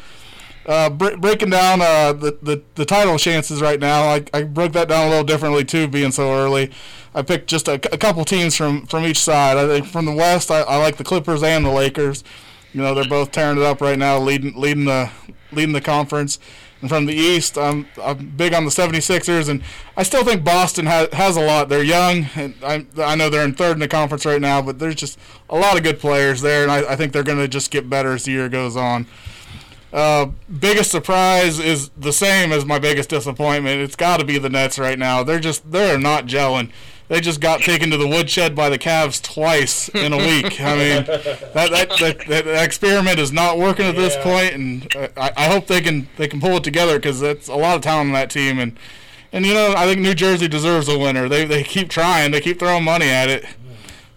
Uh, 0.66 0.90
bre- 0.90 1.16
breaking 1.16 1.48
down 1.48 1.80
uh, 1.80 2.12
the, 2.12 2.38
the 2.42 2.62
the 2.74 2.84
title 2.84 3.16
chances 3.16 3.62
right 3.62 3.80
now, 3.80 4.02
I, 4.02 4.24
I 4.34 4.42
broke 4.42 4.72
that 4.72 4.86
down 4.86 5.06
a 5.06 5.08
little 5.08 5.24
differently 5.24 5.64
too, 5.64 5.88
being 5.88 6.12
so 6.12 6.30
early. 6.30 6.70
I 7.14 7.22
picked 7.22 7.48
just 7.48 7.68
a, 7.68 7.74
a 7.92 7.96
couple 7.96 8.24
teams 8.26 8.54
from, 8.54 8.86
from 8.86 9.04
each 9.04 9.18
side. 9.18 9.56
I 9.56 9.66
think 9.66 9.86
from 9.86 10.04
the 10.04 10.12
West, 10.12 10.50
I, 10.50 10.60
I 10.60 10.76
like 10.76 10.98
the 10.98 11.04
Clippers 11.04 11.42
and 11.42 11.64
the 11.64 11.70
Lakers. 11.70 12.22
You 12.72 12.82
know, 12.82 12.94
they're 12.94 13.04
both 13.04 13.32
tearing 13.32 13.58
it 13.58 13.64
up 13.64 13.80
right 13.80 13.98
now, 13.98 14.18
leading 14.18 14.54
leading 14.58 14.84
the 14.84 15.10
leading 15.52 15.72
the 15.72 15.80
conference. 15.80 16.38
And 16.80 16.88
from 16.88 17.06
the 17.06 17.14
East, 17.14 17.58
I'm 17.58 17.88
I'm 18.00 18.28
big 18.36 18.54
on 18.54 18.64
the 18.64 18.70
76ers, 18.70 19.48
and 19.48 19.62
I 19.96 20.04
still 20.04 20.24
think 20.24 20.44
Boston 20.44 20.86
has 20.86 21.12
has 21.12 21.36
a 21.36 21.40
lot. 21.40 21.68
They're 21.68 21.82
young, 21.82 22.26
and 22.36 22.54
I 22.62 22.86
I 22.98 23.16
know 23.16 23.28
they're 23.30 23.44
in 23.44 23.54
third 23.54 23.72
in 23.72 23.80
the 23.80 23.88
conference 23.88 24.24
right 24.24 24.40
now, 24.40 24.62
but 24.62 24.78
there's 24.78 24.94
just 24.94 25.18
a 25.50 25.58
lot 25.58 25.76
of 25.76 25.82
good 25.82 25.98
players 25.98 26.40
there, 26.40 26.62
and 26.62 26.70
I, 26.70 26.92
I 26.92 26.96
think 26.96 27.12
they're 27.12 27.24
going 27.24 27.38
to 27.38 27.48
just 27.48 27.70
get 27.70 27.90
better 27.90 28.12
as 28.12 28.24
the 28.24 28.32
year 28.32 28.48
goes 28.48 28.76
on. 28.76 29.06
Uh, 29.92 30.26
biggest 30.60 30.90
surprise 30.90 31.58
is 31.58 31.88
the 31.96 32.12
same 32.12 32.52
as 32.52 32.64
my 32.64 32.78
biggest 32.78 33.08
disappointment. 33.08 33.80
It's 33.80 33.96
got 33.96 34.18
to 34.18 34.24
be 34.24 34.38
the 34.38 34.50
Nets 34.50 34.78
right 34.78 34.98
now. 34.98 35.22
They're 35.24 35.40
just 35.40 35.72
they're 35.72 35.98
not 35.98 36.26
gelling. 36.26 36.70
They 37.08 37.22
just 37.22 37.40
got 37.40 37.60
taken 37.60 37.90
to 37.90 37.96
the 37.96 38.06
woodshed 38.06 38.54
by 38.54 38.68
the 38.68 38.78
Cavs 38.78 39.22
twice 39.22 39.88
in 39.88 40.12
a 40.12 40.18
week. 40.18 40.60
I 40.60 40.76
mean, 40.76 41.04
that 41.06 41.52
that, 41.54 41.98
that, 41.98 42.26
that 42.28 42.64
experiment 42.64 43.18
is 43.18 43.32
not 43.32 43.58
working 43.58 43.86
at 43.86 43.96
this 43.96 44.14
point, 44.16 44.54
and 44.54 45.10
I, 45.16 45.32
I 45.36 45.44
hope 45.46 45.66
they 45.66 45.80
can 45.80 46.08
they 46.18 46.28
can 46.28 46.38
pull 46.38 46.56
it 46.58 46.64
together 46.64 46.96
because 46.98 47.18
that's 47.20 47.48
a 47.48 47.54
lot 47.54 47.76
of 47.76 47.82
talent 47.82 48.08
on 48.08 48.12
that 48.14 48.28
team. 48.28 48.58
And 48.58 48.78
and 49.32 49.46
you 49.46 49.54
know 49.54 49.74
I 49.74 49.86
think 49.86 50.00
New 50.00 50.14
Jersey 50.14 50.48
deserves 50.48 50.86
a 50.88 50.98
winner. 50.98 51.30
They 51.30 51.46
they 51.46 51.62
keep 51.62 51.88
trying. 51.88 52.30
They 52.30 52.42
keep 52.42 52.58
throwing 52.58 52.84
money 52.84 53.08
at 53.08 53.30
it. 53.30 53.46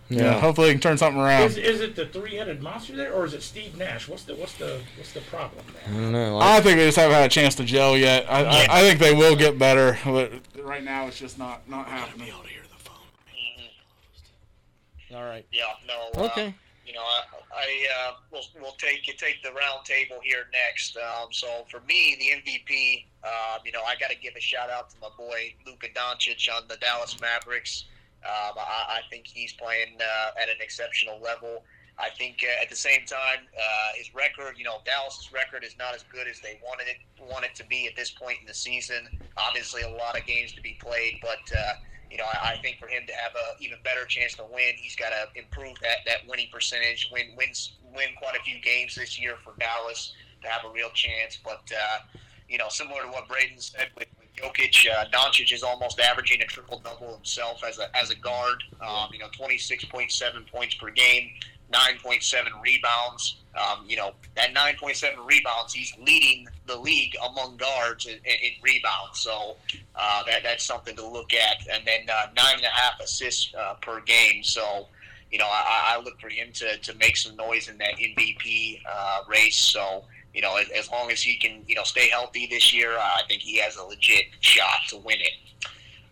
Yeah, 0.09 0.41
hopefully 0.41 0.67
they 0.67 0.73
can 0.73 0.81
turn 0.81 0.97
something 0.97 1.21
around. 1.21 1.43
Is, 1.43 1.57
is 1.57 1.79
it 1.79 1.95
the 1.95 2.05
three-headed 2.05 2.61
monster 2.61 2.97
there, 2.97 3.13
or 3.13 3.23
is 3.23 3.33
it 3.33 3.41
Steve 3.41 3.77
Nash? 3.77 4.09
What's 4.09 4.23
the 4.23 4.35
what's 4.35 4.55
the 4.55 4.81
what's 4.97 5.13
the 5.13 5.21
problem 5.21 5.63
I 5.87 5.91
don't 5.91 6.11
know. 6.11 6.37
I, 6.37 6.57
I 6.57 6.59
think 6.61 6.77
they 6.77 6.85
just 6.85 6.97
haven't 6.97 7.15
had 7.15 7.23
a 7.23 7.29
chance 7.29 7.55
to 7.55 7.63
gel 7.63 7.97
yet. 7.97 8.29
I, 8.29 8.43
I, 8.43 8.67
I 8.69 8.81
think 8.81 8.99
they 8.99 9.13
will 9.13 9.37
get 9.37 9.57
better, 9.57 9.97
but 10.03 10.33
right 10.61 10.83
now 10.83 11.07
it's 11.07 11.17
just 11.17 11.39
not 11.39 11.61
not 11.69 11.87
happening. 11.87 12.27
All 15.13 15.25
right. 15.25 15.45
Yeah, 15.51 15.63
no. 15.87 16.21
Uh, 16.21 16.25
Okay. 16.25 16.53
You 16.85 16.93
know, 16.93 17.01
I, 17.01 17.21
I 17.55 17.87
uh, 17.95 18.13
we'll, 18.31 18.41
we'll 18.59 18.75
take 18.79 19.07
you 19.07 19.13
take 19.13 19.43
the 19.43 19.51
round 19.51 19.85
table 19.85 20.17
here 20.23 20.45
next. 20.51 20.97
Um, 20.97 21.27
so 21.31 21.63
for 21.69 21.79
me, 21.81 22.17
the 22.19 22.41
MVP, 22.41 23.05
um, 23.23 23.61
you 23.63 23.71
know, 23.71 23.83
I 23.83 23.95
got 23.97 24.09
to 24.09 24.17
give 24.17 24.35
a 24.35 24.41
shout 24.41 24.69
out 24.71 24.89
to 24.89 24.95
my 24.99 25.09
boy 25.15 25.53
Luka 25.65 25.87
Doncic 25.95 26.49
on 26.51 26.63
the 26.67 26.77
Dallas 26.77 27.21
Mavericks. 27.21 27.85
Um, 28.25 28.57
I, 28.57 28.97
I 28.97 29.01
think 29.09 29.27
he's 29.27 29.53
playing 29.53 29.97
uh, 29.99 30.41
at 30.41 30.49
an 30.49 30.55
exceptional 30.59 31.19
level. 31.21 31.63
I 31.99 32.09
think 32.09 32.43
uh, 32.43 32.61
at 32.61 32.69
the 32.69 32.75
same 32.75 33.05
time, 33.05 33.45
uh, 33.55 33.89
his 33.95 34.13
record, 34.15 34.55
you 34.57 34.63
know, 34.63 34.77
Dallas's 34.85 35.31
record 35.31 35.63
is 35.63 35.75
not 35.77 35.93
as 35.93 36.03
good 36.11 36.27
as 36.27 36.39
they 36.39 36.59
wanted 36.63 36.87
it 36.87 36.97
want 37.29 37.45
it 37.45 37.53
to 37.55 37.65
be 37.65 37.87
at 37.87 37.95
this 37.95 38.09
point 38.09 38.37
in 38.41 38.47
the 38.47 38.53
season. 38.53 39.07
Obviously, 39.37 39.83
a 39.83 39.89
lot 39.89 40.17
of 40.17 40.25
games 40.25 40.51
to 40.53 40.61
be 40.61 40.77
played, 40.81 41.19
but 41.21 41.55
uh, 41.55 41.73
you 42.11 42.17
know, 42.17 42.25
I, 42.25 42.53
I 42.53 42.57
think 42.57 42.77
for 42.77 42.87
him 42.87 43.03
to 43.07 43.13
have 43.13 43.31
a 43.35 43.63
even 43.63 43.77
better 43.83 44.05
chance 44.05 44.33
to 44.35 44.43
win, 44.43 44.73
he's 44.75 44.95
got 44.95 45.09
to 45.09 45.39
improve 45.39 45.79
that 45.81 45.99
that 46.05 46.27
winning 46.27 46.47
percentage, 46.51 47.09
win 47.11 47.27
wins 47.37 47.73
win 47.95 48.09
quite 48.17 48.35
a 48.35 48.43
few 48.43 48.59
games 48.61 48.95
this 48.95 49.19
year 49.19 49.35
for 49.43 49.53
Dallas 49.59 50.13
to 50.43 50.49
have 50.49 50.65
a 50.65 50.73
real 50.73 50.89
chance. 50.93 51.39
But 51.43 51.71
uh, 51.71 51.99
you 52.49 52.57
know, 52.57 52.67
similar 52.69 53.03
to 53.03 53.07
what 53.07 53.27
Braden 53.27 53.59
said 53.59 53.87
with, 53.97 54.07
with 54.19 54.35
Jokic, 54.35 54.85
uh, 54.91 55.05
Doncic 55.11 55.53
is 55.53 55.63
almost 55.63 55.99
averaging 55.99 56.41
a 56.41 56.45
triple 56.45 56.79
double 56.79 57.15
himself 57.15 57.63
as 57.63 57.79
a 57.79 57.95
as 57.97 58.11
a 58.11 58.15
guard. 58.15 58.63
Um, 58.81 59.07
you 59.13 59.19
know, 59.19 59.29
twenty 59.35 59.57
six 59.57 59.85
point 59.85 60.11
seven 60.11 60.45
points 60.51 60.75
per 60.75 60.89
game. 60.91 61.31
9.7 61.71 62.61
rebounds. 62.61 63.40
Um, 63.55 63.85
you 63.85 63.97
know, 63.97 64.11
that 64.35 64.53
9.7 64.53 65.25
rebounds, 65.25 65.73
he's 65.73 65.93
leading 65.99 66.47
the 66.67 66.77
league 66.77 67.15
among 67.29 67.57
guards 67.57 68.05
in, 68.05 68.13
in, 68.13 68.35
in 68.43 68.51
rebounds. 68.61 69.19
So 69.19 69.57
uh, 69.95 70.23
that 70.25 70.43
that's 70.43 70.63
something 70.63 70.95
to 70.95 71.05
look 71.05 71.33
at. 71.33 71.57
And 71.71 71.85
then 71.85 72.09
uh, 72.09 72.27
nine 72.35 72.55
and 72.55 72.63
a 72.63 72.69
half 72.69 72.99
assists 73.01 73.53
uh, 73.53 73.73
per 73.81 73.99
game. 74.01 74.43
So, 74.43 74.87
you 75.31 75.37
know, 75.37 75.47
I, 75.47 75.95
I 75.97 76.01
look 76.01 76.19
for 76.19 76.29
him 76.29 76.51
to, 76.53 76.77
to 76.77 76.95
make 76.95 77.17
some 77.17 77.35
noise 77.35 77.67
in 77.67 77.77
that 77.79 77.97
MVP 77.97 78.81
uh, 78.89 79.23
race. 79.27 79.57
So, 79.57 80.05
you 80.33 80.41
know, 80.41 80.55
as, 80.55 80.69
as 80.69 80.89
long 80.89 81.11
as 81.11 81.21
he 81.21 81.35
can, 81.35 81.63
you 81.67 81.75
know, 81.75 81.83
stay 81.83 82.07
healthy 82.07 82.47
this 82.47 82.73
year, 82.73 82.97
I 82.97 83.21
think 83.27 83.41
he 83.41 83.57
has 83.57 83.75
a 83.75 83.83
legit 83.83 84.25
shot 84.39 84.87
to 84.89 84.97
win 84.97 85.19
it. 85.19 85.33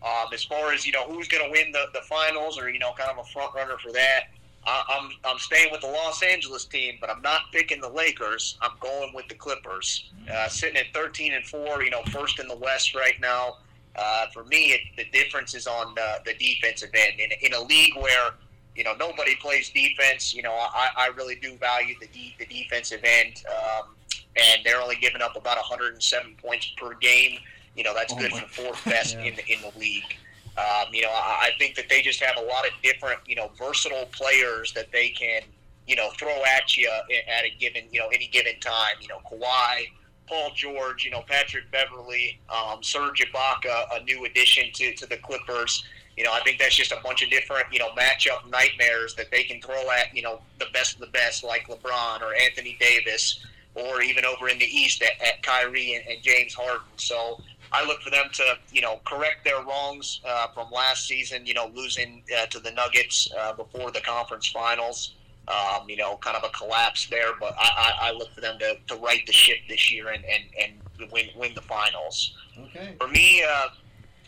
Um, 0.02 0.32
as 0.32 0.44
far 0.44 0.72
as 0.72 0.86
you 0.86 0.92
know, 0.92 1.04
who's 1.04 1.28
going 1.28 1.44
to 1.44 1.50
win 1.50 1.72
the, 1.72 1.86
the 1.92 2.00
finals, 2.00 2.58
or 2.58 2.70
you 2.70 2.78
know, 2.78 2.92
kind 2.96 3.10
of 3.10 3.18
a 3.18 3.28
front 3.28 3.54
runner 3.54 3.76
for 3.82 3.92
that, 3.92 4.28
I, 4.66 4.84
I'm 4.88 5.10
I'm 5.24 5.38
staying 5.38 5.72
with 5.72 5.80
the 5.80 5.86
Los 5.86 6.22
Angeles 6.22 6.64
team, 6.64 6.98
but 7.00 7.10
I'm 7.10 7.22
not 7.22 7.42
picking 7.52 7.80
the 7.80 7.88
Lakers. 7.88 8.58
I'm 8.60 8.72
going 8.80 9.12
with 9.14 9.28
the 9.28 9.34
Clippers, 9.34 10.10
uh, 10.32 10.48
sitting 10.48 10.76
at 10.76 10.86
13 10.92 11.32
and 11.32 11.44
four. 11.44 11.82
You 11.82 11.90
know, 11.90 12.02
first 12.10 12.38
in 12.38 12.48
the 12.48 12.56
West 12.56 12.94
right 12.94 13.18
now. 13.20 13.58
Uh, 13.96 14.26
for 14.32 14.44
me, 14.44 14.72
it, 14.72 14.80
the 14.96 15.04
difference 15.06 15.54
is 15.54 15.66
on 15.66 15.94
uh, 16.00 16.18
the 16.24 16.34
defensive 16.34 16.90
end. 16.94 17.18
In, 17.18 17.30
in 17.42 17.54
a 17.54 17.60
league 17.60 17.96
where 17.96 18.30
you 18.76 18.84
know 18.84 18.94
nobody 18.98 19.34
plays 19.36 19.70
defense, 19.70 20.34
you 20.34 20.42
know, 20.42 20.52
I, 20.52 20.90
I 20.96 21.06
really 21.16 21.36
do 21.36 21.56
value 21.56 21.94
the 22.00 22.06
de- 22.08 22.34
the 22.38 22.46
defensive 22.46 23.00
end, 23.02 23.42
um, 23.48 23.88
and 24.36 24.64
they're 24.64 24.80
only 24.80 24.96
giving 24.96 25.22
up 25.22 25.36
about 25.36 25.56
107 25.56 26.36
points 26.42 26.72
per 26.76 26.94
game. 26.94 27.38
You 27.76 27.84
know, 27.84 27.94
that's 27.94 28.14
good 28.14 28.32
for 28.32 28.46
fourth 28.48 28.84
best 28.84 29.16
in 29.16 29.34
the, 29.36 29.46
in 29.50 29.60
the 29.62 29.72
league. 29.78 30.16
Um, 30.60 30.92
you 30.92 31.02
know, 31.02 31.10
I, 31.10 31.48
I 31.48 31.50
think 31.58 31.74
that 31.76 31.88
they 31.88 32.02
just 32.02 32.20
have 32.22 32.36
a 32.36 32.46
lot 32.46 32.66
of 32.66 32.72
different, 32.82 33.20
you 33.26 33.36
know, 33.36 33.50
versatile 33.56 34.08
players 34.12 34.72
that 34.74 34.92
they 34.92 35.08
can, 35.08 35.42
you 35.86 35.96
know, 35.96 36.10
throw 36.18 36.44
at 36.44 36.76
you 36.76 36.90
at 37.28 37.44
a 37.44 37.50
given, 37.58 37.84
you 37.90 38.00
know, 38.00 38.08
any 38.08 38.26
given 38.26 38.60
time. 38.60 38.96
You 39.00 39.08
know, 39.08 39.20
Kawhi, 39.30 39.86
Paul 40.26 40.50
George, 40.54 41.04
you 41.04 41.10
know, 41.10 41.22
Patrick 41.26 41.70
Beverley, 41.70 42.38
um, 42.50 42.82
Serge 42.82 43.24
Ibaka, 43.26 43.86
a 43.94 44.04
new 44.04 44.26
addition 44.26 44.64
to, 44.74 44.94
to 44.94 45.06
the 45.06 45.16
Clippers. 45.16 45.84
You 46.16 46.24
know, 46.24 46.32
I 46.32 46.40
think 46.40 46.58
that's 46.58 46.76
just 46.76 46.92
a 46.92 46.98
bunch 47.02 47.22
of 47.22 47.30
different, 47.30 47.66
you 47.72 47.78
know, 47.78 47.90
matchup 47.90 48.48
nightmares 48.50 49.14
that 49.14 49.30
they 49.30 49.44
can 49.44 49.62
throw 49.62 49.90
at, 49.90 50.14
you 50.14 50.22
know, 50.22 50.40
the 50.58 50.66
best 50.74 50.94
of 50.94 51.00
the 51.00 51.06
best, 51.06 51.42
like 51.42 51.66
LeBron 51.68 52.20
or 52.20 52.34
Anthony 52.34 52.76
Davis, 52.78 53.46
or 53.74 54.02
even 54.02 54.24
over 54.26 54.48
in 54.48 54.58
the 54.58 54.66
East 54.66 55.02
at, 55.02 55.12
at 55.26 55.42
Kyrie 55.42 55.94
and, 55.94 56.06
and 56.06 56.22
James 56.22 56.52
Harden. 56.52 56.86
So 56.96 57.40
I 57.72 57.86
look 57.86 58.00
for 58.02 58.10
them 58.10 58.26
to, 58.32 58.58
you 58.72 58.80
know, 58.80 59.00
correct 59.04 59.44
their 59.44 59.62
wrongs 59.62 60.20
uh, 60.26 60.48
from 60.48 60.70
last 60.70 61.06
season. 61.06 61.46
You 61.46 61.54
know, 61.54 61.70
losing 61.74 62.22
uh, 62.36 62.46
to 62.46 62.58
the 62.58 62.72
Nuggets 62.72 63.30
uh, 63.38 63.52
before 63.52 63.90
the 63.90 64.00
conference 64.00 64.48
finals. 64.48 65.14
Um, 65.48 65.88
you 65.88 65.96
know, 65.96 66.16
kind 66.18 66.36
of 66.36 66.44
a 66.44 66.50
collapse 66.50 67.08
there. 67.08 67.32
But 67.40 67.54
I, 67.58 67.68
I, 67.76 68.08
I 68.08 68.12
look 68.12 68.32
for 68.34 68.40
them 68.40 68.58
to, 68.58 68.76
to 68.88 68.96
right 68.96 69.26
the 69.26 69.32
ship 69.32 69.58
this 69.68 69.90
year 69.92 70.08
and, 70.08 70.24
and, 70.24 70.44
and 70.60 71.12
win 71.12 71.28
win 71.36 71.54
the 71.54 71.62
finals. 71.62 72.34
Okay. 72.58 72.94
For 73.00 73.08
me, 73.08 73.42
uh, 73.42 73.68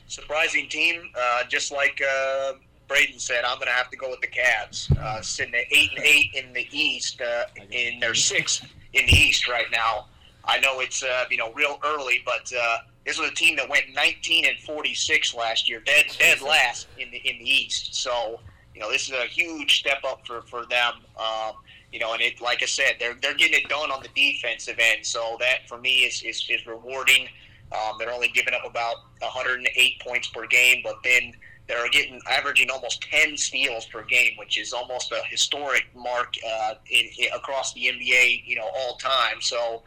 surprising 0.09 0.69
team, 0.69 1.11
uh, 1.19 1.45
just 1.45 1.71
like 1.73 2.01
uh, 2.03 2.53
Braden 2.89 3.19
said, 3.19 3.45
I'm 3.45 3.57
going 3.57 3.69
to 3.69 3.75
have 3.75 3.91
to 3.91 3.97
go 3.97 4.11
with 4.11 4.21
the 4.21 4.29
Cavs, 4.29 4.97
uh, 4.99 5.21
sitting 5.23 5.55
at 5.55 5.65
eight 5.71 5.91
and 5.97 6.05
eight 6.05 6.31
in 6.35 6.53
the 6.53 6.67
East, 6.71 7.21
uh, 7.21 7.45
in 7.71 8.01
their 8.01 8.15
sixth 8.15 8.67
in 8.93 9.07
the 9.07 9.13
East 9.13 9.49
right 9.49 9.71
now. 9.71 10.07
I 10.45 10.59
know 10.61 10.81
it's 10.81 11.03
uh, 11.03 11.25
you 11.31 11.37
know 11.37 11.53
real 11.53 11.79
early, 11.85 12.21
but 12.25 12.53
uh, 12.59 12.79
this 13.05 13.19
was 13.19 13.31
a 13.31 13.35
team 13.35 13.57
that 13.57 13.69
went 13.69 13.85
19 13.95 14.47
and 14.47 14.59
46 14.59 15.35
last 15.35 15.69
year, 15.69 15.81
dead 15.81 16.07
dead 16.19 16.41
last 16.41 16.87
in 16.99 17.11
the 17.11 17.19
in 17.19 17.39
the 17.39 17.49
East. 17.49 17.95
So 17.95 18.41
you 18.75 18.81
know 18.81 18.91
this 18.91 19.09
is 19.09 19.15
a 19.15 19.27
huge 19.27 19.81
step 19.81 20.05
up 20.05 20.27
for 20.27 20.43
for 20.43 20.67
them. 20.67 20.95
Um, 21.19 21.57
you 21.93 21.99
know, 21.99 22.13
and 22.15 22.23
it 22.23 22.41
like 22.41 22.63
I 22.63 22.67
said, 22.67 22.97
they're 22.99 23.15
they're 23.21 23.35
getting 23.35 23.61
it 23.61 23.69
done 23.69 23.91
on 23.91 24.03
the 24.03 24.09
defensive 24.15 24.77
end. 24.79 25.05
So 25.05 25.37
that 25.41 25.69
for 25.69 25.79
me 25.79 26.05
is 26.05 26.23
is, 26.23 26.47
is 26.49 26.67
rewarding. 26.67 27.29
Um, 27.73 27.97
they're 27.99 28.13
only 28.13 28.29
giving 28.29 28.55
up 28.55 28.69
about 28.69 28.97
108 29.21 30.01
points 30.01 30.29
per 30.29 30.47
game, 30.47 30.83
but 30.85 30.97
then 31.03 31.33
they're 31.69 31.89
getting 31.89 32.21
averaging 32.31 32.71
almost 32.71 33.03
10 33.03 33.37
steals 33.37 33.87
per 33.87 34.03
game, 34.03 34.33
which 34.37 34.59
is 34.59 34.73
almost 34.73 35.11
a 35.13 35.23
historic 35.29 35.87
mark 35.95 36.35
uh, 36.47 36.75
in, 36.91 37.07
in, 37.19 37.29
across 37.35 37.73
the 37.73 37.87
NBA, 37.87 38.43
you 38.45 38.57
know, 38.57 38.69
all 38.77 38.97
time. 38.97 39.41
So 39.41 39.83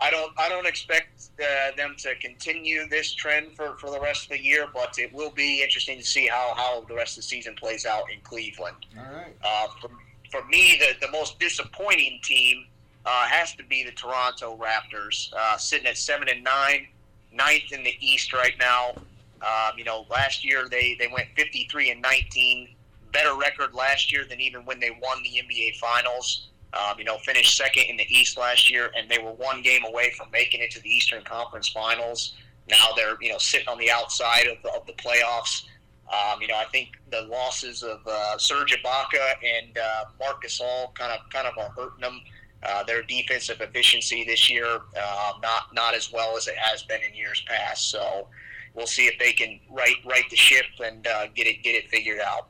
I 0.00 0.10
don't 0.10 0.32
I 0.38 0.48
don't 0.48 0.66
expect 0.66 1.30
uh, 1.40 1.76
them 1.76 1.94
to 1.98 2.14
continue 2.16 2.88
this 2.88 3.12
trend 3.14 3.56
for, 3.56 3.76
for 3.78 3.90
the 3.90 4.00
rest 4.00 4.24
of 4.24 4.30
the 4.30 4.42
year, 4.42 4.66
but 4.72 4.98
it 4.98 5.12
will 5.12 5.30
be 5.30 5.62
interesting 5.62 5.98
to 5.98 6.04
see 6.04 6.26
how, 6.26 6.54
how 6.56 6.84
the 6.88 6.94
rest 6.94 7.12
of 7.12 7.22
the 7.22 7.28
season 7.28 7.54
plays 7.54 7.86
out 7.86 8.04
in 8.12 8.20
Cleveland. 8.20 8.76
All 8.98 9.04
right. 9.14 9.34
Uh, 9.44 9.66
for, 9.80 9.90
for 10.30 10.46
me, 10.48 10.78
the, 10.78 11.06
the 11.06 11.12
most 11.12 11.38
disappointing 11.38 12.20
team 12.22 12.66
uh, 13.04 13.26
has 13.26 13.54
to 13.54 13.64
be 13.64 13.84
the 13.84 13.92
Toronto 13.92 14.56
Raptors, 14.56 15.32
uh, 15.34 15.56
sitting 15.56 15.86
at 15.86 15.96
seven 15.96 16.28
and 16.28 16.42
nine, 16.42 16.88
ninth 17.32 17.72
in 17.72 17.82
the 17.84 17.94
East 18.00 18.32
right 18.32 18.54
now. 18.58 18.94
Um, 19.42 19.78
you 19.78 19.84
know, 19.84 20.06
last 20.10 20.44
year 20.44 20.68
they, 20.68 20.96
they 20.98 21.08
went 21.08 21.28
53 21.36 21.90
and 21.90 22.02
19, 22.02 22.68
better 23.12 23.36
record 23.36 23.74
last 23.74 24.10
year 24.10 24.24
than 24.28 24.40
even 24.40 24.64
when 24.64 24.80
they 24.80 24.90
won 24.90 25.22
the 25.22 25.42
NBA 25.42 25.76
Finals. 25.76 26.48
Um, 26.76 26.98
you 26.98 27.04
know, 27.04 27.18
finished 27.18 27.56
second 27.56 27.84
in 27.84 27.96
the 27.96 28.06
East 28.08 28.36
last 28.36 28.70
year, 28.70 28.90
and 28.96 29.08
they 29.08 29.18
were 29.18 29.32
one 29.32 29.62
game 29.62 29.84
away 29.84 30.12
from 30.16 30.30
making 30.30 30.60
it 30.60 30.70
to 30.72 30.82
the 30.82 30.90
Eastern 30.90 31.22
Conference 31.22 31.68
Finals. 31.68 32.34
now 32.68 32.88
they're 32.96 33.16
you 33.20 33.30
know 33.30 33.38
sitting 33.38 33.68
on 33.68 33.78
the 33.78 33.90
outside 33.90 34.46
of 34.46 34.56
the, 34.62 34.70
of 34.72 34.86
the 34.86 34.92
playoffs. 34.94 35.64
Um, 36.12 36.40
you 36.40 36.46
know, 36.46 36.56
I 36.56 36.66
think 36.66 36.90
the 37.10 37.22
losses 37.22 37.82
of 37.82 38.06
uh, 38.06 38.38
Serge 38.38 38.76
Ibaka 38.76 39.34
and 39.42 39.76
uh, 39.76 40.04
Marc 40.20 40.44
Gasol 40.44 40.94
kind 40.94 41.12
of 41.12 41.28
kind 41.30 41.46
of 41.46 41.58
are 41.58 41.70
hurting 41.70 42.00
them. 42.00 42.20
Uh, 42.62 42.82
their 42.84 43.02
defensive 43.02 43.60
efficiency 43.60 44.24
this 44.24 44.50
year 44.50 44.80
uh, 44.98 45.32
not 45.42 45.74
not 45.74 45.94
as 45.94 46.10
well 46.10 46.36
as 46.36 46.48
it 46.48 46.56
has 46.56 46.82
been 46.82 47.00
in 47.08 47.14
years 47.14 47.44
past. 47.46 47.90
So 47.90 48.28
we'll 48.74 48.86
see 48.86 49.06
if 49.06 49.18
they 49.18 49.32
can 49.32 49.60
right 49.70 49.96
right 50.04 50.24
the 50.30 50.36
ship 50.36 50.64
and 50.82 51.06
uh, 51.06 51.26
get 51.34 51.46
it 51.46 51.62
get 51.62 51.74
it 51.74 51.88
figured 51.90 52.20
out. 52.20 52.48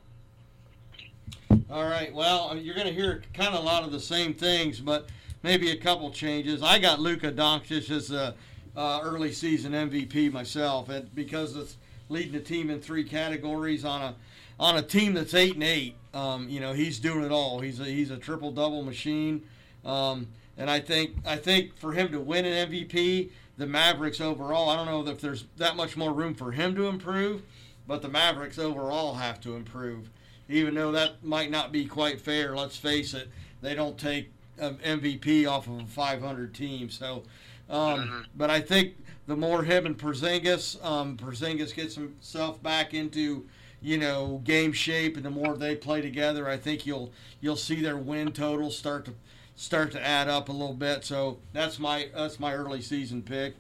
All 1.71 1.85
right. 1.85 2.13
Well, 2.15 2.57
you're 2.57 2.75
going 2.75 2.87
to 2.87 2.93
hear 2.93 3.23
kind 3.35 3.55
of 3.55 3.61
a 3.61 3.65
lot 3.65 3.83
of 3.83 3.93
the 3.93 4.01
same 4.01 4.35
things, 4.35 4.81
but 4.81 5.09
maybe 5.43 5.71
a 5.71 5.77
couple 5.77 6.11
changes. 6.11 6.63
I 6.63 6.79
got 6.79 7.01
Luka 7.01 7.33
Doncic 7.33 7.91
as 7.91 8.11
a 8.11 8.35
uh, 8.77 9.01
early 9.03 9.33
season 9.33 9.73
MVP 9.73 10.33
myself, 10.33 10.89
and 10.89 11.13
because 11.15 11.57
it's 11.57 11.77
leading 12.09 12.33
the 12.33 12.41
team 12.41 12.71
in 12.71 12.81
three 12.81 13.05
categories 13.05 13.85
on 13.85 14.03
a 14.03 14.15
on 14.59 14.77
a 14.77 14.83
team 14.83 15.15
that's 15.15 15.35
eight 15.35 15.55
and 15.55 15.65
eight. 15.65 15.97
Um, 16.15 16.49
you 16.49 16.61
know, 16.61 16.73
he's 16.73 16.99
doing 16.99 17.25
it 17.25 17.33
all. 17.33 17.61
He's 17.61 17.81
a, 17.81 17.85
he's 17.85 18.11
a 18.11 18.17
triple 18.17 18.51
double 18.51 18.83
machine, 18.83 19.43
um, 19.85 20.29
and 20.57 20.71
I 20.71 20.81
think 20.81 21.17
I 21.27 21.37
think 21.37 21.77
for 21.77 21.93
him 21.93 22.11
to 22.13 22.21
win 22.21 22.45
an 22.45 22.71
MVP, 22.71 23.31
the 23.59 23.67
Mavericks 23.67 24.21
overall. 24.21 24.71
I 24.71 24.77
don't 24.77 24.87
know 24.87 25.11
if 25.11 25.21
there's 25.21 25.45
that 25.57 25.77
much 25.77 25.97
more 25.97 26.13
room 26.13 26.35
for 26.35 26.53
him 26.53 26.75
to 26.77 26.87
improve, 26.87 27.43
but 27.87 28.03
the 28.03 28.09
Mavericks 28.09 28.59
overall 28.59 29.15
have 29.15 29.41
to 29.43 29.57
improve. 29.57 30.11
Even 30.49 30.75
though 30.75 30.93
that 30.93 31.25
might 31.25 31.51
not 31.51 31.73
be 31.73 31.87
quite 31.87 32.21
fair, 32.21 32.57
let's 32.57 32.77
face 32.77 33.15
it, 33.15 33.29
they 33.63 33.75
don't 33.75 33.99
take 33.99 34.31
an 34.59 34.77
MVP 34.77 35.49
off 35.49 35.67
of 35.67 35.81
a 35.81 35.87
500 35.87 36.55
team. 36.55 36.89
So, 36.89 37.25
um, 37.69 38.27
but 38.37 38.51
I 38.51 38.61
think 38.61 38.97
the 39.27 39.37
more 39.37 39.65
him 39.65 39.87
and 39.87 39.99
Porzingis, 39.99 40.83
um, 40.85 41.17
Porzingis 41.17 41.75
gets 41.75 41.97
himself 41.97 42.63
back 42.63 42.95
into, 42.95 43.47
you 43.83 43.99
know, 43.99 44.41
game 44.45 44.73
shape, 44.73 45.17
and 45.17 45.25
the 45.25 45.31
more 45.31 45.57
they 45.57 45.75
play 45.75 46.01
together, 46.01 46.49
I 46.49 46.57
think 46.57 46.87
you'll 46.87 47.13
you'll 47.41 47.57
see 47.57 47.81
their 47.81 47.97
win 47.97 48.33
total 48.33 48.71
start 48.71 49.07
to 49.07 49.15
start 49.57 49.91
to 49.93 50.07
add 50.07 50.29
up 50.29 50.49
a 50.49 50.53
little 50.53 50.75
bit. 50.75 51.05
So 51.05 51.39
that's 51.53 51.79
my 51.79 52.09
that's 52.15 52.39
my 52.39 52.55
early 52.55 52.83
season 52.83 53.23
pick. 53.23 53.55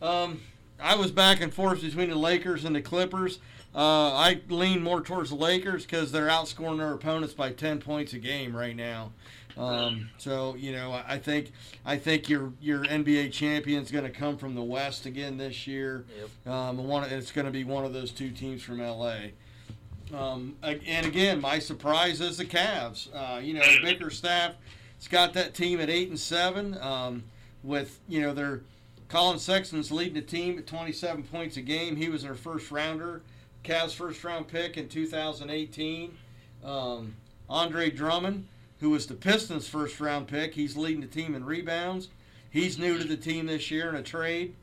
Um, 0.00 0.40
I 0.80 0.96
was 0.96 1.10
back 1.10 1.40
and 1.40 1.52
forth 1.52 1.82
between 1.82 2.10
the 2.10 2.16
Lakers 2.16 2.64
and 2.64 2.76
the 2.76 2.82
Clippers. 2.82 3.38
Uh, 3.74 4.12
I 4.12 4.40
lean 4.48 4.82
more 4.82 5.00
towards 5.00 5.30
the 5.30 5.36
Lakers 5.36 5.84
because 5.84 6.12
they're 6.12 6.28
outscoring 6.28 6.78
their 6.78 6.92
opponents 6.92 7.34
by 7.34 7.50
10 7.50 7.80
points 7.80 8.12
a 8.12 8.18
game 8.18 8.56
right 8.56 8.76
now. 8.76 9.12
Um, 9.56 10.10
so 10.18 10.56
you 10.56 10.72
know, 10.72 11.00
I 11.06 11.18
think 11.18 11.52
I 11.84 11.96
think 11.96 12.28
your 12.28 12.52
your 12.60 12.84
NBA 12.84 13.32
champion 13.32 13.82
is 13.82 13.90
going 13.90 14.04
to 14.04 14.10
come 14.10 14.36
from 14.36 14.56
the 14.56 14.62
West 14.62 15.06
again 15.06 15.36
this 15.36 15.66
year. 15.66 16.04
Yep. 16.44 16.52
Um, 16.52 16.88
one, 16.88 17.04
it's 17.04 17.30
going 17.30 17.46
to 17.46 17.52
be 17.52 17.62
one 17.62 17.84
of 17.84 17.92
those 17.92 18.10
two 18.10 18.30
teams 18.30 18.62
from 18.62 18.80
LA. 18.80 19.16
Um, 20.12 20.56
and 20.62 21.06
again, 21.06 21.40
my 21.40 21.60
surprise 21.60 22.20
is 22.20 22.38
the 22.38 22.44
Cavs. 22.44 23.08
Uh, 23.14 23.38
you 23.38 23.54
know, 23.54 23.62
Bickerstaff 23.82 24.54
has 24.96 25.08
got 25.08 25.34
that 25.34 25.54
team 25.54 25.80
at 25.80 25.88
eight 25.88 26.08
and 26.08 26.18
seven. 26.18 26.76
Um, 26.80 27.22
with 27.64 27.98
you 28.06 28.20
know 28.20 28.32
their 28.32 28.60
Collin 29.08 29.38
Sexton's 29.38 29.90
leading 29.90 30.14
the 30.14 30.22
team 30.22 30.58
at 30.58 30.66
27 30.66 31.24
points 31.24 31.56
a 31.56 31.62
game. 31.62 31.96
He 31.96 32.08
was 32.08 32.22
their 32.22 32.34
first 32.34 32.70
rounder, 32.70 33.22
Cavs 33.64 33.94
first 33.94 34.22
round 34.22 34.46
pick 34.46 34.76
in 34.76 34.88
2018. 34.88 36.16
Um, 36.62 37.16
Andre 37.48 37.90
Drummond, 37.90 38.46
who 38.80 38.90
was 38.90 39.06
the 39.06 39.14
Pistons 39.14 39.66
first 39.66 39.98
round 39.98 40.28
pick, 40.28 40.54
he's 40.54 40.76
leading 40.76 41.00
the 41.00 41.06
team 41.06 41.34
in 41.34 41.44
rebounds. 41.44 42.08
He's 42.50 42.78
new 42.78 42.98
to 42.98 43.04
the 43.04 43.16
team 43.16 43.46
this 43.46 43.70
year 43.70 43.88
in 43.88 43.96
a 43.96 44.02
trade. 44.02 44.54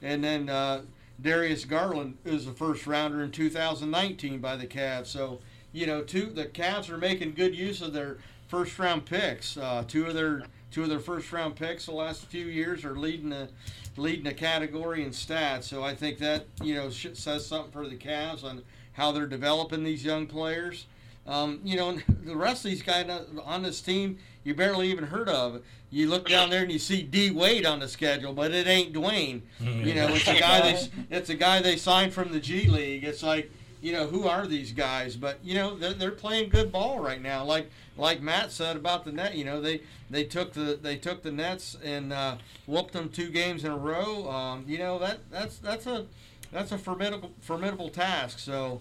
And 0.00 0.24
then 0.24 0.48
uh, 0.48 0.82
Darius 1.20 1.64
Garland 1.64 2.16
is 2.24 2.46
the 2.46 2.52
first 2.52 2.86
rounder 2.86 3.22
in 3.22 3.30
2019 3.30 4.38
by 4.38 4.56
the 4.56 4.66
Cavs. 4.66 5.06
So, 5.06 5.40
you 5.72 5.86
know, 5.86 6.02
two 6.02 6.26
the 6.26 6.46
Cavs 6.46 6.88
are 6.88 6.96
making 6.96 7.34
good 7.34 7.54
use 7.54 7.82
of 7.82 7.92
their 7.92 8.18
first 8.48 8.78
round 8.78 9.04
picks. 9.04 9.56
Uh, 9.56 9.84
two 9.86 10.06
of 10.06 10.14
their 10.14 10.44
two 10.74 10.82
of 10.82 10.88
their 10.88 10.98
first 10.98 11.32
round 11.32 11.54
picks 11.54 11.86
the 11.86 11.92
last 11.92 12.24
few 12.26 12.46
years 12.46 12.84
are 12.84 12.96
leading 12.96 13.30
the 13.30 13.48
leading 13.96 14.24
the 14.24 14.34
category 14.34 15.04
in 15.04 15.10
stats. 15.10 15.64
So 15.64 15.84
I 15.84 15.94
think 15.94 16.18
that 16.18 16.46
you 16.62 16.74
know 16.74 16.90
says 16.90 17.46
something 17.46 17.70
for 17.70 17.88
the 17.88 17.96
Cavs 17.96 18.42
on 18.42 18.62
how 18.94 19.12
they're 19.12 19.28
developing 19.28 19.84
these 19.84 20.04
young 20.04 20.26
players. 20.26 20.86
Um, 21.28 21.60
you 21.62 21.76
know, 21.76 21.96
the 22.24 22.36
rest 22.36 22.64
of 22.64 22.72
these 22.72 22.82
guys 22.82 23.08
on 23.44 23.62
this 23.62 23.80
team 23.80 24.18
you 24.42 24.54
barely 24.54 24.90
even 24.90 25.04
heard 25.04 25.28
of. 25.28 25.62
You 25.90 26.10
look 26.10 26.28
down 26.28 26.50
there 26.50 26.62
and 26.62 26.72
you 26.72 26.80
see 26.80 27.02
D 27.02 27.30
Wade 27.30 27.64
on 27.64 27.78
the 27.78 27.88
schedule, 27.88 28.32
but 28.32 28.50
it 28.50 28.66
ain't 28.66 28.92
Dwayne. 28.92 29.42
You 29.60 29.94
know, 29.94 30.08
it's 30.08 30.26
a 30.26 30.40
guy 30.40 30.60
they 30.72 30.88
it's 31.08 31.30
a 31.30 31.36
guy 31.36 31.62
they 31.62 31.76
signed 31.76 32.12
from 32.12 32.32
the 32.32 32.40
G 32.40 32.66
League. 32.68 33.04
It's 33.04 33.22
like 33.22 33.48
you 33.84 33.92
know 33.92 34.06
who 34.06 34.26
are 34.26 34.46
these 34.46 34.72
guys? 34.72 35.14
But 35.14 35.38
you 35.44 35.54
know 35.54 35.76
they're, 35.76 35.92
they're 35.92 36.10
playing 36.10 36.48
good 36.48 36.72
ball 36.72 37.00
right 37.00 37.20
now. 37.20 37.44
Like 37.44 37.70
like 37.98 38.22
Matt 38.22 38.50
said 38.50 38.76
about 38.76 39.04
the 39.04 39.12
net, 39.12 39.34
you 39.34 39.44
know 39.44 39.60
they 39.60 39.82
they 40.08 40.24
took 40.24 40.54
the 40.54 40.78
they 40.80 40.96
took 40.96 41.22
the 41.22 41.30
Nets 41.30 41.76
and 41.84 42.10
uh, 42.10 42.36
whooped 42.66 42.94
them 42.94 43.10
two 43.10 43.28
games 43.28 43.62
in 43.62 43.70
a 43.70 43.76
row. 43.76 44.30
Um, 44.30 44.64
you 44.66 44.78
know 44.78 44.98
that 45.00 45.18
that's 45.30 45.58
that's 45.58 45.86
a 45.86 46.06
that's 46.50 46.72
a 46.72 46.78
formidable 46.78 47.32
formidable 47.40 47.90
task. 47.90 48.38
So. 48.38 48.80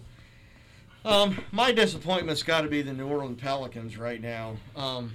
Um, 1.06 1.44
my 1.52 1.74
disappointment's 1.74 2.44
got 2.44 2.62
to 2.62 2.70
be 2.70 2.82
the 2.82 2.94
New 2.94 3.10
Orleans 3.10 3.42
Pelicans 3.42 3.98
right 3.98 4.22
now. 4.22 4.56
Um, 4.74 5.12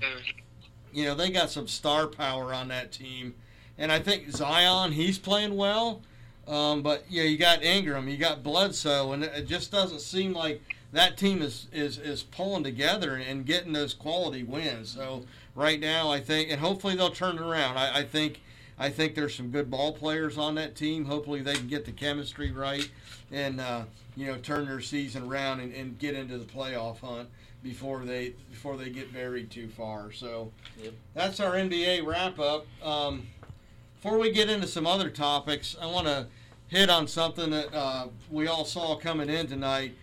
you 0.93 1.07
know 1.07 1.15
they 1.15 1.31
got 1.31 1.49
some 1.49 1.67
star 1.67 2.07
power 2.07 2.53
on 2.53 2.69
that 2.69 2.93
team, 2.93 3.35
and 3.79 3.91
I 3.91 3.99
think 3.99 4.31
Zion 4.31 4.93
he's 4.93 5.19
playing 5.19 5.57
well. 5.57 6.03
Um, 6.49 6.83
but 6.83 7.05
yeah, 7.09 7.25
you 7.25 7.37
got 7.37 7.63
Ingram, 7.63 8.09
you 8.09 8.17
got 8.17 8.43
Bledsoe, 8.43 9.13
and 9.13 9.23
it 9.23 9.47
just 9.47 9.71
doesn't 9.71 10.01
seem 10.01 10.33
like 10.33 10.63
that 10.93 11.17
team 11.19 11.43
is 11.43 11.67
is, 11.73 11.99
is 11.99 12.23
pulling 12.23 12.65
together 12.65 13.17
and 13.17 13.45
getting 13.45 13.73
those 13.73 13.93
quality 13.95 14.43
wins. 14.43 14.91
So 14.91 15.25
right 15.55 15.79
now, 15.79 16.11
I 16.11 16.21
think, 16.21 16.51
and 16.51 16.61
hopefully 16.61 16.97
they'll 16.97 17.11
turn 17.11 17.37
it 17.37 17.43
around. 17.43 17.77
I, 17.77 17.99
I 17.99 18.03
think 18.05 18.41
I 18.79 18.89
think 18.89 19.15
there's 19.15 19.35
some 19.35 19.51
good 19.51 19.71
ball 19.71 19.93
players 19.93 20.39
on 20.39 20.55
that 20.55 20.75
team. 20.75 21.05
Hopefully 21.05 21.43
they 21.43 21.55
can 21.55 21.67
get 21.69 21.85
the 21.85 21.93
chemistry 21.93 22.51
right 22.51 22.89
and 23.31 23.61
uh, 23.61 23.83
you 24.17 24.27
know 24.27 24.39
turn 24.39 24.65
their 24.67 24.81
season 24.81 25.25
around 25.25 25.61
and, 25.61 25.75
and 25.75 25.99
get 25.99 26.15
into 26.15 26.39
the 26.39 26.47
playoff 26.47 27.01
hunt 27.01 27.29
before 27.63 28.05
they 28.05 28.33
before 28.51 28.79
they 28.79 28.89
get 28.89 29.13
buried 29.13 29.51
too 29.51 29.69
far. 29.69 30.13
So 30.13 30.51
Yep. 30.83 30.95
that's 31.13 31.41
our 31.41 31.53
NBA 31.53 32.07
wrap 32.07 32.39
up. 32.39 32.67
Um, 32.83 33.27
before 34.01 34.19
we 34.19 34.31
get 34.31 34.49
into 34.49 34.69
some 34.69 34.87
other 34.87 35.11
topics, 35.11 35.77
I 35.83 35.87
want 35.87 36.07
to 36.07 36.29
hit 36.69 36.91
on 36.91 37.09
something 37.09 37.51
that 37.51 37.75
uh, 37.75 38.09
we 38.31 38.47
all 38.47 38.65
saw 38.65 38.97
coming 38.97 39.29
in 39.29 39.47
tonight. 39.47 39.95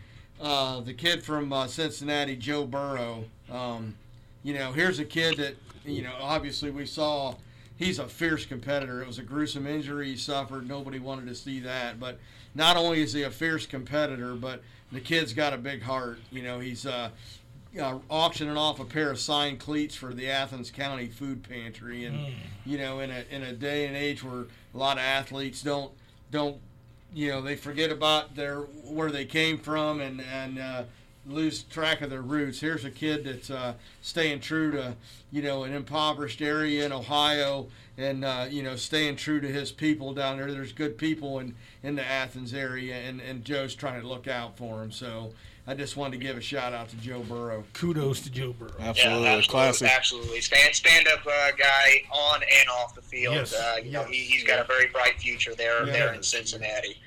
Uh, 0.41 0.81
the 0.81 0.93
kid 0.93 1.23
from 1.23 1.53
uh, 1.53 1.67
Cincinnati, 1.67 2.35
Joe 2.35 2.65
Burrow. 2.65 3.23
Um, 3.49 3.95
you 4.43 4.53
know, 4.53 4.71
here's 4.73 4.99
a 4.99 5.05
kid 5.05 5.37
that 5.37 5.55
you 5.85 6.01
know 6.01 6.13
obviously 6.19 6.71
we 6.71 6.85
saw. 6.85 7.35
He's 7.77 7.99
a 7.99 8.07
fierce 8.07 8.45
competitor. 8.45 9.01
It 9.01 9.07
was 9.07 9.19
a 9.19 9.23
gruesome 9.23 9.67
injury 9.67 10.11
he 10.11 10.15
suffered. 10.17 10.65
Nobody 10.65 10.97
wanted 10.97 11.27
to 11.27 11.35
see 11.35 11.59
that. 11.59 11.99
But 11.99 12.19
not 12.53 12.77
only 12.77 13.01
is 13.01 13.11
he 13.11 13.23
a 13.23 13.29
fierce 13.29 13.65
competitor, 13.65 14.33
but 14.33 14.61
the 14.93 15.01
kid's 15.01 15.33
got 15.33 15.51
a 15.51 15.57
big 15.57 15.81
heart. 15.81 16.19
You 16.31 16.41
know, 16.41 16.61
he's 16.61 16.85
uh, 16.85 17.09
uh, 17.77 17.99
auctioning 18.09 18.55
off 18.55 18.79
a 18.79 18.85
pair 18.85 19.11
of 19.11 19.19
signed 19.19 19.59
cleats 19.59 19.93
for 19.93 20.13
the 20.13 20.29
Athens 20.29 20.71
County 20.71 21.07
Food 21.07 21.43
Pantry, 21.43 22.05
and 22.05 22.33
you 22.65 22.77
know, 22.77 23.01
in 23.01 23.11
a 23.11 23.25
in 23.29 23.43
a 23.43 23.51
day 23.53 23.87
and 23.87 23.95
age 23.95 24.23
where 24.23 24.45
a 24.73 24.77
lot 24.77 24.97
of 24.97 25.03
athletes 25.03 25.61
don't 25.61 25.91
don't 26.35 26.57
you 27.13 27.29
know 27.29 27.41
they 27.41 27.55
forget 27.55 27.91
about 27.91 28.35
their 28.35 28.59
where 28.59 29.09
they 29.09 29.25
came 29.25 29.57
from 29.57 30.01
and 30.01 30.21
and 30.21 30.59
uh, 30.59 30.83
lose 31.27 31.63
track 31.63 32.01
of 32.01 32.09
their 32.09 32.21
roots. 32.21 32.59
Here's 32.59 32.85
a 32.85 32.91
kid 32.91 33.23
that's 33.23 33.49
uh, 33.49 33.73
staying 34.01 34.41
true 34.41 34.71
to 34.71 34.95
you 35.31 35.41
know 35.41 35.63
an 35.63 35.73
impoverished 35.73 36.41
area 36.41 36.85
in 36.85 36.91
Ohio, 36.91 37.67
and 37.97 38.25
uh, 38.25 38.47
you 38.49 38.63
know 38.63 38.75
staying 38.75 39.15
true 39.15 39.39
to 39.39 39.47
his 39.47 39.71
people 39.71 40.13
down 40.13 40.37
there. 40.37 40.51
There's 40.51 40.73
good 40.73 40.97
people 40.97 41.39
in 41.39 41.55
in 41.81 41.95
the 41.95 42.05
Athens 42.05 42.53
area, 42.53 42.95
and 42.95 43.21
and 43.21 43.45
Joe's 43.45 43.75
trying 43.75 44.01
to 44.01 44.07
look 44.07 44.27
out 44.27 44.57
for 44.57 44.83
him. 44.83 44.91
So. 44.91 45.31
I 45.67 45.73
just 45.73 45.97
wanted 45.97 46.19
to 46.19 46.23
give 46.25 46.37
a 46.37 46.41
shout 46.41 46.73
out 46.73 46.89
to 46.89 46.95
Joe 46.97 47.21
Burrow. 47.21 47.63
Kudos 47.73 48.21
to 48.21 48.29
Joe 48.29 48.53
Burrow. 48.53 48.69
Absolutely, 48.79 49.23
yeah, 49.23 49.37
absolutely, 49.37 49.47
classic. 49.47 49.89
absolutely. 49.89 50.39
Stand 50.41 50.75
stand 50.75 51.07
up 51.07 51.25
uh, 51.25 51.51
guy 51.57 52.03
on 52.11 52.41
and 52.43 52.69
off 52.69 52.93
the 52.93 53.01
field. 53.01 53.33
Yes, 53.35 53.51
Uh, 53.53 53.77
you 53.83 53.89
know, 53.91 54.01
yes. 54.01 54.09
he, 54.09 54.17
he's 54.25 54.43
got 54.43 54.59
a 54.59 54.63
very 54.65 54.85
bright 54.87 55.19
future 55.19 55.55
there 55.55 55.85
Yeah. 55.87 55.93
there 55.93 56.13
in 56.13 56.21
Cincinnati. 56.21 56.97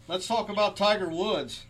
Let's 0.08 0.26
talk 0.26 0.48
about 0.48 0.76
Tiger 0.76 1.08
Woods. 1.08 1.64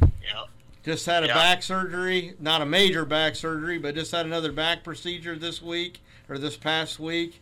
Yeah. 0.00 0.44
just 0.84 1.06
had 1.06 1.24
a 1.24 1.28
Yeah. 1.28 1.34
back 1.34 1.62
surgery, 1.62 2.34
not 2.38 2.60
a 2.62 2.66
major 2.66 3.04
back 3.04 3.34
surgery, 3.34 3.78
but 3.78 3.94
just 3.94 4.12
had 4.12 4.26
another 4.26 4.52
back 4.52 4.84
procedure 4.84 5.36
this 5.36 5.60
week 5.62 6.00
or 6.28 6.38
this 6.38 6.56
past 6.56 6.98
week. 7.00 7.40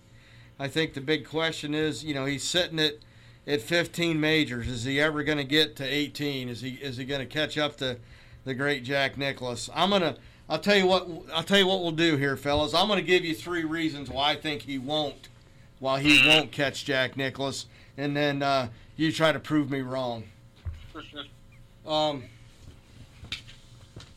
I 0.59 0.69
think 0.69 0.95
the 0.95 1.01
big 1.01 1.27
question 1.29 1.75
is, 1.75 2.05
you 2.05 2.15
know, 2.15 2.25
he's 2.25 2.45
sitting 2.45 2.79
at 2.79 2.95
at 3.47 3.61
15 3.61 4.19
majors. 4.19 4.69
Is 4.69 4.85
he 4.85 4.99
ever 5.01 5.23
going 5.23 5.37
to 5.39 5.45
get 5.45 5.77
to 5.77 5.85
18? 5.85 6.49
Is 6.49 6.61
he 6.63 6.71
is 6.75 6.97
he 6.97 7.05
going 7.05 7.21
to 7.21 7.27
catch 7.27 7.59
up 7.59 7.77
to 7.79 7.99
the 8.45 8.55
great 8.55 8.85
Jack 8.85 9.19
Nicklaus? 9.19 9.69
I'm 9.75 9.91
gonna. 9.91 10.17
I'll 10.49 10.59
tell 10.59 10.77
you 10.77 10.87
what. 10.87 11.09
I'll 11.33 11.43
tell 11.43 11.59
you 11.59 11.67
what 11.67 11.81
we'll 11.81 11.93
do 11.93 12.17
here, 12.17 12.37
fellas. 12.37 12.75
I'm 12.75 12.87
going 12.87 12.99
to 12.99 13.05
give 13.05 13.25
you 13.25 13.35
three 13.35 13.65
reasons 13.65 14.11
why 14.11 14.33
I 14.33 14.37
think 14.37 14.63
he 14.63 14.79
won't. 14.79 15.29
Why 15.79 16.01
he 16.01 16.27
won't 16.27 16.53
catch 16.53 16.85
Jack 16.85 17.17
Nicklaus, 17.17 17.67
and 17.97 18.17
then 18.17 18.43
uh, 18.43 18.69
you 18.97 19.13
try 19.13 19.33
to 19.33 19.41
prove 19.41 19.71
me 19.71 19.81
wrong. 19.81 20.25
Um. 21.87 22.25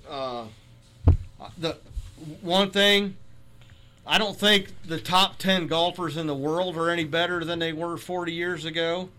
Uh, 0.09 0.45
the 1.57 1.77
one 2.41 2.71
thing, 2.71 3.15
I 4.05 4.17
don't 4.17 4.37
think 4.37 4.69
the 4.85 4.99
top 4.99 5.37
ten 5.37 5.67
golfers 5.67 6.17
in 6.17 6.27
the 6.27 6.35
world 6.35 6.77
are 6.77 6.89
any 6.89 7.03
better 7.03 7.43
than 7.43 7.59
they 7.59 7.73
were 7.73 7.97
40 7.97 8.31
years 8.31 8.65
ago. 8.65 9.09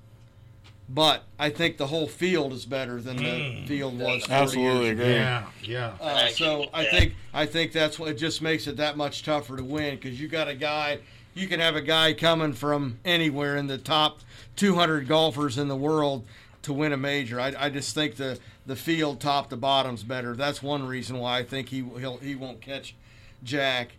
But 0.90 1.24
I 1.38 1.50
think 1.50 1.76
the 1.76 1.88
whole 1.88 2.06
field 2.08 2.52
is 2.54 2.64
better 2.64 3.00
than 3.00 3.16
the 3.18 3.22
Mm. 3.22 3.68
field 3.68 3.98
was. 3.98 4.22
40 4.24 4.32
Absolutely 4.32 4.86
years 4.86 4.92
ago. 4.98 5.02
agree. 5.02 5.14
Yeah, 5.14 5.44
yeah. 5.62 5.92
Uh, 6.00 6.28
so 6.28 6.66
I 6.72 6.84
think 6.86 7.14
I 7.34 7.44
think 7.44 7.72
that's 7.72 7.98
what 7.98 8.08
it 8.08 8.14
just 8.14 8.40
makes 8.40 8.66
it 8.66 8.78
that 8.78 8.96
much 8.96 9.22
tougher 9.22 9.56
to 9.58 9.64
win 9.64 9.96
because 9.96 10.18
you 10.20 10.28
got 10.28 10.48
a 10.48 10.54
guy. 10.54 11.00
You 11.34 11.46
can 11.46 11.60
have 11.60 11.76
a 11.76 11.82
guy 11.82 12.14
coming 12.14 12.54
from 12.54 12.98
anywhere 13.04 13.56
in 13.56 13.66
the 13.66 13.76
top 13.78 14.20
200 14.56 15.06
golfers 15.06 15.58
in 15.58 15.68
the 15.68 15.76
world 15.76 16.24
to 16.62 16.72
win 16.72 16.92
a 16.92 16.96
major. 16.96 17.38
I, 17.38 17.54
I 17.58 17.68
just 17.70 17.94
think 17.94 18.16
the 18.16 18.38
the 18.66 18.74
field 18.76 19.20
top 19.20 19.50
to 19.50 19.56
bottom's 19.56 20.02
better. 20.02 20.34
That's 20.34 20.62
one 20.62 20.86
reason 20.86 21.18
why 21.18 21.38
I 21.38 21.42
think 21.44 21.68
he 21.68 21.84
he'll, 21.98 22.16
he 22.16 22.34
won't 22.34 22.62
catch 22.62 22.94
Jack. 23.44 23.90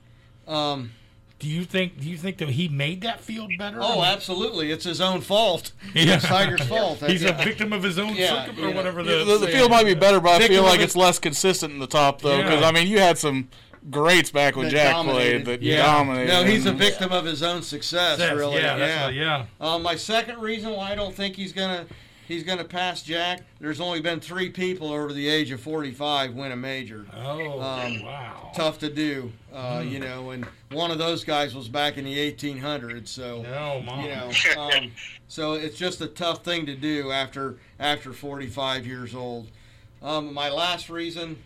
Um, 0.47 0.91
Do 1.39 1.47
you 1.47 1.63
think? 1.63 1.99
Do 2.01 2.09
you 2.09 2.17
think 2.17 2.37
that 2.39 2.49
he 2.49 2.67
made 2.67 3.01
that 3.01 3.21
field 3.21 3.51
better? 3.57 3.79
oh, 3.81 4.03
absolutely, 4.03 4.71
it's 4.71 4.83
his 4.83 4.99
own 5.01 5.21
fault. 5.21 5.71
Yeah. 5.95 6.15
It's 6.15 6.25
Tiger's 6.25 6.61
fault. 6.67 6.99
He's 6.99 7.23
a 7.23 7.31
victim 7.33 7.71
of 7.73 7.81
his 7.81 7.97
own 7.97 8.13
Yeah, 8.15 8.45
circum- 8.45 8.63
or 8.65 8.71
whatever 8.71 9.01
The, 9.03 9.23
the, 9.23 9.37
the 9.39 9.47
field 9.47 9.71
might 9.71 9.85
be 9.85 9.93
better, 9.95 10.19
but 10.19 10.41
I 10.41 10.47
feel 10.47 10.63
like 10.63 10.81
it's 10.81 10.95
less 10.95 11.17
consistent 11.17 11.73
in 11.73 11.79
the 11.79 11.87
top 11.87 12.21
though. 12.21 12.37
Because 12.37 12.61
Yeah. 12.61 12.67
I 12.67 12.71
mean, 12.73 12.87
you 12.87 12.99
had 12.99 13.17
some 13.17 13.47
greats 13.89 14.29
back 14.31 14.55
when 14.57 14.69
Jack 14.69 14.93
dominated. 14.93 15.45
played 15.45 15.59
that 15.59 15.63
yeah. 15.65 15.77
dominated. 15.77 16.27
No, 16.27 16.43
he's 16.43 16.65
a 16.65 16.69
and- 16.71 16.77
victim 16.77 17.11
of 17.13 17.23
his 17.25 17.41
own 17.41 17.61
success. 17.63 18.19
Yes, 18.19 18.33
really. 18.35 18.57
yeah, 18.57 18.75
that's 18.77 19.05
what- 19.05 19.13
yeah. 19.13 19.45
Uh, 19.61 19.79
my 19.79 19.95
second 19.95 20.39
reason 20.39 20.71
why 20.73 20.91
I 20.91 20.95
don't 20.95 21.15
think 21.15 21.35
he's 21.37 21.53
gonna 21.53 21.85
he's 22.29 22.43
gonna 22.43 22.63
pass 22.63 23.01
Jack. 23.01 23.41
There's 23.59 23.81
only 23.81 23.99
been 23.99 24.21
three 24.21 24.49
people 24.49 24.93
over 24.93 25.11
the 25.11 25.27
age 25.27 25.51
of 25.51 25.59
45 25.59 26.33
win 26.35 26.53
a 26.53 26.55
major. 26.55 27.05
Oh, 27.13 27.59
Um, 27.59 28.01
wow. 28.03 28.51
Tough 28.55 28.79
to 28.79 28.89
do, 28.89 29.33
uh, 29.53 29.81
Hmm. 29.81 29.89
you 29.89 29.99
know. 29.99 30.29
And 30.29 30.45
one 30.71 30.91
of 30.91 30.97
those 30.99 31.23
guys 31.25 31.53
was 31.53 31.67
back 31.67 31.97
in 31.97 32.05
the 32.05 32.17
1800s. 32.17 33.09
So 33.09 33.41
No, 33.41 33.81
mom. 33.81 34.05
you 34.05 34.09
know, 34.09 34.31
um, 34.57 34.91
so 35.27 35.53
it's 35.55 35.77
just 35.77 35.99
a 35.99 36.07
tough 36.07 36.45
thing 36.45 36.65
to 36.67 36.75
do 36.75 37.11
after 37.11 37.57
after 37.79 38.13
45 38.13 38.85
years 38.87 39.13
old. 39.13 39.49
Um, 40.01 40.33
my 40.33 40.49
last 40.49 40.89
reason, 40.89 41.37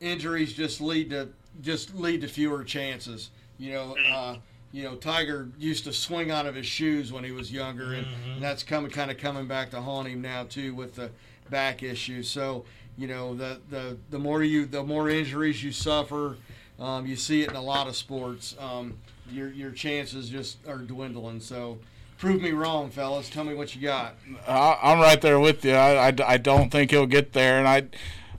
injuries 0.00 0.52
just 0.52 0.80
lead 0.80 1.10
to 1.10 1.28
just 1.62 1.94
lead 1.94 2.20
to 2.22 2.28
fewer 2.28 2.64
chances. 2.64 3.30
You 3.58 3.72
know, 3.72 3.96
uh, 4.12 4.36
you 4.72 4.82
know, 4.82 4.94
Tiger 4.96 5.48
used 5.58 5.84
to 5.84 5.92
swing 5.92 6.30
out 6.30 6.46
of 6.46 6.54
his 6.54 6.66
shoes 6.66 7.12
when 7.12 7.24
he 7.24 7.30
was 7.30 7.52
younger, 7.52 7.92
and, 7.92 8.06
and 8.32 8.42
that's 8.42 8.62
coming 8.62 8.90
kind 8.90 9.10
of 9.10 9.18
coming 9.18 9.46
back 9.46 9.70
to 9.70 9.80
haunt 9.80 10.08
him 10.08 10.22
now 10.22 10.44
too 10.44 10.74
with 10.74 10.94
the 10.94 11.10
back 11.50 11.82
issues. 11.82 12.28
So 12.28 12.64
you 12.96 13.06
know, 13.06 13.34
the 13.34 13.60
the 13.70 13.98
the 14.10 14.18
more 14.18 14.42
you 14.42 14.64
the 14.66 14.82
more 14.82 15.08
injuries 15.10 15.62
you 15.62 15.72
suffer, 15.72 16.36
um, 16.80 17.06
you 17.06 17.16
see 17.16 17.42
it 17.42 17.50
in 17.50 17.56
a 17.56 17.62
lot 17.62 17.86
of 17.86 17.96
sports. 17.96 18.56
Um, 18.58 18.98
your 19.30 19.50
your 19.50 19.70
chances 19.70 20.28
just 20.28 20.66
are 20.66 20.78
dwindling. 20.78 21.40
So. 21.40 21.78
Prove 22.18 22.40
me 22.40 22.52
wrong, 22.52 22.88
fellas. 22.88 23.28
Tell 23.28 23.42
me 23.42 23.52
what 23.52 23.74
you 23.74 23.82
got. 23.82 24.14
I, 24.46 24.78
I'm 24.80 25.00
right 25.00 25.20
there 25.20 25.40
with 25.40 25.64
you. 25.64 25.72
I, 25.72 26.10
I, 26.10 26.14
I 26.24 26.36
don't 26.36 26.70
think 26.70 26.92
he'll 26.92 27.04
get 27.04 27.32
there, 27.32 27.58
and 27.58 27.66
I, 27.66 27.82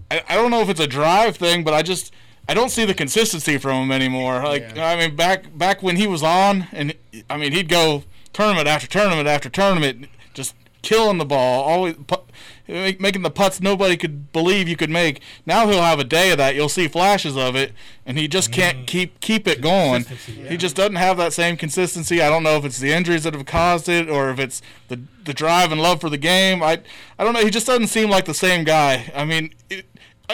I 0.09 0.23
I 0.29 0.35
don't 0.35 0.51
know 0.51 0.61
if 0.61 0.69
it's 0.69 0.79
a 0.79 0.87
drive 0.87 1.35
thing, 1.35 1.65
but 1.65 1.73
I 1.73 1.81
just 1.81 2.13
I 2.47 2.53
don't 2.53 2.69
see 2.69 2.85
the 2.85 2.93
consistency 2.93 3.57
from 3.57 3.83
him 3.83 3.91
anymore. 3.91 4.43
Like 4.43 4.75
Yeah. 4.75 4.87
I 4.87 4.95
mean, 4.95 5.15
back 5.15 5.57
back 5.57 5.81
when 5.81 5.95
he 5.95 6.07
was 6.07 6.23
on, 6.23 6.67
and 6.71 6.93
I 7.29 7.37
mean 7.37 7.51
he'd 7.53 7.69
go 7.69 8.03
tournament 8.33 8.67
after 8.67 8.87
tournament 8.87 9.27
after 9.27 9.49
tournament, 9.49 10.09
just 10.33 10.55
killing 10.81 11.17
the 11.17 11.25
ball, 11.25 11.63
always 11.63 11.95
pu- 12.07 12.23
make- 12.67 12.99
making 12.99 13.21
the 13.21 13.31
putts 13.31 13.61
nobody 13.61 13.95
could 13.95 14.31
believe 14.33 14.67
you 14.67 14.75
could 14.75 14.89
make. 14.89 15.21
Now 15.45 15.67
he'll 15.67 15.81
have 15.81 15.99
a 15.99 16.03
day 16.03 16.31
of 16.31 16.37
that. 16.37 16.55
You'll 16.55 16.69
see 16.69 16.87
flashes 16.87 17.37
of 17.37 17.55
it, 17.55 17.73
and 18.05 18.17
he 18.17 18.27
just 18.27 18.51
can't 18.51 18.79
mm. 18.79 18.87
keep 18.87 19.19
keep 19.21 19.47
it 19.47 19.61
going. 19.61 20.05
yeah. 20.27 20.49
He 20.49 20.57
just 20.57 20.75
doesn't 20.75 20.95
have 20.95 21.17
that 21.17 21.33
same 21.33 21.57
consistency. 21.57 22.21
I 22.21 22.29
don't 22.29 22.43
know 22.43 22.57
if 22.57 22.65
it's 22.65 22.79
the 22.79 22.91
injuries 22.91 23.23
that 23.23 23.33
have 23.33 23.45
caused 23.45 23.87
it 23.87 24.09
or 24.09 24.29
if 24.29 24.39
it's 24.39 24.61
the 24.89 24.99
the 25.23 25.33
drive 25.33 25.71
and 25.71 25.81
love 25.81 26.01
for 26.01 26.09
the 26.09 26.17
game. 26.17 26.61
I 26.61 26.81
I 27.17 27.23
don't 27.23 27.33
know. 27.33 27.43
He 27.43 27.49
just 27.49 27.67
doesn't 27.67 27.87
seem 27.87 28.09
like 28.09 28.25
the 28.25 28.33
same 28.33 28.63
guy. 28.63 29.11
I 29.15 29.23
mean, 29.23 29.53
it, 29.69 29.85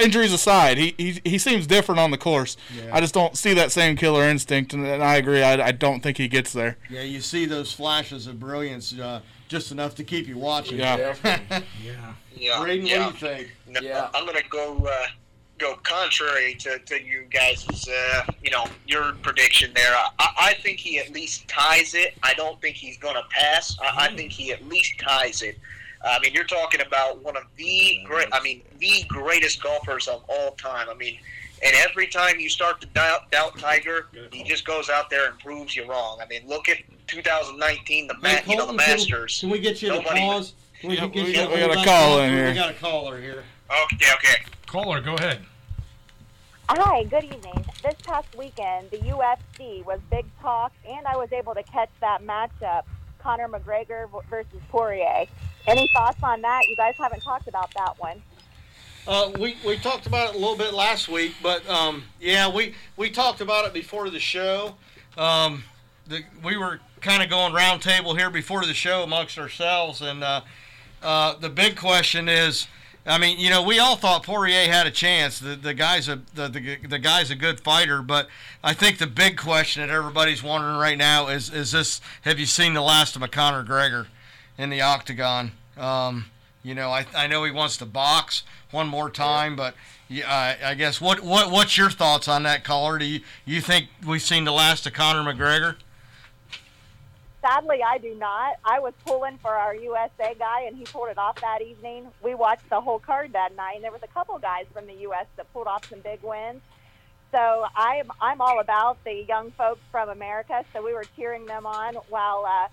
injuries 0.02 0.34
aside, 0.34 0.78
he, 0.78 0.94
he 0.98 1.22
he 1.24 1.38
seems 1.38 1.68
different 1.68 2.00
on 2.00 2.12
the 2.12 2.18
course. 2.18 2.58
Yeah. 2.76 2.90
I 2.94 3.02
just 3.02 3.14
don't 3.14 3.38
see 3.38 3.54
that 3.56 3.72
same 3.72 3.96
killer 3.96 4.24
instinct, 4.24 4.74
and, 4.74 4.86
and 4.86 5.04
I 5.04 5.16
agree. 5.16 5.42
I, 5.42 5.68
I 5.68 5.72
don't 5.72 6.02
think 6.02 6.18
he 6.18 6.28
gets 6.28 6.54
there. 6.54 6.78
Yeah, 6.90 7.02
you 7.02 7.22
see 7.22 7.46
those 7.46 7.72
flashes 7.74 8.28
of 8.28 8.40
brilliance, 8.40 8.98
uh, 8.98 9.22
just 9.48 9.72
enough 9.72 9.96
to 9.96 10.04
keep 10.04 10.28
you 10.28 10.38
watching. 10.38 10.80
Yeah. 10.80 11.16
Yeah. 11.84 12.14
Yeah, 12.36 12.62
Braden, 12.62 12.86
yeah. 12.86 13.06
what 13.08 13.20
do 13.20 13.26
you 13.28 13.36
think? 13.36 13.52
No, 13.68 13.82
Yeah. 13.82 14.10
I'm 14.14 14.26
gonna 14.26 14.40
go 14.50 14.78
uh, 14.78 15.08
go 15.58 15.76
contrary 15.84 16.56
to, 16.56 16.80
to 16.80 17.04
you 17.04 17.26
guys' 17.32 17.66
uh, 17.90 18.24
you 18.42 18.50
know 18.52 18.66
your 18.88 19.14
prediction 19.22 19.72
there. 19.76 19.94
I, 19.94 20.10
I 20.40 20.54
think 20.64 20.80
he 20.80 21.00
at 21.00 21.12
least 21.12 21.48
ties 21.50 21.94
it. 21.96 22.14
I 22.24 22.34
don't 22.36 22.62
think 22.62 22.78
he's 22.78 22.98
gonna 22.98 23.24
pass. 23.30 23.78
I, 23.82 24.06
I 24.06 24.16
think 24.16 24.32
he 24.32 24.54
at 24.54 24.66
least 24.70 25.00
ties 25.00 25.42
it. 25.42 25.58
I 26.06 26.20
mean, 26.20 26.34
you're 26.34 26.46
talking 26.46 26.82
about 26.82 27.22
one 27.24 27.36
of 27.36 27.44
the 27.58 28.00
great. 28.06 28.28
I 28.32 28.42
mean, 28.42 28.62
the 28.80 29.04
greatest 29.08 29.62
golfers 29.62 30.08
of 30.08 30.24
all 30.30 30.52
time. 30.52 30.88
I 30.90 30.94
mean, 30.94 31.18
and 31.64 31.76
every 31.90 32.08
time 32.08 32.40
you 32.40 32.50
start 32.50 32.80
to 32.82 32.88
doubt, 32.88 33.30
doubt 33.32 33.58
Tiger, 33.60 34.08
he 34.32 34.44
just 34.44 34.66
goes 34.66 34.90
out 34.90 35.10
there 35.10 35.30
and 35.30 35.38
proves 35.40 35.76
you 35.76 35.90
wrong. 35.90 36.20
I 36.22 36.28
mean, 36.28 36.48
look 36.48 36.70
at 36.70 36.78
2019, 37.08 38.08
the 38.08 38.14
ma- 38.22 38.40
you 38.48 38.56
know 38.56 38.66
the 38.66 38.74
Masters. 38.74 39.40
Can 39.42 39.50
we 39.50 39.60
get 39.60 39.82
you 39.82 39.90
to 39.90 40.02
pause? 40.02 40.54
Can 40.80 40.90
we 40.92 40.96
Yeah, 40.96 41.08
get 41.08 41.16
we 41.26 41.30
you 41.32 41.34
got- 41.36 41.52
we 41.52 41.60
got 41.60 41.72
a 41.72 41.74
hold 41.76 41.86
call 41.86 42.20
in 42.22 42.34
here. 42.34 42.48
We 42.48 42.54
got 42.54 42.70
a 42.70 42.74
caller 42.76 43.20
here. 43.20 43.44
Okay, 43.94 44.06
okay. 44.14 44.44
Caller, 44.68 45.02
go 45.02 45.16
ahead. 45.16 45.46
Hi, 46.70 47.04
good 47.04 47.24
evening. 47.26 47.66
This 47.84 47.96
past 48.04 48.28
weekend, 48.38 48.92
the 48.92 49.00
UFC 49.00 49.84
was 49.84 50.00
big 50.12 50.26
talk, 50.40 50.72
and 50.88 51.06
I 51.08 51.18
was 51.18 51.34
able 51.34 51.56
to 51.56 51.64
catch 51.64 51.90
that 52.00 52.22
matchup, 52.24 52.84
Conor 53.18 53.50
McGregor 53.50 54.08
versus 54.30 54.62
Poirier. 54.70 55.26
Any 55.70 55.88
thoughts 55.94 56.18
on 56.24 56.42
that? 56.42 56.68
You 56.68 56.76
guys 56.76 56.96
haven't 56.98 57.20
talked 57.20 57.48
about 57.48 57.72
that 57.76 58.00
one. 58.00 58.24
Uh, 59.08 59.32
we, 59.40 59.56
we 59.64 59.78
talked 59.78 60.08
about 60.08 60.30
it 60.30 60.36
a 60.36 60.40
little 60.40 60.58
bit 60.58 60.74
last 60.74 61.08
week, 61.08 61.36
but 61.44 61.68
um, 61.70 62.04
yeah, 62.20 62.52
we, 62.52 62.74
we 62.98 63.12
talked 63.12 63.40
about 63.40 63.66
it 63.66 63.74
before 63.74 64.10
the 64.10 64.20
show. 64.20 64.76
Um, 65.16 65.64
the, 66.08 66.24
we 66.44 66.58
were 66.58 66.80
kind 67.02 67.22
of 67.22 67.30
going 67.30 67.54
round 67.54 67.84
table 67.84 68.16
here 68.16 68.32
before 68.32 68.66
the 68.66 68.74
show 68.74 69.04
amongst 69.04 69.38
ourselves, 69.38 70.02
and 70.02 70.24
uh, 70.24 70.42
uh, 71.04 71.36
the 71.36 71.50
big 71.50 71.76
question 71.76 72.28
is, 72.28 72.68
I 73.06 73.20
mean, 73.20 73.38
you 73.38 73.52
know, 73.52 73.62
we 73.62 73.78
all 73.78 73.96
thought 73.96 74.24
Poirier 74.24 74.72
had 74.72 74.88
a 74.88 74.92
chance. 74.92 75.40
The 75.40 75.56
the 75.56 75.74
guy's 75.74 76.10
a 76.10 76.22
the, 76.36 76.50
the, 76.50 76.78
the 76.88 77.00
guy's 77.00 77.32
a 77.32 77.36
good 77.36 77.60
fighter, 77.60 78.02
but 78.02 78.28
I 78.64 78.74
think 78.74 78.98
the 78.98 79.08
big 79.08 79.38
question 79.38 79.82
that 79.82 79.94
everybody's 79.94 80.44
wondering 80.44 80.78
right 80.78 80.98
now 80.98 81.28
is 81.28 81.50
is 81.50 81.72
this: 81.72 82.02
Have 82.24 82.38
you 82.40 82.46
seen 82.46 82.74
the 82.74 82.82
last 82.82 83.16
of 83.16 83.22
McConnor 83.22 83.66
Gregor 83.66 84.08
in 84.58 84.70
the 84.70 84.82
octagon? 84.82 85.54
Um, 85.80 86.26
you 86.64 86.76
know, 86.76 86.90
I, 86.90 87.06
I 87.16 87.28
know 87.28 87.44
he 87.46 87.52
wants 87.52 87.78
to 87.78 87.86
box 87.86 88.44
one 88.72 88.88
more 88.88 89.10
time, 89.10 89.56
but 89.56 89.76
yeah, 90.10 90.26
I, 90.28 90.72
I 90.72 90.74
guess 90.74 91.00
what 91.00 91.22
what 91.22 91.52
what's 91.52 91.78
your 91.78 91.90
thoughts 91.90 92.28
on 92.28 92.44
that 92.44 92.64
caller? 92.64 92.98
Do 92.98 93.06
you 93.06 93.22
you 93.46 93.62
think 93.62 93.88
we've 94.06 94.22
seen 94.22 94.44
the 94.44 94.52
last 94.52 94.86
of 94.86 94.94
Conor 94.94 95.22
McGregor? 95.22 95.78
Sadly, 97.42 97.82
I 97.82 98.00
do 98.00 98.14
not. 98.16 98.58
I 98.66 98.80
was 98.80 98.94
pulling 99.06 99.38
for 99.38 99.56
our 99.56 99.74
USA 99.74 100.36
guy, 100.38 100.64
and 100.64 100.76
he 100.76 100.84
pulled 100.84 101.08
it 101.08 101.18
off 101.18 101.40
that 101.40 101.62
evening. 101.62 102.08
We 102.22 102.36
watched 102.36 102.70
the 102.70 102.82
whole 102.82 103.00
card 103.00 103.32
that 103.32 103.56
night, 103.56 103.76
and 103.76 103.84
there 103.84 103.94
was 103.94 104.04
a 104.04 104.08
couple 104.08 104.38
guys 104.40 104.66
from 104.74 104.88
the 104.88 104.94
U.S. 104.94 105.26
that 105.38 105.52
pulled 105.54 105.68
off 105.68 105.88
some 105.88 106.00
big 106.00 106.22
wins. 106.22 106.62
So 107.32 107.66
I'm 107.76 108.12
I'm 108.20 108.42
all 108.42 108.60
about 108.60 109.02
the 109.06 109.24
young 109.28 109.52
folks 109.52 109.82
from 109.92 110.10
America. 110.10 110.66
So 110.74 110.84
we 110.84 110.94
were 110.94 111.06
cheering 111.16 111.46
them 111.46 111.66
on, 111.66 111.96
while 112.10 112.46
uh, 112.46 112.68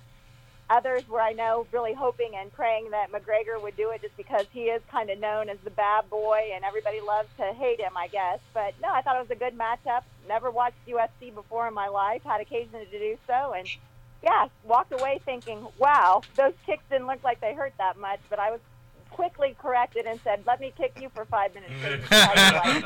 others 0.68 1.08
were, 1.08 1.20
I 1.20 1.32
know, 1.32 1.66
really 1.72 1.94
hoping 1.94 2.32
and 2.36 2.52
praying 2.52 2.90
that 2.90 3.12
McGregor 3.12 3.60
would 3.62 3.76
do 3.76 3.90
it, 3.90 4.02
just 4.02 4.16
because 4.16 4.46
he 4.52 4.64
is 4.64 4.82
kind 4.90 5.10
of 5.10 5.18
known 5.18 5.48
as 5.48 5.58
the 5.64 5.70
bad 5.70 6.08
boy, 6.10 6.50
and 6.54 6.64
everybody 6.64 7.00
loves 7.00 7.28
to 7.38 7.52
hate 7.52 7.80
him, 7.80 7.96
I 7.96 8.08
guess. 8.08 8.40
But 8.52 8.74
no, 8.82 8.92
I 8.92 9.02
thought 9.02 9.16
it 9.16 9.20
was 9.20 9.30
a 9.30 9.36
good 9.36 9.56
matchup. 9.56 10.02
Never 10.28 10.50
watched 10.50 10.76
UFC 10.86 11.34
before 11.34 11.68
in 11.68 11.74
my 11.74 11.88
life. 11.88 12.22
Had 12.24 12.40
occasion 12.40 12.72
to 12.72 12.98
do 12.98 13.16
so, 13.26 13.52
and 13.52 13.68
yeah, 14.22 14.48
walked 14.64 14.92
away 14.92 15.20
thinking, 15.24 15.66
wow, 15.78 16.22
those 16.34 16.54
kicks 16.64 16.82
didn't 16.90 17.06
look 17.06 17.22
like 17.22 17.40
they 17.40 17.54
hurt 17.54 17.74
that 17.78 17.98
much, 17.98 18.20
but 18.28 18.38
I 18.38 18.50
was 18.50 18.60
quickly 19.10 19.56
corrected 19.58 20.04
and 20.04 20.20
said, 20.22 20.42
"Let 20.46 20.60
me 20.60 20.72
kick 20.76 20.98
you 21.00 21.08
for 21.14 21.24
five 21.24 21.54
minutes." 21.54 21.72